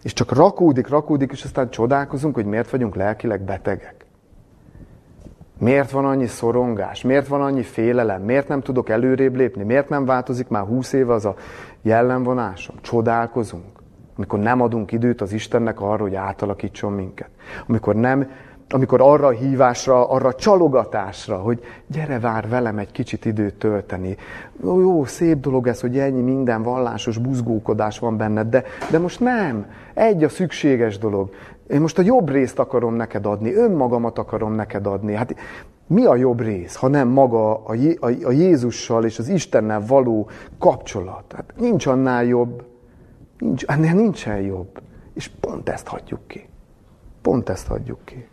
És 0.02 0.12
csak 0.12 0.32
rakódik, 0.32 0.88
rakódik, 0.88 1.32
és 1.32 1.44
aztán 1.44 1.70
csodálkozunk, 1.70 2.34
hogy 2.34 2.44
miért 2.44 2.70
vagyunk 2.70 2.94
lelkileg 2.94 3.40
betegek. 3.40 4.06
Miért 5.58 5.90
van 5.90 6.04
annyi 6.04 6.26
szorongás? 6.26 7.02
Miért 7.02 7.28
van 7.28 7.42
annyi 7.42 7.62
félelem? 7.62 8.22
Miért 8.22 8.48
nem 8.48 8.60
tudok 8.60 8.88
előrébb 8.88 9.36
lépni? 9.36 9.62
Miért 9.62 9.88
nem 9.88 10.04
változik 10.04 10.48
már 10.48 10.64
húsz 10.64 10.92
éve 10.92 11.12
az 11.12 11.24
a 11.24 11.34
jellemvonásom? 11.82 12.76
Csodálkozunk. 12.80 13.80
Amikor 14.16 14.38
nem 14.38 14.60
adunk 14.60 14.92
időt 14.92 15.20
az 15.20 15.32
Istennek 15.32 15.80
arra, 15.80 16.02
hogy 16.02 16.14
átalakítson 16.14 16.92
minket. 16.92 17.30
Amikor 17.66 17.94
nem 17.94 18.30
amikor 18.72 19.00
arra 19.00 19.26
a 19.26 19.30
hívásra, 19.30 20.08
arra 20.08 20.28
a 20.28 20.34
csalogatásra, 20.34 21.36
hogy 21.36 21.60
gyere, 21.86 22.18
vár 22.18 22.48
velem 22.48 22.78
egy 22.78 22.92
kicsit 22.92 23.24
időt 23.24 23.54
tölteni. 23.54 24.16
Jó, 24.62 24.80
jó, 24.80 25.04
szép 25.04 25.40
dolog 25.40 25.66
ez, 25.66 25.80
hogy 25.80 25.98
ennyi 25.98 26.20
minden 26.20 26.62
vallásos 26.62 27.18
buzgókodás 27.18 27.98
van 27.98 28.16
benned, 28.16 28.48
de, 28.48 28.64
de 28.90 28.98
most 28.98 29.20
nem. 29.20 29.66
Egy 29.94 30.24
a 30.24 30.28
szükséges 30.28 30.98
dolog. 30.98 31.30
Én 31.68 31.80
most 31.80 31.98
a 31.98 32.02
jobb 32.02 32.30
részt 32.30 32.58
akarom 32.58 32.94
neked 32.94 33.26
adni, 33.26 33.54
önmagamat 33.54 34.18
akarom 34.18 34.52
neked 34.52 34.86
adni. 34.86 35.14
Hát 35.14 35.34
mi 35.86 36.04
a 36.04 36.16
jobb 36.16 36.40
rész, 36.40 36.76
ha 36.76 36.88
nem 36.88 37.08
maga 37.08 37.64
a, 37.64 37.74
Jé- 37.74 38.24
a 38.24 38.30
Jézussal 38.30 39.04
és 39.04 39.18
az 39.18 39.28
Istennel 39.28 39.82
való 39.86 40.28
kapcsolat? 40.58 41.32
Hát 41.34 41.52
nincs 41.58 41.86
annál 41.86 42.24
jobb. 42.24 42.64
Nincs, 43.38 43.64
ennél 43.64 43.94
nincsen 43.94 44.40
jobb. 44.40 44.80
És 45.14 45.30
pont 45.40 45.68
ezt 45.68 45.86
hagyjuk 45.86 46.26
ki. 46.26 46.48
Pont 47.22 47.48
ezt 47.48 47.66
hagyjuk 47.66 47.98
ki. 48.04 48.26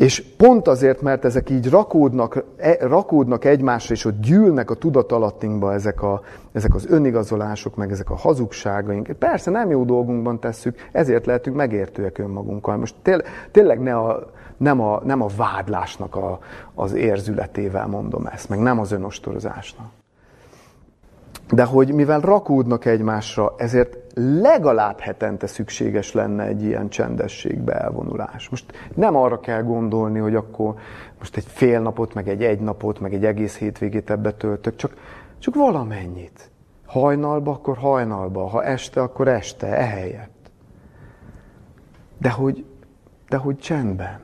És 0.00 0.24
pont 0.36 0.68
azért, 0.68 1.02
mert 1.02 1.24
ezek 1.24 1.50
így 1.50 1.70
rakódnak, 1.70 2.44
e, 2.56 2.76
rakódnak 2.80 3.44
egymásra, 3.44 3.94
és 3.94 4.04
ott 4.04 4.20
gyűlnek 4.20 4.70
a 4.70 4.74
tudatalattinkba 4.74 5.72
ezek, 5.72 6.02
a, 6.02 6.22
ezek 6.52 6.74
az 6.74 6.86
önigazolások, 6.86 7.76
meg 7.76 7.90
ezek 7.90 8.10
a 8.10 8.16
hazugságaink. 8.16 9.10
Persze 9.18 9.50
nem 9.50 9.70
jó 9.70 9.84
dolgunkban 9.84 10.38
tesszük, 10.38 10.88
ezért 10.92 11.26
lehetünk 11.26 11.56
megértőek 11.56 12.18
önmagunkkal. 12.18 12.76
Most 12.76 12.94
tényleg 13.50 13.80
ne 13.80 13.96
a, 13.96 14.30
nem, 14.56 14.80
a, 14.80 15.00
nem 15.04 15.22
a 15.22 15.26
vádlásnak 15.36 16.16
a, 16.16 16.38
az 16.74 16.92
érzületével 16.92 17.86
mondom 17.86 18.26
ezt, 18.26 18.48
meg 18.48 18.58
nem 18.58 18.78
az 18.78 18.92
önostorozásnak. 18.92 19.86
De 21.50 21.64
hogy 21.64 21.94
mivel 21.94 22.20
rakódnak 22.20 22.84
egymásra, 22.84 23.54
ezért 23.56 23.96
legalább 24.14 24.98
hetente 24.98 25.46
szükséges 25.46 26.12
lenne 26.12 26.44
egy 26.44 26.62
ilyen 26.62 26.88
csendességbe 26.88 27.72
elvonulás. 27.72 28.48
Most 28.48 28.72
nem 28.94 29.16
arra 29.16 29.40
kell 29.40 29.62
gondolni, 29.62 30.18
hogy 30.18 30.34
akkor 30.34 30.74
most 31.18 31.36
egy 31.36 31.44
fél 31.46 31.80
napot, 31.80 32.14
meg 32.14 32.28
egy 32.28 32.44
egy 32.44 32.60
napot, 32.60 33.00
meg 33.00 33.14
egy 33.14 33.24
egész 33.24 33.56
hétvégét 33.58 34.10
ebbe 34.10 34.32
töltök, 34.32 34.76
csak, 34.76 34.96
csak 35.38 35.54
valamennyit. 35.54 36.50
Hajnalba, 36.86 37.50
akkor 37.50 37.76
hajnalba, 37.76 38.46
ha 38.46 38.64
este, 38.64 39.00
akkor 39.00 39.28
este, 39.28 39.66
ehelyett. 39.66 40.50
De 42.18 42.30
hogy, 42.30 42.64
de 43.28 43.36
hogy 43.36 43.58
csendben. 43.58 44.20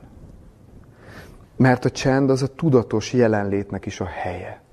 Mert 1.57 1.85
a 1.85 1.89
csend 1.89 2.29
az 2.29 2.41
a 2.41 2.47
tudatos 2.47 3.13
jelenlétnek 3.13 3.85
is 3.85 3.99
a 3.99 4.05
helye 4.05 4.65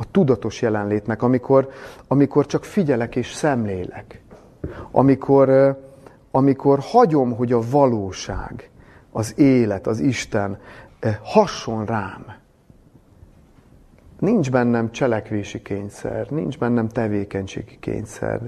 a 0.00 0.10
tudatos 0.10 0.62
jelenlétnek, 0.62 1.22
amikor, 1.22 1.68
amikor 2.06 2.46
csak 2.46 2.64
figyelek 2.64 3.16
és 3.16 3.32
szemlélek. 3.32 4.22
Amikor, 4.90 5.78
amikor 6.30 6.78
hagyom, 6.78 7.36
hogy 7.36 7.52
a 7.52 7.60
valóság, 7.70 8.70
az 9.12 9.38
élet, 9.38 9.86
az 9.86 10.00
Isten 10.00 10.58
hasson 11.22 11.84
rám. 11.84 12.24
Nincs 14.18 14.50
bennem 14.50 14.90
cselekvési 14.90 15.62
kényszer, 15.62 16.30
nincs 16.30 16.58
bennem 16.58 16.88
tevékenységi 16.88 17.76
kényszer. 17.80 18.40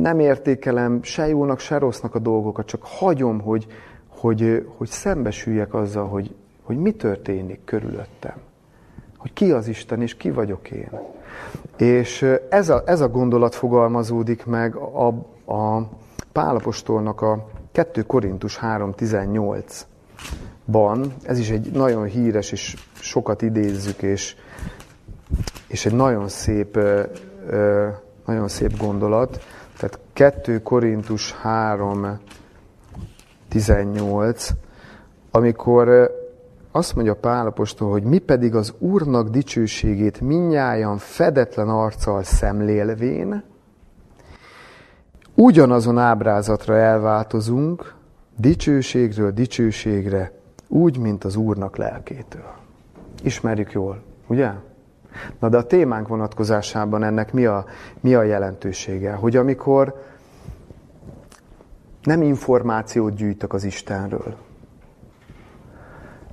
Nem 0.00 0.18
értékelem 0.18 1.02
se 1.02 1.28
jónak, 1.28 1.58
se 1.58 1.78
rossznak 1.78 2.14
a 2.14 2.18
dolgokat, 2.18 2.66
csak 2.66 2.82
hagyom, 2.82 3.40
hogy, 3.40 3.66
hogy, 4.08 4.66
hogy 4.76 4.88
szembesüljek 4.88 5.74
azzal, 5.74 6.08
hogy, 6.08 6.34
hogy 6.62 6.76
mi 6.76 6.92
történik 6.92 7.60
körülöttem. 7.64 8.36
Hogy 9.16 9.32
ki 9.32 9.50
az 9.50 9.68
Isten, 9.68 10.02
és 10.02 10.16
ki 10.16 10.30
vagyok 10.30 10.70
én. 10.70 10.90
És 11.76 12.26
ez 12.48 12.68
a, 12.68 12.82
ez 12.86 13.00
a 13.00 13.08
gondolat 13.08 13.54
fogalmazódik 13.54 14.46
meg 14.46 14.76
a, 14.76 15.06
a 15.52 15.88
Pálapostolnak 16.32 17.20
a 17.20 17.48
2 17.72 18.02
Korintus 18.02 18.58
3.18-ban. 18.62 21.06
Ez 21.22 21.38
is 21.38 21.50
egy 21.50 21.70
nagyon 21.72 22.04
híres, 22.04 22.52
és 22.52 22.76
sokat 22.94 23.42
idézzük, 23.42 24.02
és, 24.02 24.36
és 25.66 25.86
egy 25.86 25.94
nagyon 25.94 26.28
szép, 26.28 26.78
nagyon 28.26 28.48
szép 28.48 28.78
gondolat. 28.78 29.44
Tehát 29.76 29.98
2 30.12 30.62
Korintus 30.62 31.32
3, 31.32 32.18
18, 33.48 34.48
amikor 35.30 36.10
azt 36.76 36.94
mondja 36.94 37.14
Pálapostól, 37.14 37.90
hogy 37.90 38.02
mi 38.02 38.18
pedig 38.18 38.54
az 38.54 38.74
Úrnak 38.78 39.28
dicsőségét 39.28 40.20
minnyáján 40.20 40.98
fedetlen 40.98 41.68
arccal 41.68 42.22
szemlélvén, 42.22 43.42
ugyanazon 45.34 45.98
ábrázatra 45.98 46.76
elváltozunk, 46.76 47.94
dicsőségről 48.38 49.30
dicsőségre, 49.30 50.32
úgy, 50.68 50.98
mint 50.98 51.24
az 51.24 51.36
Úrnak 51.36 51.76
lelkétől. 51.76 52.52
Ismerjük 53.22 53.72
jól, 53.72 54.02
ugye? 54.26 54.50
Na 55.38 55.48
de 55.48 55.56
a 55.56 55.66
témánk 55.66 56.08
vonatkozásában 56.08 57.02
ennek 57.02 57.32
mi 57.32 57.44
a, 57.44 57.64
mi 58.00 58.14
a 58.14 58.22
jelentősége? 58.22 59.12
Hogy 59.12 59.36
amikor 59.36 60.02
nem 62.02 62.22
információt 62.22 63.14
gyűjtök 63.14 63.52
az 63.52 63.64
Istenről, 63.64 64.45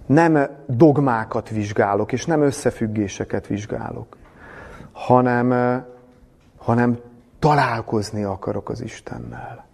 nem 0.05 0.47
dogmákat 0.67 1.49
vizsgálok, 1.49 2.11
és 2.11 2.25
nem 2.25 2.41
összefüggéseket 2.41 3.47
vizsgálok, 3.47 4.17
hanem, 4.91 5.53
hanem 6.57 6.97
találkozni 7.39 8.23
akarok 8.23 8.69
az 8.69 8.81
Istennel. 8.81 9.65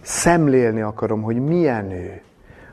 Szemlélni 0.00 0.80
akarom, 0.80 1.22
hogy 1.22 1.44
milyen 1.44 1.90
ő, 1.90 2.22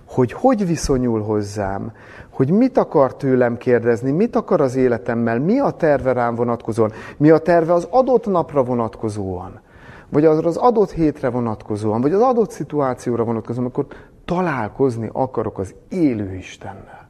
hogy 0.07 0.31
hogy 0.31 0.67
viszonyul 0.67 1.21
hozzám, 1.21 1.91
hogy 2.29 2.51
mit 2.51 2.77
akar 2.77 3.15
tőlem 3.15 3.57
kérdezni, 3.57 4.11
mit 4.11 4.35
akar 4.35 4.61
az 4.61 4.75
életemmel, 4.75 5.39
mi 5.39 5.59
a 5.59 5.71
terve 5.71 6.13
rám 6.13 6.35
vonatkozóan, 6.35 6.91
mi 7.17 7.29
a 7.29 7.37
terve 7.37 7.73
az 7.73 7.87
adott 7.89 8.25
napra 8.25 8.63
vonatkozóan, 8.63 9.61
vagy 10.09 10.25
az 10.25 10.57
adott 10.57 10.91
hétre 10.91 11.29
vonatkozóan, 11.29 12.01
vagy 12.01 12.13
az 12.13 12.21
adott 12.21 12.51
szituációra 12.51 13.23
vonatkozóan, 13.23 13.65
akkor 13.65 13.85
találkozni 14.29 15.09
akarok 15.13 15.57
az 15.59 15.75
élő 15.89 16.35
Istennel. 16.35 17.07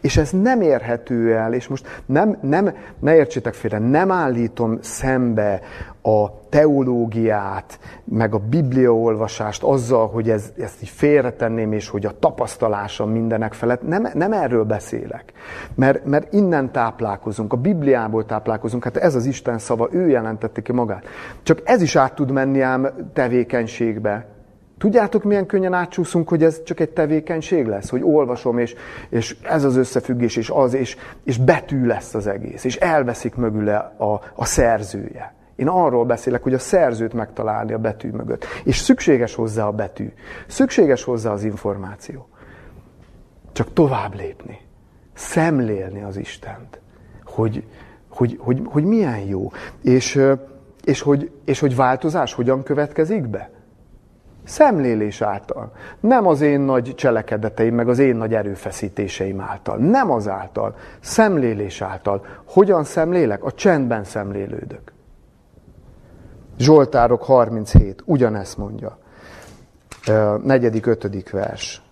És 0.00 0.16
ez 0.16 0.30
nem 0.30 0.60
érhető 0.60 1.34
el, 1.34 1.52
és 1.52 1.68
most 1.68 2.02
nem, 2.06 2.38
nem, 2.40 2.74
ne 2.98 3.14
értsétek 3.14 3.54
félre, 3.54 3.78
nem 3.78 4.10
állítom 4.10 4.78
szembe 4.80 5.60
a 6.02 6.48
teológiát, 6.48 7.78
meg 8.04 8.34
a 8.34 8.38
bibliaolvasást 8.38 9.62
azzal, 9.62 10.08
hogy 10.08 10.30
ez, 10.30 10.52
ezt 10.58 10.82
így 10.82 10.88
félretenném, 10.88 11.72
és 11.72 11.88
hogy 11.88 12.06
a 12.06 12.18
tapasztalásom 12.18 13.10
mindenek 13.10 13.52
felett. 13.52 13.82
Nem, 13.82 14.08
nem 14.14 14.32
erről 14.32 14.64
beszélek. 14.64 15.32
Mert, 15.74 16.04
mert 16.04 16.32
innen 16.32 16.72
táplálkozunk, 16.72 17.52
a 17.52 17.56
Bibliából 17.56 18.24
táplálkozunk, 18.24 18.84
hát 18.84 18.96
ez 18.96 19.14
az 19.14 19.24
Isten 19.24 19.58
szava, 19.58 19.88
ő 19.92 20.08
jelentette 20.08 20.60
ki 20.60 20.72
magát. 20.72 21.04
Csak 21.42 21.60
ez 21.64 21.82
is 21.82 21.96
át 21.96 22.14
tud 22.14 22.30
menni 22.30 22.60
ám 22.60 22.88
tevékenységbe, 23.12 24.31
Tudjátok, 24.82 25.22
milyen 25.22 25.46
könnyen 25.46 25.72
átsúszunk, 25.72 26.28
hogy 26.28 26.42
ez 26.42 26.62
csak 26.62 26.80
egy 26.80 26.90
tevékenység 26.90 27.66
lesz, 27.66 27.90
hogy 27.90 28.02
olvasom, 28.02 28.58
és, 28.58 28.74
és 29.08 29.36
ez 29.42 29.64
az 29.64 29.76
összefüggés, 29.76 30.36
és 30.36 30.50
az, 30.50 30.74
és, 30.74 30.96
és 31.24 31.38
betű 31.38 31.86
lesz 31.86 32.14
az 32.14 32.26
egész, 32.26 32.64
és 32.64 32.76
elveszik 32.76 33.34
mögüle 33.34 33.76
a, 33.96 34.20
a 34.34 34.44
szerzője. 34.44 35.34
Én 35.56 35.68
arról 35.68 36.04
beszélek, 36.04 36.42
hogy 36.42 36.54
a 36.54 36.58
szerzőt 36.58 37.12
megtalálni 37.12 37.72
a 37.72 37.78
betű 37.78 38.10
mögött. 38.10 38.44
És 38.64 38.76
szükséges 38.76 39.34
hozzá 39.34 39.66
a 39.66 39.72
betű. 39.72 40.12
Szükséges 40.46 41.04
hozzá 41.04 41.32
az 41.32 41.44
információ. 41.44 42.28
Csak 43.52 43.72
tovább 43.72 44.14
lépni. 44.14 44.58
Szemlélni 45.14 46.02
az 46.02 46.16
Istent. 46.16 46.80
Hogy, 47.24 47.64
hogy, 48.08 48.36
hogy, 48.40 48.62
hogy 48.64 48.84
milyen 48.84 49.18
jó. 49.18 49.50
És, 49.82 50.20
és, 50.84 51.00
hogy, 51.00 51.30
és 51.44 51.60
hogy 51.60 51.76
változás 51.76 52.32
hogyan 52.32 52.62
következik 52.62 53.28
be? 53.28 53.50
Szemlélés 54.44 55.20
által. 55.20 55.72
Nem 56.00 56.26
az 56.26 56.40
én 56.40 56.60
nagy 56.60 56.94
cselekedeteim, 56.94 57.74
meg 57.74 57.88
az 57.88 57.98
én 57.98 58.16
nagy 58.16 58.34
erőfeszítéseim 58.34 59.40
által. 59.40 59.76
Nem 59.76 60.10
az 60.10 60.28
által. 60.28 60.76
Szemlélés 61.00 61.80
által. 61.80 62.26
Hogyan 62.44 62.84
szemlélek? 62.84 63.44
A 63.44 63.52
csendben 63.52 64.04
szemlélődök. 64.04 64.92
Zsoltárok 66.58 67.22
37, 67.22 68.02
ugyanezt 68.04 68.56
mondja. 68.56 68.98
Negyedik, 70.42 70.86
ötödik 70.86 71.30
vers. 71.30 71.82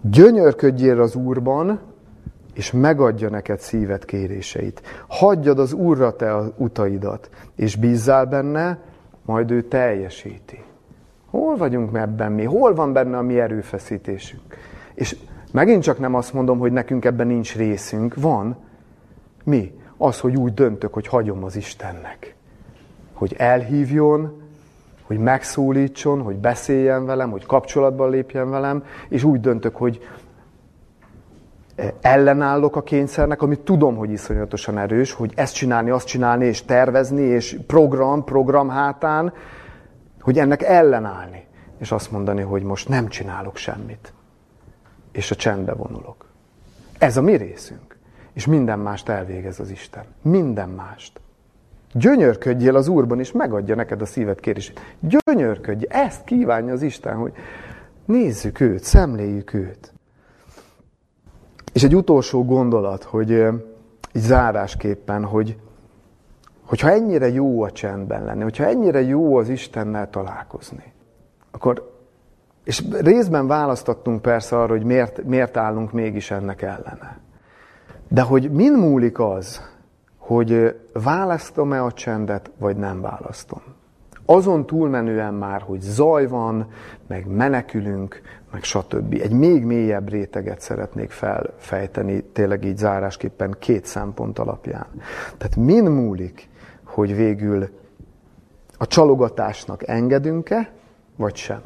Gyönyörködjél 0.00 1.00
az 1.00 1.14
Úrban, 1.14 1.80
és 2.58 2.72
megadja 2.72 3.28
neked 3.28 3.60
szíved 3.60 4.04
kéréseit. 4.04 4.82
Hagyjad 5.08 5.58
az 5.58 5.72
Úrra 5.72 6.16
te 6.16 6.36
az 6.36 6.52
utaidat, 6.56 7.30
és 7.56 7.76
bízzál 7.76 8.24
benne, 8.24 8.78
majd 9.24 9.50
ő 9.50 9.62
teljesíti. 9.62 10.64
Hol 11.26 11.56
vagyunk 11.56 11.96
ebben 11.96 12.32
mi? 12.32 12.44
Hol 12.44 12.74
van 12.74 12.92
benne 12.92 13.16
a 13.16 13.22
mi 13.22 13.40
erőfeszítésünk? 13.40 14.56
És 14.94 15.16
megint 15.52 15.82
csak 15.82 15.98
nem 15.98 16.14
azt 16.14 16.32
mondom, 16.32 16.58
hogy 16.58 16.72
nekünk 16.72 17.04
ebben 17.04 17.26
nincs 17.26 17.56
részünk. 17.56 18.14
Van. 18.14 18.56
Mi? 19.44 19.80
Az, 19.96 20.20
hogy 20.20 20.36
úgy 20.36 20.54
döntök, 20.54 20.92
hogy 20.92 21.06
hagyom 21.06 21.44
az 21.44 21.56
Istennek. 21.56 22.34
Hogy 23.12 23.34
elhívjon, 23.36 24.42
hogy 25.02 25.18
megszólítson, 25.18 26.22
hogy 26.22 26.36
beszéljen 26.36 27.06
velem, 27.06 27.30
hogy 27.30 27.46
kapcsolatban 27.46 28.10
lépjen 28.10 28.50
velem, 28.50 28.84
és 29.08 29.24
úgy 29.24 29.40
döntök, 29.40 29.76
hogy 29.76 30.00
ellenállok 32.00 32.76
a 32.76 32.82
kényszernek, 32.82 33.42
amit 33.42 33.60
tudom, 33.60 33.96
hogy 33.96 34.10
iszonyatosan 34.10 34.78
erős, 34.78 35.12
hogy 35.12 35.32
ezt 35.36 35.54
csinálni, 35.54 35.90
azt 35.90 36.06
csinálni, 36.06 36.44
és 36.44 36.64
tervezni, 36.64 37.22
és 37.22 37.58
program, 37.66 38.24
program 38.24 38.68
hátán, 38.68 39.32
hogy 40.20 40.38
ennek 40.38 40.62
ellenállni, 40.62 41.44
és 41.78 41.92
azt 41.92 42.10
mondani, 42.10 42.42
hogy 42.42 42.62
most 42.62 42.88
nem 42.88 43.08
csinálok 43.08 43.56
semmit, 43.56 44.12
és 45.12 45.30
a 45.30 45.34
csendbe 45.34 45.72
vonulok. 45.72 46.26
Ez 46.98 47.16
a 47.16 47.22
mi 47.22 47.34
részünk. 47.34 47.96
És 48.32 48.46
minden 48.46 48.78
mást 48.78 49.08
elvégez 49.08 49.60
az 49.60 49.70
Isten. 49.70 50.04
Minden 50.22 50.68
mást. 50.68 51.20
Gyönyörködjél 51.92 52.76
az 52.76 52.88
Úrban, 52.88 53.18
és 53.18 53.32
megadja 53.32 53.74
neked 53.74 54.02
a 54.02 54.06
szíved 54.06 54.40
kérését. 54.40 54.80
Gyönyörködj, 55.00 55.84
ezt 55.88 56.24
kívánja 56.24 56.72
az 56.72 56.82
Isten, 56.82 57.16
hogy 57.16 57.32
nézzük 58.04 58.60
őt, 58.60 58.82
szemléljük 58.82 59.54
őt. 59.54 59.92
És 61.78 61.84
egy 61.84 61.96
utolsó 61.96 62.44
gondolat, 62.44 63.02
hogy 63.02 63.30
így 63.30 64.22
zárásképpen, 64.22 65.24
hogy 65.24 65.58
hogyha 66.64 66.90
ennyire 66.90 67.28
jó 67.28 67.62
a 67.62 67.70
csendben 67.70 68.24
lenni, 68.24 68.42
hogyha 68.42 68.64
ennyire 68.64 69.02
jó 69.02 69.36
az 69.36 69.48
Istennel 69.48 70.10
találkozni, 70.10 70.92
akkor, 71.50 71.92
és 72.64 72.84
részben 73.00 73.46
választottunk 73.46 74.22
persze 74.22 74.58
arra, 74.58 74.72
hogy 74.72 74.84
miért, 74.84 75.24
miért 75.24 75.56
állunk 75.56 75.92
mégis 75.92 76.30
ennek 76.30 76.62
ellene. 76.62 77.18
De 78.08 78.22
hogy 78.22 78.50
min 78.50 78.72
múlik 78.72 79.18
az, 79.18 79.62
hogy 80.16 80.80
választom-e 80.92 81.84
a 81.84 81.92
csendet, 81.92 82.50
vagy 82.58 82.76
nem 82.76 83.00
választom. 83.00 83.62
Azon 84.26 84.66
túlmenően 84.66 85.34
már, 85.34 85.62
hogy 85.62 85.80
zaj 85.80 86.26
van, 86.26 86.66
meg 87.06 87.26
menekülünk, 87.26 88.20
meg 88.50 88.62
stb. 88.62 89.12
Egy 89.12 89.32
még 89.32 89.64
mélyebb 89.64 90.08
réteget 90.08 90.60
szeretnék 90.60 91.10
felfejteni, 91.10 92.22
tényleg 92.22 92.64
így 92.64 92.76
zárásképpen 92.76 93.56
két 93.58 93.84
szempont 93.84 94.38
alapján. 94.38 94.86
Tehát 95.38 95.56
min 95.56 95.84
múlik, 95.84 96.48
hogy 96.84 97.16
végül 97.16 97.68
a 98.78 98.86
csalogatásnak 98.86 99.88
engedünk-e, 99.88 100.72
vagy 101.16 101.36
sem. 101.36 101.62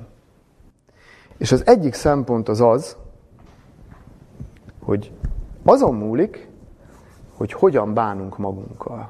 És 1.36 1.52
az 1.52 1.66
egyik 1.66 1.94
szempont 1.94 2.48
az 2.48 2.60
az, 2.60 2.96
hogy 4.82 5.12
azon 5.64 5.94
múlik, 5.94 6.48
hogy 7.36 7.52
hogyan 7.52 7.94
bánunk 7.94 8.38
magunkkal. 8.38 9.08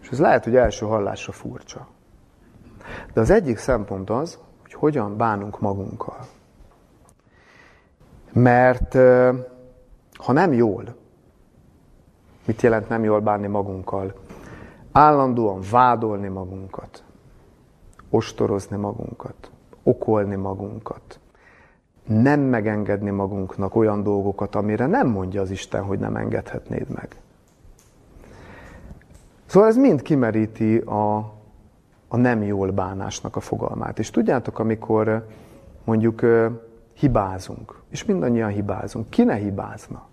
És 0.00 0.08
ez 0.08 0.18
lehet, 0.18 0.44
hogy 0.44 0.56
első 0.56 0.86
hallásra 0.86 1.32
furcsa. 1.32 1.86
De 3.12 3.20
az 3.20 3.30
egyik 3.30 3.58
szempont 3.58 4.10
az, 4.10 4.38
hogy 4.62 4.72
hogyan 4.72 5.16
bánunk 5.16 5.60
magunkkal. 5.60 6.26
Mert 8.36 8.94
ha 10.12 10.32
nem 10.32 10.52
jól, 10.52 10.94
mit 12.44 12.62
jelent 12.62 12.88
nem 12.88 13.04
jól 13.04 13.20
bánni 13.20 13.46
magunkkal? 13.46 14.14
Állandóan 14.92 15.60
vádolni 15.70 16.28
magunkat, 16.28 17.04
ostorozni 18.10 18.76
magunkat, 18.76 19.50
okolni 19.82 20.34
magunkat. 20.34 21.20
Nem 22.06 22.40
megengedni 22.40 23.10
magunknak 23.10 23.74
olyan 23.74 24.02
dolgokat, 24.02 24.54
amire 24.54 24.86
nem 24.86 25.08
mondja 25.08 25.40
az 25.40 25.50
Isten, 25.50 25.82
hogy 25.82 25.98
nem 25.98 26.16
engedhetnéd 26.16 26.88
meg. 26.88 27.08
Szóval 29.46 29.68
ez 29.68 29.76
mind 29.76 30.02
kimeríti 30.02 30.76
a, 30.76 31.16
a 32.08 32.16
nem 32.16 32.42
jól 32.42 32.70
bánásnak 32.70 33.36
a 33.36 33.40
fogalmát. 33.40 33.98
És 33.98 34.10
tudjátok, 34.10 34.58
amikor 34.58 35.26
mondjuk 35.84 36.22
hibázunk, 36.96 37.80
és 37.90 38.04
mindannyian 38.04 38.50
hibázunk, 38.50 39.10
ki 39.10 39.24
ne 39.24 39.34
hibázna? 39.34 40.08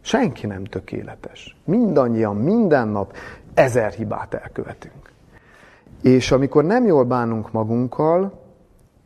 Senki 0.00 0.46
nem 0.46 0.64
tökéletes. 0.64 1.56
Mindannyian, 1.64 2.36
minden 2.36 2.88
nap 2.88 3.16
ezer 3.54 3.92
hibát 3.92 4.34
elkövetünk. 4.34 5.12
És 6.02 6.30
amikor 6.30 6.64
nem 6.64 6.86
jól 6.86 7.04
bánunk 7.04 7.52
magunkkal, 7.52 8.44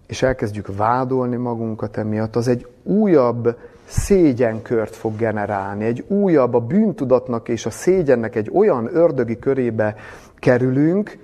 és 0.07 0.23
elkezdjük 0.23 0.77
vádolni 0.77 1.37
magunkat 1.37 1.97
emiatt, 1.97 2.37
az 2.37 2.49
egy 2.49 2.67
újabb 2.83 3.57
szégyenkört 3.85 4.97
fog 4.97 5.17
generálni, 5.17 5.85
egy 5.85 6.05
újabb 6.09 6.55
a 6.55 6.61
bűntudatnak 6.61 7.49
és 7.49 7.67
a 7.67 7.71
szégyennek 7.71 8.37
egy 8.37 8.51
olyan 8.55 8.97
ördögi 8.97 9.39
körébe 9.39 9.95
kerülünk, 10.35 11.19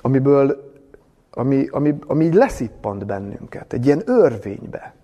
amiből, 0.00 0.65
ami, 1.38 1.66
ami, 1.70 1.94
ami 2.06 2.32
leszippant 2.32 3.06
bennünket, 3.06 3.72
egy 3.72 3.86
ilyen 3.86 4.02
örvénybe. 4.04 4.94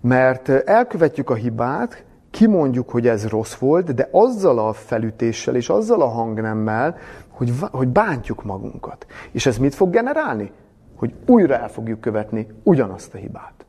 Mert 0.00 0.48
elkövetjük 0.48 1.30
a 1.30 1.34
hibát, 1.34 2.04
kimondjuk, 2.30 2.90
hogy 2.90 3.06
ez 3.06 3.28
rossz 3.28 3.54
volt, 3.54 3.94
de 3.94 4.08
azzal 4.10 4.58
a 4.58 4.72
felütéssel 4.72 5.54
és 5.54 5.68
azzal 5.68 6.02
a 6.02 6.08
hangnemmel, 6.08 6.96
hogy, 7.28 7.52
hogy 7.70 7.88
bántjuk 7.88 8.44
magunkat. 8.44 9.06
És 9.30 9.46
ez 9.46 9.58
mit 9.58 9.74
fog 9.74 9.90
generálni? 9.90 10.52
Hogy 10.96 11.14
újra 11.26 11.58
el 11.58 11.68
fogjuk 11.68 12.00
követni 12.00 12.46
ugyanazt 12.62 13.14
a 13.14 13.18
hibát. 13.18 13.66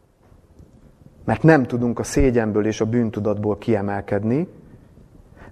Mert 1.26 1.44
nem 1.44 1.64
tudunk 1.64 2.00
a 2.00 2.04
szégyenből 2.04 2.66
és 2.66 2.82
a 2.82 2.86
bűntudatból 2.86 3.58
kiemelkedni, 3.58 4.48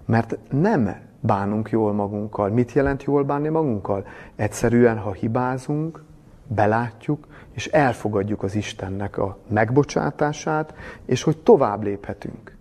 mert 0.04 0.38
nem 0.50 0.96
bánunk 1.20 1.70
jól 1.70 1.92
magunkkal. 1.92 2.48
Mit 2.48 2.72
jelent 2.72 3.02
jól 3.02 3.24
bánni 3.24 3.48
magunkkal? 3.48 4.06
Egyszerűen, 4.36 4.98
ha 4.98 5.12
hibázunk, 5.12 6.06
belátjuk, 6.48 7.26
és 7.52 7.66
elfogadjuk 7.66 8.42
az 8.42 8.54
Istennek 8.54 9.18
a 9.18 9.36
megbocsátását, 9.48 10.74
és 11.04 11.22
hogy 11.22 11.38
tovább 11.38 11.82
léphetünk. 11.82 12.56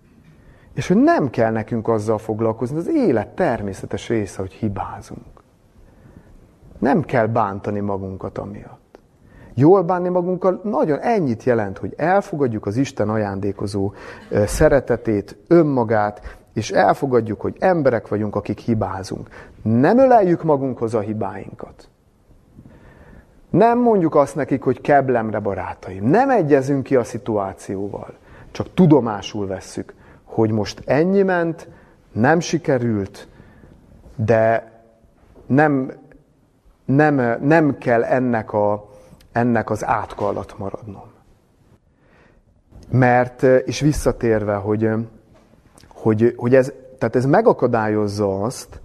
És 0.73 0.87
hogy 0.87 0.97
nem 0.97 1.29
kell 1.29 1.51
nekünk 1.51 1.87
azzal 1.87 2.17
foglalkozni, 2.17 2.77
az 2.77 2.87
élet 2.87 3.27
természetes 3.27 4.07
része, 4.07 4.41
hogy 4.41 4.51
hibázunk. 4.51 5.41
Nem 6.79 7.01
kell 7.01 7.27
bántani 7.27 7.79
magunkat 7.79 8.37
amiatt. 8.37 8.99
Jól 9.53 9.83
bánni 9.83 10.09
magunkkal 10.09 10.61
nagyon 10.63 10.99
ennyit 10.99 11.43
jelent, 11.43 11.77
hogy 11.77 11.93
elfogadjuk 11.97 12.65
az 12.65 12.77
Isten 12.77 13.09
ajándékozó 13.09 13.93
szeretetét, 14.45 15.37
önmagát, 15.47 16.37
és 16.53 16.71
elfogadjuk, 16.71 17.41
hogy 17.41 17.55
emberek 17.59 18.07
vagyunk, 18.07 18.35
akik 18.35 18.59
hibázunk. 18.59 19.29
Nem 19.61 19.97
öleljük 19.97 20.43
magunkhoz 20.43 20.93
a 20.93 20.99
hibáinkat. 20.99 21.89
Nem 23.57 23.79
mondjuk 23.79 24.15
azt 24.15 24.35
nekik, 24.35 24.63
hogy 24.63 24.81
keblemre 24.81 25.39
barátaim. 25.39 26.03
Nem 26.03 26.29
egyezünk 26.29 26.83
ki 26.83 26.95
a 26.95 27.03
szituációval. 27.03 28.13
Csak 28.51 28.73
tudomásul 28.73 29.47
vesszük, 29.47 29.93
hogy 30.23 30.51
most 30.51 30.81
ennyi 30.85 31.21
ment, 31.21 31.67
nem 32.11 32.39
sikerült, 32.39 33.27
de 34.15 34.71
nem, 35.45 35.91
nem, 36.85 37.37
nem 37.41 37.77
kell 37.77 38.03
ennek, 38.03 38.53
a, 38.53 38.89
ennek 39.31 39.69
az 39.69 39.85
átka 39.85 40.27
alatt 40.27 40.57
maradnom. 40.57 41.11
Mert, 42.89 43.43
és 43.43 43.79
visszatérve, 43.79 44.55
hogy, 44.55 44.89
hogy, 45.87 46.33
hogy 46.37 46.55
ez, 46.55 46.71
tehát 46.97 47.15
ez 47.15 47.25
megakadályozza 47.25 48.41
azt, 48.41 48.79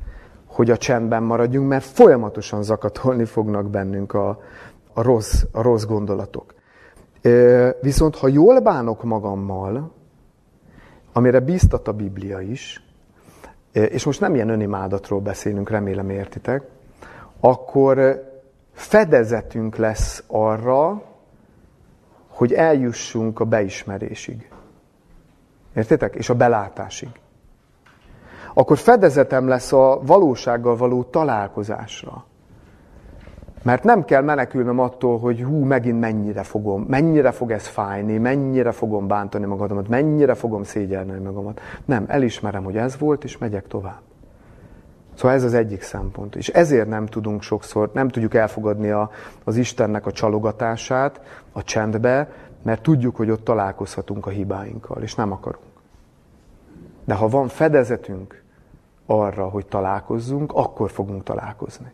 hogy 0.53 0.71
a 0.71 0.77
csendben 0.77 1.23
maradjunk, 1.23 1.69
mert 1.69 1.85
folyamatosan 1.85 2.63
zakatolni 2.63 3.25
fognak 3.25 3.71
bennünk 3.71 4.15
a, 4.15 4.41
a, 4.93 5.03
rossz, 5.03 5.43
a 5.53 5.63
rossz 5.63 5.85
gondolatok. 5.85 6.55
Viszont 7.81 8.17
ha 8.17 8.29
jól 8.29 8.61
bánok 8.61 9.03
magammal, 9.03 9.93
amire 11.13 11.41
bíztat 11.41 11.89
a 11.89 11.93
Biblia 11.93 12.41
is, 12.41 12.85
és 13.73 14.05
most 14.05 14.21
nem 14.21 14.35
ilyen 14.35 14.49
önimádatról 14.49 15.21
beszélünk, 15.21 15.71
remélem 15.71 16.11
értitek, 16.11 16.65
akkor 17.41 18.23
fedezetünk 18.73 19.77
lesz 19.77 20.25
arra, 20.27 21.03
hogy 22.29 22.53
eljussunk 22.53 23.41
a 23.41 23.45
beismerésig. 23.45 24.51
Értitek? 25.75 26.15
És 26.15 26.29
a 26.29 26.35
belátásig. 26.35 27.09
Akkor 28.55 28.79
fedezetem 28.79 29.49
lesz 29.49 29.73
a 29.73 30.01
valósággal 30.03 30.77
való 30.77 31.03
találkozásra. 31.03 32.25
Mert 33.63 33.85
nem 33.85 34.05
kell 34.05 34.23
menekülnöm 34.23 34.79
attól, 34.79 35.19
hogy 35.19 35.43
hú, 35.43 35.65
megint 35.65 36.01
mennyire 36.01 36.43
fogom, 36.43 36.85
mennyire 36.89 37.31
fog 37.31 37.51
ez 37.51 37.67
fájni, 37.67 38.19
mennyire 38.19 38.73
fogom 38.73 39.07
bántani 39.07 39.47
magamat, 39.47 39.89
mennyire 39.89 40.35
fogom 40.35 40.63
szégyelni 40.63 41.19
magamat. 41.19 41.61
Nem, 41.85 42.05
elismerem, 42.09 42.65
hogy 42.65 42.77
ez 42.77 42.99
volt, 42.99 43.25
és 43.25 43.39
megyek 43.39 43.67
tovább. 43.67 44.01
Szóval 45.15 45.37
ez 45.37 45.45
az 45.45 45.55
egyik 45.55 45.83
szempont. 45.83 46.37
És 46.37 46.49
ezért 46.49 46.89
nem 46.89 47.07
tudunk 47.07 47.43
sokszor, 47.43 47.91
nem 47.93 48.09
tudjuk 48.09 48.35
elfogadni 48.35 48.91
a, 48.91 49.11
az 49.45 49.57
Istennek 49.57 50.07
a 50.07 50.13
csalogatását 50.13 51.21
a 51.53 51.63
csendbe, 51.63 52.33
mert 52.63 52.83
tudjuk, 52.83 53.17
hogy 53.17 53.31
ott 53.31 53.45
találkozhatunk 53.45 54.27
a 54.27 54.31
hibáinkkal, 54.31 55.03
és 55.03 55.15
nem 55.15 55.33
akarunk. 55.33 55.65
De 57.05 57.15
ha 57.15 57.29
van 57.29 57.49
fedezetünk 57.49 58.42
arra, 59.07 59.49
hogy 59.49 59.67
találkozzunk, 59.67 60.53
akkor 60.53 60.91
fogunk 60.91 61.23
találkozni. 61.23 61.93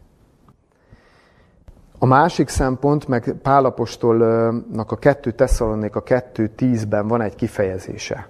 A 1.99 2.07
másik 2.07 2.49
szempont, 2.49 3.09
meg 3.09 3.35
Pálapostolnak 3.43 4.93
a 4.93 4.97
2 4.97 5.31
Tesszalonik 5.31 5.97
a 5.97 6.03
2.10-ben 6.03 7.09
van 7.09 7.21
egy 7.21 7.35
kifejezése. 7.35 8.29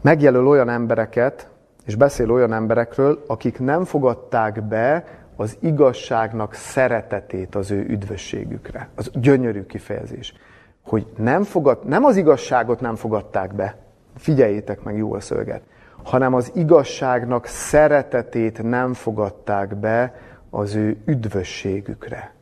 Megjelöl 0.00 0.46
olyan 0.46 0.68
embereket, 0.68 1.50
és 1.84 1.94
beszél 1.94 2.32
olyan 2.32 2.52
emberekről, 2.52 3.24
akik 3.26 3.58
nem 3.58 3.84
fogadták 3.84 4.62
be 4.62 5.04
az 5.36 5.56
igazságnak 5.60 6.54
szeretetét 6.54 7.54
az 7.54 7.70
ő 7.70 7.86
üdvösségükre. 7.88 8.88
Az 8.94 9.10
gyönyörű 9.14 9.66
kifejezés. 9.66 10.34
Hogy 10.82 11.06
nem, 11.16 11.42
fogad, 11.42 11.86
nem 11.86 12.04
az 12.04 12.16
igazságot 12.16 12.80
nem 12.80 12.94
fogadták 12.94 13.54
be, 13.54 13.76
figyeljétek 14.16 14.82
meg 14.82 14.96
jól 14.96 15.16
a 15.16 15.20
szöveget, 15.20 15.62
hanem 16.02 16.34
az 16.34 16.50
igazságnak 16.54 17.46
szeretetét 17.46 18.62
nem 18.62 18.94
fogadták 18.94 19.76
be 19.76 20.14
az 20.50 20.74
ő 20.74 20.96
üdvösségükre. 21.04 22.32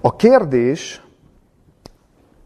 A 0.00 0.16
kérdés, 0.16 1.02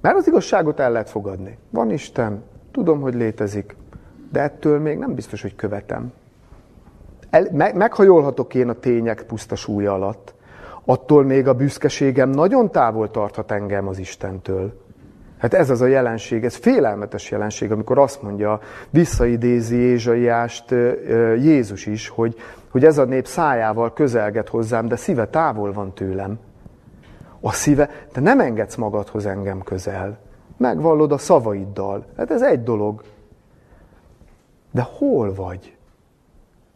mert 0.01 0.17
az 0.17 0.27
igazságot 0.27 0.81
el 0.81 0.93
lehet 0.93 1.11
fogadni. 1.11 1.59
Van 1.71 1.91
Isten, 1.91 2.45
tudom, 2.71 3.01
hogy 3.01 3.15
létezik, 3.15 3.77
de 4.33 4.41
ettől 4.41 4.79
még 4.79 4.99
nem 4.99 5.15
biztos, 5.15 5.43
hogy 5.43 5.57
követem. 5.57 6.13
El, 7.31 7.49
meg, 7.53 7.77
meghajolhatok 7.77 8.55
én 8.55 8.69
a 8.69 8.73
tények 8.73 9.23
puszta 9.23 9.57
súlya 9.57 9.93
alatt. 9.93 10.35
Attól 10.85 11.25
még 11.25 11.49
a 11.49 11.55
büszkeségem 11.55 12.31
nagyon 12.31 12.71
távol 12.71 13.11
tarthat 13.11 13.51
engem 13.51 13.89
az 13.89 13.99
Istentől. 13.99 14.87
Hát 15.39 15.55
ez 15.55 15.71
az 15.71 15.81
a 15.81 15.87
jelenség, 15.87 16.45
ez 16.45 16.55
félelmetes 16.55 17.31
jelenség, 17.31 17.73
amikor 17.73 17.99
azt 17.99 18.23
mondja, 18.23 18.61
visszaidézi 18.91 19.77
Ézsaiást 19.77 20.71
Jézus 21.39 21.87
is, 21.87 22.09
hogy, 22.09 22.37
hogy 22.71 22.85
ez 22.85 22.99
a 22.99 23.05
nép 23.05 23.27
szájával 23.27 23.93
közelget 23.93 24.49
hozzám, 24.49 24.89
de 24.89 24.97
szíve 24.97 25.27
távol 25.27 25.73
van 25.73 25.95
tőlem. 25.95 26.39
A 27.41 27.53
szíve, 27.53 27.91
te 28.13 28.21
nem 28.21 28.41
engedsz 28.41 28.75
magadhoz 28.75 29.27
engem 29.27 29.63
közel. 29.63 30.19
Megvallod 30.57 31.13
a 31.13 31.19
szavaiddal. 31.19 32.07
Hát 32.17 32.31
ez 32.31 32.43
egy 32.43 32.63
dolog. 32.63 33.03
De 34.71 34.87
hol 34.99 35.35
vagy? 35.35 35.77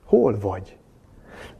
Hol 0.04 0.38
vagy? 0.40 0.76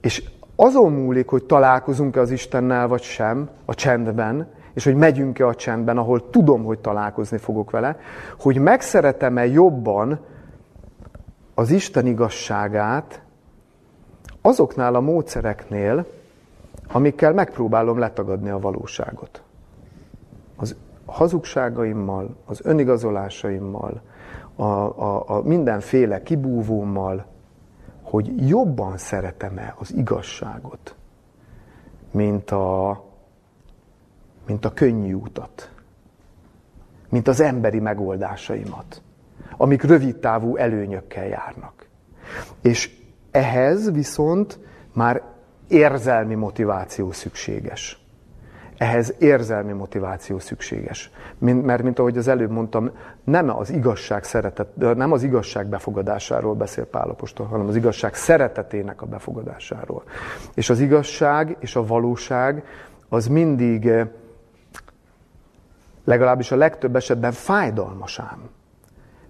És 0.00 0.24
azon 0.57 0.92
múlik, 0.92 1.28
hogy 1.28 1.44
találkozunk-e 1.44 2.20
az 2.20 2.30
Istennel, 2.30 2.88
vagy 2.88 3.03
sem, 3.03 3.48
a 3.64 3.74
csendben, 3.74 4.48
és 4.74 4.84
hogy 4.84 4.94
megyünk-e 4.94 5.46
a 5.46 5.54
csendben, 5.54 5.98
ahol 5.98 6.30
tudom, 6.30 6.64
hogy 6.64 6.78
találkozni 6.78 7.38
fogok 7.38 7.70
vele, 7.70 7.96
hogy 8.38 8.58
megszeretem-e 8.58 9.46
jobban 9.46 10.20
az 11.54 11.70
Isten 11.70 12.06
igazságát 12.06 13.22
azoknál 14.40 14.94
a 14.94 15.00
módszereknél, 15.00 16.06
amikkel 16.92 17.32
megpróbálom 17.32 17.98
letagadni 17.98 18.50
a 18.50 18.58
valóságot. 18.58 19.42
Az 20.56 20.76
hazugságaimmal, 21.06 22.36
az 22.46 22.60
önigazolásaimmal, 22.64 24.00
a, 24.56 24.64
a, 24.64 25.24
a 25.26 25.42
mindenféle 25.42 26.22
kibúvómmal, 26.22 27.24
hogy 28.02 28.48
jobban 28.48 28.96
szeretem-e 28.96 29.74
az 29.78 29.94
igazságot, 29.94 30.94
mint 32.10 32.50
a, 32.50 33.04
mint 34.47 34.64
a 34.64 34.72
könnyű 34.72 35.14
utat, 35.14 35.70
mint 37.09 37.28
az 37.28 37.40
emberi 37.40 37.80
megoldásaimat, 37.80 39.03
amik 39.57 39.82
rövid 39.82 40.16
távú 40.16 40.57
előnyökkel 40.57 41.26
járnak. 41.26 41.86
És 42.62 42.90
ehhez 43.30 43.93
viszont 43.93 44.59
már 44.93 45.22
érzelmi 45.68 46.34
motiváció 46.34 47.12
szükséges. 47.12 48.01
Ehhez 48.78 49.14
érzelmi 49.18 49.72
motiváció 49.72 50.38
szükséges. 50.38 51.11
Mert, 51.38 51.82
mint 51.82 51.99
ahogy 51.99 52.16
az 52.16 52.28
előbb 52.28 52.51
mondtam, 52.51 52.90
nem 53.24 53.51
az 53.51 53.70
igazság 53.70 54.24
szeretet, 54.24 54.76
nem 54.76 55.12
az 55.12 55.22
igazság 55.22 55.66
befogadásáról 55.66 56.55
beszél 56.55 56.84
Pálapostól, 56.84 57.47
hanem 57.47 57.66
az 57.66 57.76
igazság 57.76 58.14
szeretetének 58.14 59.03
a 59.03 59.07
befogadásáról. 59.07 60.03
És 60.55 60.70
az 60.70 60.80
igazság 60.80 61.57
és 61.61 61.76
a 61.76 61.86
valóság 61.86 62.64
az 63.09 63.26
mindig, 63.26 63.93
legalábbis 66.05 66.53
a 66.53 66.57
legtöbb 66.57 66.96
esetben 66.96 67.32
fájdalmas 67.32 68.18
ám. 68.18 68.50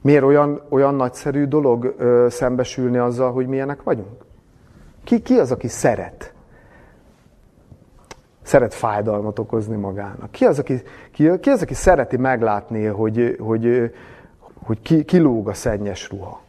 Miért 0.00 0.22
olyan, 0.22 0.62
olyan 0.68 0.94
nagyszerű 0.94 1.44
dolog 1.44 1.94
ö, 1.98 2.26
szembesülni 2.30 2.96
azzal, 2.96 3.32
hogy 3.32 3.46
milyenek 3.46 3.82
vagyunk? 3.82 4.24
Ki, 5.04 5.22
ki 5.22 5.38
az, 5.38 5.50
aki 5.50 5.68
szeret? 5.68 6.32
Szeret 8.42 8.74
fájdalmat 8.74 9.38
okozni 9.38 9.76
magának. 9.76 10.30
Ki 10.30 10.44
az, 10.44 10.58
aki, 10.58 10.82
ki, 11.12 11.38
ki 11.40 11.50
az, 11.50 11.62
aki 11.62 11.74
szereti 11.74 12.16
meglátni, 12.16 12.84
hogy, 12.84 13.36
hogy, 13.40 13.92
hogy 14.64 14.80
ki, 14.82 15.04
kilóg 15.04 15.48
a 15.48 15.54
szennyes 15.54 16.10
ruha? 16.10 16.40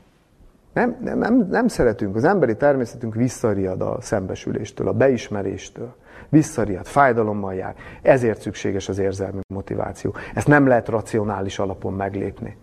Nem, 0.74 0.98
nem, 1.02 1.18
nem, 1.18 1.48
nem 1.50 1.68
szeretünk. 1.68 2.16
Az 2.16 2.24
emberi 2.24 2.56
természetünk 2.56 3.16
visszariad 3.16 3.82
a 3.82 3.98
szembesüléstől, 4.02 4.88
a 4.88 4.94
beismeréstől. 4.94 5.96
Visszariad, 6.30 6.86
fájdalommal 6.86 7.54
jár. 7.54 7.76
Ezért 8.02 8.42
szükséges 8.42 8.90
az 8.90 8.98
érzelmi 8.98 9.40
motiváció. 9.48 10.16
Ezt 10.34 10.48
nem 10.48 10.68
lehet 10.68 10.90
racionális 10.90 11.60
alapon 11.60 11.94
meglépni. 11.94 12.58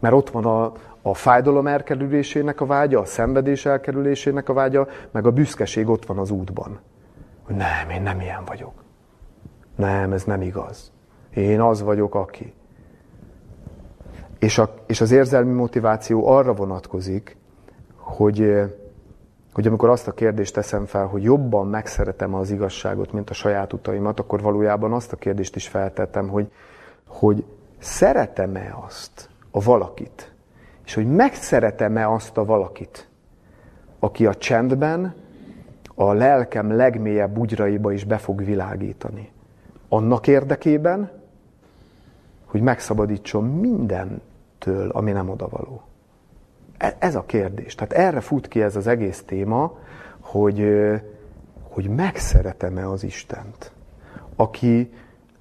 Mert 0.00 0.14
ott 0.14 0.30
van 0.30 0.44
a, 0.44 0.72
a 1.02 1.14
fájdalom 1.14 1.66
elkerülésének 1.66 2.60
a 2.60 2.66
vágya, 2.66 3.00
a 3.00 3.04
szenvedés 3.04 3.66
elkerülésének 3.66 4.48
a 4.48 4.52
vágya, 4.52 4.88
meg 5.10 5.26
a 5.26 5.30
büszkeség 5.30 5.88
ott 5.88 6.06
van 6.06 6.18
az 6.18 6.30
útban. 6.30 6.80
Hogy 7.42 7.56
nem, 7.56 7.90
én 7.90 8.02
nem 8.02 8.20
ilyen 8.20 8.44
vagyok. 8.46 8.72
Nem, 9.76 10.12
ez 10.12 10.24
nem 10.24 10.40
igaz. 10.40 10.92
Én 11.34 11.60
az 11.60 11.82
vagyok, 11.82 12.14
aki. 12.14 12.52
És, 14.38 14.58
a, 14.58 14.74
és 14.86 15.00
az 15.00 15.10
érzelmi 15.10 15.52
motiváció 15.52 16.28
arra 16.28 16.54
vonatkozik, 16.54 17.36
hogy, 17.96 18.62
hogy 19.52 19.66
amikor 19.66 19.88
azt 19.88 20.08
a 20.08 20.12
kérdést 20.12 20.54
teszem 20.54 20.86
fel, 20.86 21.06
hogy 21.06 21.22
jobban 21.22 21.66
megszeretem 21.66 22.34
az 22.34 22.50
igazságot, 22.50 23.12
mint 23.12 23.30
a 23.30 23.34
saját 23.34 23.72
utaimat, 23.72 24.20
akkor 24.20 24.40
valójában 24.40 24.92
azt 24.92 25.12
a 25.12 25.16
kérdést 25.16 25.56
is 25.56 25.68
feltettem, 25.68 26.28
hogy, 26.28 26.50
hogy 27.06 27.44
szeretem-e 27.78 28.76
azt 28.86 29.28
a 29.50 29.60
valakit, 29.60 30.32
és 30.84 30.94
hogy 30.94 31.06
megszeretem-e 31.06 32.10
azt 32.10 32.36
a 32.36 32.44
valakit, 32.44 33.08
aki 33.98 34.26
a 34.26 34.34
csendben, 34.34 35.14
a 35.94 36.12
lelkem 36.12 36.76
legmélyebb 36.76 37.32
bugyraiba 37.32 37.92
is 37.92 38.04
be 38.04 38.18
fog 38.18 38.44
világítani. 38.44 39.30
Annak 39.88 40.26
érdekében, 40.26 41.10
hogy 42.44 42.60
megszabadítson 42.60 43.44
mindentől, 44.64 44.90
ami 44.90 45.12
nem 45.12 45.28
odavaló. 45.28 45.82
E, 46.78 46.96
ez 46.98 47.14
a 47.14 47.24
kérdés. 47.26 47.74
Tehát 47.74 47.92
erre 47.92 48.20
fut 48.20 48.48
ki 48.48 48.62
ez 48.62 48.76
az 48.76 48.86
egész 48.86 49.22
téma, 49.26 49.78
hogy, 50.20 50.64
hogy 51.70 51.88
megszeretem-e 51.88 52.88
az 52.88 53.04
Istent, 53.04 53.72
aki 54.36 54.92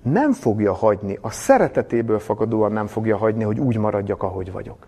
nem 0.02 0.32
fogja 0.32 0.74
hagyni, 0.74 1.18
a 1.22 1.30
szeretetéből 1.30 2.20
fakadóan 2.20 2.72
nem 2.72 2.88
fogja 2.88 3.18
hagyni, 3.18 3.44
hogy 3.44 3.60
úgy 3.60 3.78
maradjak, 3.78 4.24
ahogy 4.24 4.52
vagyok 4.52 4.88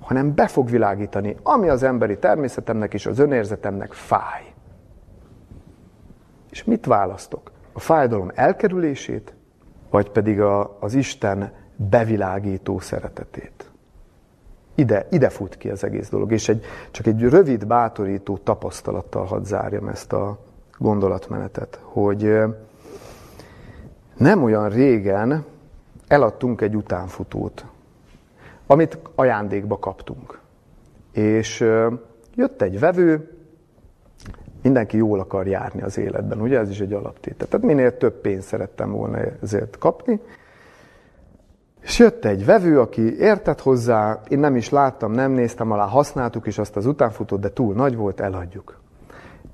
hanem 0.00 0.34
be 0.34 0.46
fog 0.46 0.70
világítani, 0.70 1.36
ami 1.42 1.68
az 1.68 1.82
emberi 1.82 2.18
természetemnek 2.18 2.94
és 2.94 3.06
az 3.06 3.18
önérzetemnek 3.18 3.92
fáj. 3.92 4.52
És 6.50 6.64
mit 6.64 6.86
választok? 6.86 7.50
A 7.72 7.80
fájdalom 7.80 8.30
elkerülését, 8.34 9.34
vagy 9.90 10.10
pedig 10.10 10.40
a, 10.40 10.76
az 10.80 10.94
Isten 10.94 11.52
bevilágító 11.76 12.78
szeretetét? 12.78 13.59
Ide, 14.74 15.06
ide 15.10 15.28
fut 15.28 15.56
ki 15.56 15.68
az 15.68 15.84
egész 15.84 16.08
dolog, 16.08 16.32
és 16.32 16.48
egy, 16.48 16.64
csak 16.90 17.06
egy 17.06 17.22
rövid, 17.22 17.66
bátorító 17.66 18.36
tapasztalattal 18.36 19.24
hadd 19.24 19.44
zárjam 19.44 19.88
ezt 19.88 20.12
a 20.12 20.38
gondolatmenetet, 20.78 21.80
hogy 21.82 22.38
nem 24.16 24.42
olyan 24.42 24.68
régen 24.68 25.44
eladtunk 26.08 26.60
egy 26.60 26.76
utánfutót 26.76 27.64
amit 28.70 28.98
ajándékba 29.14 29.78
kaptunk. 29.78 30.40
És 31.12 31.60
jött 32.34 32.62
egy 32.62 32.78
vevő, 32.78 33.30
mindenki 34.62 34.96
jól 34.96 35.20
akar 35.20 35.46
járni 35.46 35.82
az 35.82 35.98
életben, 35.98 36.40
ugye 36.40 36.58
ez 36.58 36.70
is 36.70 36.80
egy 36.80 36.92
alaptétel. 36.92 37.48
Tehát 37.48 37.66
minél 37.66 37.96
több 37.96 38.20
pénzt 38.20 38.46
szerettem 38.46 38.90
volna 38.90 39.18
ezért 39.42 39.78
kapni. 39.78 40.20
És 41.80 41.98
jött 41.98 42.24
egy 42.24 42.44
vevő, 42.44 42.80
aki 42.80 43.16
értett 43.18 43.60
hozzá, 43.60 44.20
én 44.28 44.38
nem 44.38 44.56
is 44.56 44.70
láttam, 44.70 45.12
nem 45.12 45.32
néztem 45.32 45.70
alá, 45.70 45.86
használtuk 45.86 46.46
is 46.46 46.58
azt 46.58 46.76
az 46.76 46.86
utánfutót, 46.86 47.40
de 47.40 47.52
túl 47.52 47.74
nagy 47.74 47.96
volt, 47.96 48.20
eladjuk. 48.20 48.80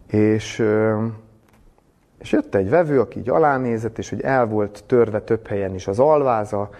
És, 0.06 0.64
és 2.18 2.32
jött 2.32 2.54
egy 2.54 2.70
vevő, 2.70 3.00
aki 3.00 3.18
így 3.18 3.28
alánézett, 3.28 3.98
és 3.98 4.10
hogy 4.10 4.20
el 4.20 4.46
volt 4.46 4.84
törve 4.86 5.20
több 5.20 5.46
helyen 5.46 5.74
is 5.74 5.86
az 5.86 5.98
alváza, 5.98 6.70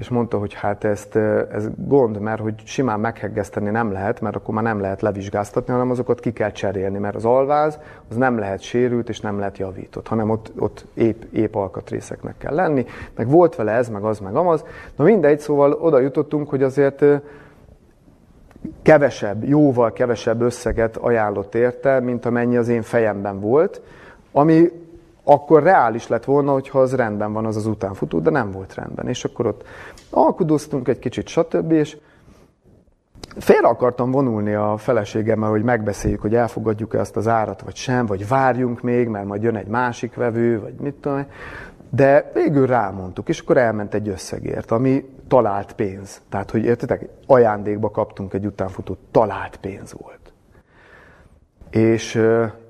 és 0.00 0.08
mondta, 0.08 0.38
hogy 0.38 0.54
hát 0.54 0.84
ezt, 0.84 1.16
ez 1.52 1.68
gond, 1.76 2.18
mert 2.18 2.40
hogy 2.40 2.54
simán 2.64 3.00
megheggeszteni 3.00 3.70
nem 3.70 3.92
lehet, 3.92 4.20
mert 4.20 4.36
akkor 4.36 4.54
már 4.54 4.64
nem 4.64 4.80
lehet 4.80 5.00
levizsgáztatni, 5.00 5.72
hanem 5.72 5.90
azokat 5.90 6.20
ki 6.20 6.32
kell 6.32 6.50
cserélni, 6.50 6.98
mert 6.98 7.14
az 7.14 7.24
alváz 7.24 7.78
az 8.08 8.16
nem 8.16 8.38
lehet 8.38 8.60
sérült 8.60 9.08
és 9.08 9.20
nem 9.20 9.38
lehet 9.38 9.58
javított, 9.58 10.08
hanem 10.08 10.30
ott, 10.30 10.52
ott 10.58 10.86
épp, 10.94 11.22
épp 11.32 11.54
alkatrészeknek 11.54 12.34
kell 12.38 12.54
lenni, 12.54 12.86
meg 13.16 13.28
volt 13.28 13.56
vele 13.56 13.72
ez, 13.72 13.88
meg 13.88 14.02
az, 14.02 14.18
meg 14.18 14.34
amaz. 14.34 14.64
Na 14.96 15.04
mindegy, 15.04 15.40
szóval 15.40 15.72
oda 15.72 15.98
jutottunk, 15.98 16.48
hogy 16.48 16.62
azért 16.62 17.04
kevesebb, 18.82 19.44
jóval 19.44 19.92
kevesebb 19.92 20.40
összeget 20.40 20.96
ajánlott 20.96 21.54
érte, 21.54 22.00
mint 22.00 22.26
amennyi 22.26 22.56
az 22.56 22.68
én 22.68 22.82
fejemben 22.82 23.40
volt, 23.40 23.82
ami 24.32 24.70
akkor 25.24 25.62
reális 25.62 26.08
lett 26.08 26.24
volna, 26.24 26.52
hogyha 26.52 26.80
az 26.80 26.94
rendben 26.94 27.32
van 27.32 27.46
az 27.46 27.56
az 27.56 27.66
utánfutó, 27.66 28.18
de 28.18 28.30
nem 28.30 28.50
volt 28.50 28.74
rendben. 28.74 29.08
És 29.08 29.24
akkor 29.24 29.46
ott 29.46 29.64
alkudoztunk 30.10 30.88
egy 30.88 30.98
kicsit, 30.98 31.28
stb. 31.28 31.72
És 31.72 31.96
félre 33.36 33.68
akartam 33.68 34.10
vonulni 34.10 34.54
a 34.54 34.76
feleségemmel, 34.76 35.50
hogy 35.50 35.62
megbeszéljük, 35.62 36.20
hogy 36.20 36.34
elfogadjuk-e 36.34 36.98
ezt 36.98 37.16
az 37.16 37.28
árat, 37.28 37.60
vagy 37.60 37.76
sem, 37.76 38.06
vagy 38.06 38.28
várjunk 38.28 38.82
még, 38.82 39.08
mert 39.08 39.26
majd 39.26 39.42
jön 39.42 39.56
egy 39.56 39.66
másik 39.66 40.14
vevő, 40.14 40.60
vagy 40.60 40.74
mit 40.74 40.94
tudom. 40.94 41.26
De 41.90 42.30
végül 42.34 42.66
rámondtuk, 42.66 43.28
és 43.28 43.40
akkor 43.40 43.56
elment 43.56 43.94
egy 43.94 44.08
összegért, 44.08 44.70
ami 44.70 45.04
talált 45.28 45.72
pénz. 45.72 46.20
Tehát, 46.28 46.50
hogy 46.50 46.64
értitek, 46.64 47.08
ajándékba 47.26 47.90
kaptunk 47.90 48.34
egy 48.34 48.46
utánfutót, 48.46 48.98
talált 49.10 49.56
pénz 49.56 49.94
volt. 49.98 50.32
És, 51.70 52.20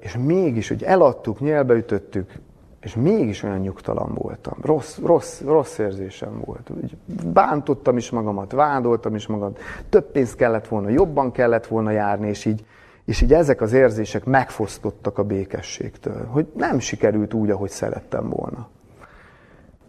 és 0.01 0.17
mégis, 0.17 0.69
hogy 0.69 0.83
eladtuk, 0.83 1.41
nyelbe 1.41 1.75
ütöttük, 1.75 2.33
és 2.81 2.95
mégis 2.95 3.43
olyan 3.43 3.59
nyugtalan 3.59 4.15
voltam. 4.15 4.55
Rossz, 4.63 4.99
rossz, 4.99 5.41
rossz 5.41 5.79
érzésem 5.79 6.41
volt. 6.45 6.71
Úgy 6.71 6.97
bántottam 7.33 7.97
is 7.97 8.11
magamat, 8.11 8.53
vádoltam 8.53 9.15
is 9.15 9.27
magamat. 9.27 9.59
Több 9.89 10.11
pénzt 10.11 10.37
kellett 10.37 10.69
volna, 10.69 10.89
jobban 10.89 11.33
kellett 11.33 11.67
volna 11.67 11.91
járni, 11.91 12.29
és 12.29 12.45
így, 12.45 12.65
és 13.05 13.21
így 13.21 13.33
ezek 13.33 13.61
az 13.61 13.73
érzések 13.73 14.25
megfosztottak 14.25 15.19
a 15.19 15.25
békességtől. 15.25 16.27
Hogy 16.27 16.53
nem 16.57 16.79
sikerült 16.79 17.35
úgy, 17.35 17.51
ahogy 17.51 17.71
szerettem 17.71 18.29
volna. 18.29 18.69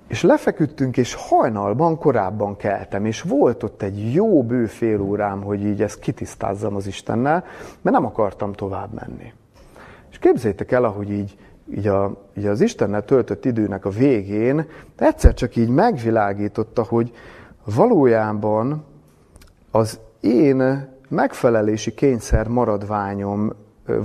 És 0.07 0.21
lefeküdtünk, 0.21 0.97
és 0.97 1.13
hajnalban 1.13 1.97
korábban 1.97 2.57
keltem, 2.57 3.05
és 3.05 3.21
volt 3.21 3.63
ott 3.63 3.81
egy 3.81 4.13
jó 4.13 4.43
bő 4.43 4.65
fél 4.65 5.01
órám, 5.01 5.41
hogy 5.41 5.65
így 5.65 5.81
ezt 5.81 5.99
kitisztázzam 5.99 6.75
az 6.75 6.87
Istennel, 6.87 7.43
mert 7.81 7.95
nem 7.95 8.05
akartam 8.05 8.53
tovább 8.53 8.93
menni. 8.93 9.33
És 10.21 10.27
képzeljétek 10.27 10.71
el, 10.71 10.83
ahogy 10.83 11.09
így, 11.09 11.37
így, 11.75 11.87
a, 11.87 12.17
így 12.37 12.45
az 12.45 12.61
Istennel 12.61 13.05
töltött 13.05 13.45
időnek 13.45 13.85
a 13.85 13.89
végén, 13.89 14.65
egyszer 14.97 15.33
csak 15.33 15.55
így 15.55 15.69
megvilágította, 15.69 16.83
hogy 16.83 17.11
valójában 17.75 18.83
az 19.71 19.99
én 20.19 20.89
megfelelési 21.09 21.93
kényszer 21.93 22.47
maradványom 22.47 23.53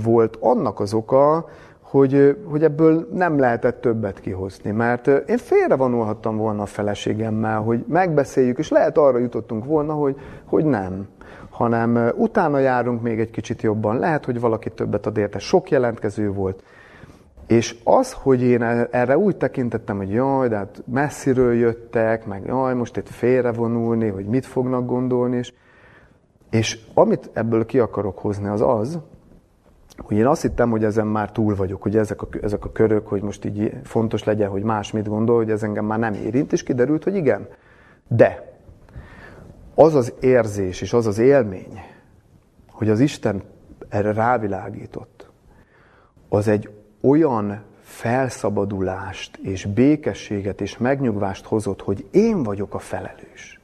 volt 0.03 0.37
annak 0.39 0.79
az 0.79 0.93
oka, 0.93 1.49
hogy, 1.81 2.37
hogy 2.45 2.63
ebből 2.63 3.07
nem 3.13 3.39
lehetett 3.39 3.81
többet 3.81 4.19
kihozni. 4.19 4.71
Mert 4.71 5.07
én 5.07 5.37
félrevonulhattam 5.37 6.37
volna 6.37 6.61
a 6.61 6.65
feleségemmel, 6.65 7.61
hogy 7.61 7.85
megbeszéljük, 7.87 8.57
és 8.57 8.69
lehet 8.69 8.97
arra 8.97 9.17
jutottunk 9.17 9.65
volna, 9.65 9.93
hogy, 9.93 10.15
hogy 10.45 10.65
nem. 10.65 11.07
Hanem 11.57 12.11
utána 12.15 12.59
járunk 12.59 13.01
még 13.01 13.19
egy 13.19 13.31
kicsit 13.31 13.61
jobban. 13.61 13.99
Lehet, 13.99 14.25
hogy 14.25 14.39
valaki 14.39 14.69
többet 14.69 15.05
ad 15.05 15.17
érte. 15.17 15.39
Sok 15.39 15.69
jelentkező 15.69 16.31
volt. 16.31 16.63
És 17.47 17.75
az, 17.83 18.13
hogy 18.13 18.41
én 18.41 18.61
e- 18.61 18.87
erre 18.91 19.17
úgy 19.17 19.37
tekintettem, 19.37 19.97
hogy 19.97 20.11
jaj, 20.11 20.47
de 20.47 20.55
hát 20.55 20.83
messziről 20.85 21.53
jöttek, 21.53 22.25
meg 22.25 22.45
jaj, 22.45 22.73
most 22.73 22.97
itt 22.97 23.09
félrevonulni, 23.09 24.07
hogy 24.07 24.25
mit 24.25 24.45
fognak 24.45 24.85
gondolni, 24.85 25.37
és, 25.37 25.53
és 26.49 26.79
amit 26.93 27.29
ebből 27.33 27.65
ki 27.65 27.79
akarok 27.79 28.19
hozni, 28.19 28.47
az 28.47 28.61
az, 28.61 28.99
hogy 29.97 30.17
én 30.17 30.27
azt 30.27 30.41
hittem, 30.41 30.69
hogy 30.69 30.83
ezen 30.83 31.07
már 31.07 31.31
túl 31.31 31.55
vagyok, 31.55 31.81
hogy 31.81 31.97
ezek 31.97 32.21
a, 32.21 32.27
ezek 32.41 32.65
a 32.65 32.71
körök, 32.71 33.07
hogy 33.07 33.21
most 33.21 33.45
így 33.45 33.73
fontos 33.83 34.23
legyen, 34.23 34.49
hogy 34.49 34.63
más 34.63 34.91
mit 34.91 35.07
gondol, 35.07 35.35
hogy 35.35 35.51
ez 35.51 35.63
engem 35.63 35.85
már 35.85 35.99
nem 35.99 36.13
érint, 36.13 36.51
és 36.51 36.63
kiderült, 36.63 37.03
hogy 37.03 37.15
igen. 37.15 37.47
De 38.07 38.56
az 39.79 39.95
az 39.95 40.13
érzés 40.19 40.81
és 40.81 40.93
az 40.93 41.07
az 41.07 41.17
élmény, 41.17 41.81
hogy 42.69 42.89
az 42.89 42.99
Isten 42.99 43.43
erre 43.89 44.13
rávilágított, 44.13 45.29
az 46.29 46.47
egy 46.47 46.69
olyan 47.01 47.63
felszabadulást 47.81 49.37
és 49.37 49.65
békességet 49.65 50.61
és 50.61 50.77
megnyugvást 50.77 51.45
hozott, 51.45 51.81
hogy 51.81 52.05
én 52.11 52.43
vagyok 52.43 52.73
a 52.73 52.79
felelős. 52.79 53.59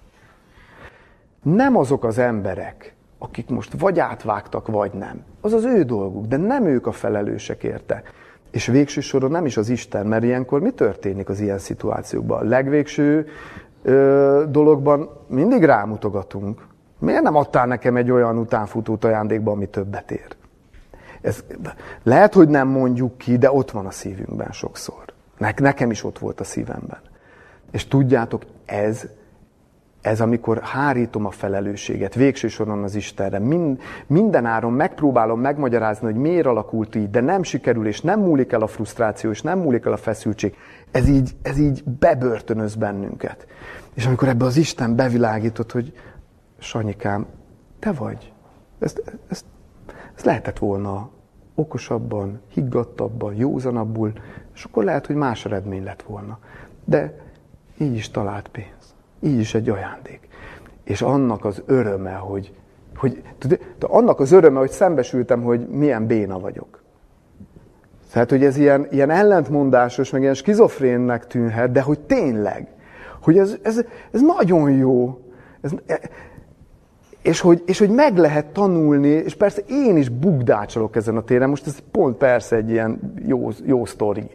Nem 1.44 1.78
azok 1.78 2.04
az 2.04 2.18
emberek, 2.18 2.96
akik 3.18 3.50
most 3.50 3.74
vagy 3.80 4.00
átvágtak, 4.00 4.68
vagy 4.68 4.94
nem. 4.94 5.24
Az 5.42 5.54
az 5.54 5.66
ő 5.66 5.84
dolguk, 5.84 6.26
de 6.26 6.38
nem 6.38 6.66
ők 6.66 6.88
a 6.88 6.92
felelősek 6.92 7.64
érte. 7.64 8.04
És 8.52 8.66
végső 8.66 9.02
soron 9.02 9.32
nem 9.32 9.46
is 9.46 9.58
az 9.58 9.70
Isten, 9.70 10.08
mert 10.08 10.24
ilyenkor 10.24 10.62
mi 10.62 10.72
történik 10.72 11.30
az 11.30 11.40
ilyen 11.40 11.58
szituációkban? 11.58 12.40
A 12.40 12.50
legvégső 12.50 13.28
ö, 13.84 14.44
dologban 14.50 15.10
mindig 15.28 15.64
rámutogatunk. 15.64 16.66
Miért 17.00 17.22
nem 17.22 17.36
adtál 17.36 17.66
nekem 17.66 17.96
egy 17.96 18.12
olyan 18.12 18.38
utánfutót 18.38 19.04
ajándékba, 19.04 19.52
ami 19.52 19.68
többet 19.68 20.12
ér? 20.12 20.36
Ez, 21.22 21.44
lehet, 22.04 22.34
hogy 22.34 22.48
nem 22.48 22.68
mondjuk 22.68 23.18
ki, 23.18 23.38
de 23.38 23.52
ott 23.52 23.72
van 23.72 23.86
a 23.86 23.92
szívünkben 23.92 24.52
sokszor. 24.52 25.04
Ne, 25.38 25.52
nekem 25.56 25.92
is 25.92 26.04
ott 26.04 26.20
volt 26.20 26.40
a 26.40 26.44
szívemben. 26.44 27.00
És 27.72 27.88
tudjátok, 27.88 28.44
ez, 28.66 29.08
ez 30.04 30.22
amikor 30.22 30.60
hárítom 30.62 31.26
a 31.26 31.32
felelősséget, 31.32 32.14
végső 32.14 32.48
soron 32.48 32.84
az 32.84 32.96
Istenre, 32.96 33.40
mind, 33.40 33.82
minden 34.08 34.46
áron 34.46 34.74
megpróbálom 34.74 35.40
megmagyarázni, 35.40 36.06
hogy 36.06 36.16
miért 36.16 36.46
alakult 36.46 36.96
így, 36.96 37.10
de 37.10 37.22
nem 37.22 37.44
sikerül, 37.44 37.88
és 37.88 38.02
nem 38.02 38.20
múlik 38.20 38.52
el 38.52 38.62
a 38.62 38.68
frusztráció, 38.68 39.30
és 39.30 39.42
nem 39.42 39.60
múlik 39.60 39.86
el 39.86 39.92
a 39.92 39.98
feszültség. 39.98 40.56
Ez 40.92 41.08
így, 41.08 41.36
ez 41.42 41.58
így 41.58 41.84
bebörtönöz 41.84 42.76
bennünket. 42.76 43.48
És 43.94 44.06
amikor 44.06 44.28
ebbe 44.28 44.46
az 44.46 44.58
Isten 44.58 44.96
bevilágított, 44.96 45.72
hogy 45.72 45.94
Sanyikám, 46.60 47.26
te 47.80 47.92
vagy. 47.92 48.34
Ezt, 48.80 49.04
ezt, 49.28 49.46
ezt 50.16 50.26
lehetett 50.26 50.58
volna 50.58 51.10
okosabban, 51.56 52.42
higgadtabban, 52.48 53.34
józanabbul, 53.34 54.14
és 54.54 54.64
akkor 54.64 54.84
lehet, 54.84 55.06
hogy 55.06 55.16
más 55.16 55.46
eredmény 55.46 55.84
lett 55.84 56.02
volna. 56.02 56.40
De 56.86 57.20
így 57.78 57.96
is 57.96 58.10
talált 58.10 58.48
pénz. 58.48 58.73
Így 59.24 59.40
is 59.40 59.54
egy 59.54 59.70
ajándék. 59.70 60.20
És 60.84 61.02
annak 61.02 61.46
az 61.46 61.62
öröme, 61.66 62.14
hogy, 62.14 62.54
hogy 62.96 63.22
tudod, 63.38 63.60
annak 63.80 64.20
az 64.20 64.32
öröme, 64.32 64.60
hogy 64.60 64.72
szembesültem, 64.72 65.42
hogy 65.42 65.68
milyen 65.68 66.08
béna 66.08 66.40
vagyok. 66.40 66.82
Tehát, 68.12 68.30
hogy 68.30 68.44
ez 68.44 68.58
ilyen, 68.58 68.88
ilyen 68.92 69.10
ellentmondásos, 69.10 70.10
meg 70.10 70.22
ilyen 70.22 70.34
skizofrénnek 70.34 71.28
tűnhet, 71.28 71.72
de 71.72 71.82
hogy 71.82 72.00
tényleg, 72.00 72.68
hogy 73.22 73.38
ez, 73.38 73.58
ez, 73.62 73.82
ez 74.12 74.22
nagyon 74.22 74.72
jó. 74.72 75.20
Ez, 75.62 75.72
és 77.22 77.40
hogy, 77.40 77.64
és 77.66 77.80
hogy 77.80 77.90
meg 77.90 78.18
lehet 78.18 78.46
tanulni, 78.46 79.08
és 79.08 79.36
persze 79.36 79.62
én 79.68 79.98
is 79.98 80.10
bugdácsolok 80.10 80.96
ezen 80.96 81.18
a 81.18 81.24
téren, 81.24 81.50
most 81.50 81.68
ez 81.68 81.78
pont 81.92 82.18
persze 82.18 82.56
egy 82.56 82.70
ilyen 82.70 83.14
jó, 83.26 83.50
jó 83.66 83.86
sztori, 83.86 84.30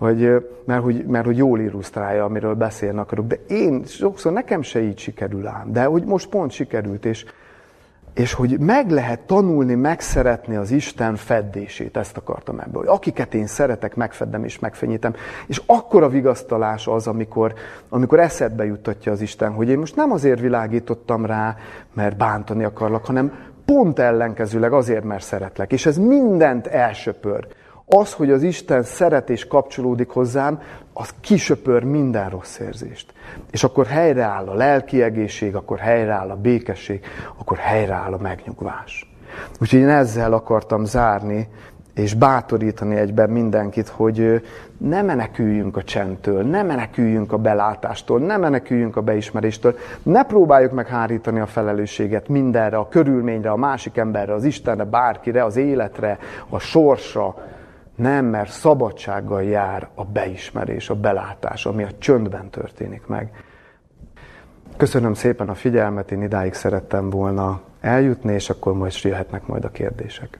vagy, 0.00 0.46
mert, 0.64 0.82
hogy, 0.82 1.04
mert 1.06 1.24
hogy 1.24 1.36
jól 1.36 1.60
illusztrálja, 1.60 2.24
amiről 2.24 2.54
beszélni 2.54 2.98
akarok, 2.98 3.26
de 3.26 3.38
én 3.48 3.84
sokszor 3.84 4.32
nekem 4.32 4.62
se 4.62 4.80
így 4.82 4.98
sikerül 4.98 5.46
ám, 5.46 5.72
de 5.72 5.84
hogy 5.84 6.04
most 6.04 6.28
pont 6.28 6.50
sikerült, 6.50 7.04
és, 7.04 7.24
és 8.14 8.32
hogy 8.32 8.58
meg 8.58 8.90
lehet 8.90 9.20
tanulni, 9.20 9.74
megszeretni 9.74 10.56
az 10.56 10.70
Isten 10.70 11.16
feddését, 11.16 11.96
ezt 11.96 12.16
akartam 12.16 12.58
ebből. 12.58 12.80
Hogy 12.80 12.88
akiket 12.88 13.34
én 13.34 13.46
szeretek, 13.46 13.94
megfeddem 13.94 14.44
és 14.44 14.58
megfenyítem. 14.58 15.14
És 15.46 15.62
akkor 15.66 16.02
a 16.02 16.08
vigasztalás 16.08 16.86
az, 16.86 17.06
amikor, 17.06 17.54
amikor 17.88 18.20
eszedbe 18.20 18.64
juttatja 18.64 19.12
az 19.12 19.20
Isten, 19.20 19.52
hogy 19.52 19.68
én 19.68 19.78
most 19.78 19.96
nem 19.96 20.12
azért 20.12 20.40
világítottam 20.40 21.26
rá, 21.26 21.56
mert 21.92 22.16
bántani 22.16 22.64
akarlak, 22.64 23.06
hanem 23.06 23.32
pont 23.64 23.98
ellenkezőleg 23.98 24.72
azért, 24.72 25.04
mert 25.04 25.24
szeretlek. 25.24 25.72
És 25.72 25.86
ez 25.86 25.98
mindent 25.98 26.66
elsöpör. 26.66 27.46
Az, 27.96 28.12
hogy 28.12 28.30
az 28.30 28.42
Isten 28.42 28.82
szeret 28.82 29.30
és 29.30 29.46
kapcsolódik 29.46 30.08
hozzám, 30.08 30.60
az 30.92 31.14
kisöpör 31.20 31.84
minden 31.84 32.30
rossz 32.30 32.58
érzést. 32.58 33.12
És 33.50 33.64
akkor 33.64 33.86
helyreáll 33.86 34.48
a 34.48 34.54
lelki 34.54 35.02
egészség, 35.02 35.54
akkor 35.54 35.78
helyreáll 35.78 36.30
a 36.30 36.36
békesség, 36.36 37.04
akkor 37.38 37.56
helyreáll 37.56 38.12
a 38.12 38.18
megnyugvás. 38.22 39.10
Úgyhogy 39.60 39.78
én 39.78 39.88
ezzel 39.88 40.32
akartam 40.32 40.84
zárni, 40.84 41.48
és 41.94 42.14
bátorítani 42.14 42.96
egyben 42.96 43.30
mindenkit, 43.30 43.88
hogy 43.88 44.46
ne 44.78 45.02
meneküljünk 45.02 45.76
a 45.76 45.82
csendtől, 45.82 46.42
ne 46.42 46.62
meneküljünk 46.62 47.32
a 47.32 47.36
belátástól, 47.36 48.18
ne 48.18 48.36
meneküljünk 48.36 48.96
a 48.96 49.00
beismeréstől, 49.00 49.76
ne 50.02 50.24
próbáljuk 50.24 50.72
meghárítani 50.72 51.40
a 51.40 51.46
felelősséget 51.46 52.28
mindenre, 52.28 52.76
a 52.76 52.88
körülményre, 52.88 53.50
a 53.50 53.56
másik 53.56 53.96
emberre, 53.96 54.34
az 54.34 54.44
Istenre, 54.44 54.84
bárkire, 54.84 55.44
az 55.44 55.56
életre, 55.56 56.18
a 56.48 56.58
sorsra, 56.58 57.36
nem, 58.00 58.24
mert 58.24 58.50
szabadsággal 58.50 59.42
jár 59.42 59.88
a 59.94 60.04
beismerés, 60.04 60.90
a 60.90 60.94
belátás, 60.94 61.66
ami 61.66 61.82
a 61.82 61.98
csöndben 61.98 62.50
történik 62.50 63.06
meg. 63.06 63.44
Köszönöm 64.76 65.14
szépen 65.14 65.48
a 65.48 65.54
figyelmet, 65.54 66.12
én 66.12 66.22
idáig 66.22 66.54
szerettem 66.54 67.10
volna 67.10 67.60
eljutni, 67.80 68.32
és 68.32 68.50
akkor 68.50 68.74
most 68.74 69.04
jöhetnek 69.04 69.46
majd 69.46 69.64
a 69.64 69.70
kérdések. 69.70 70.38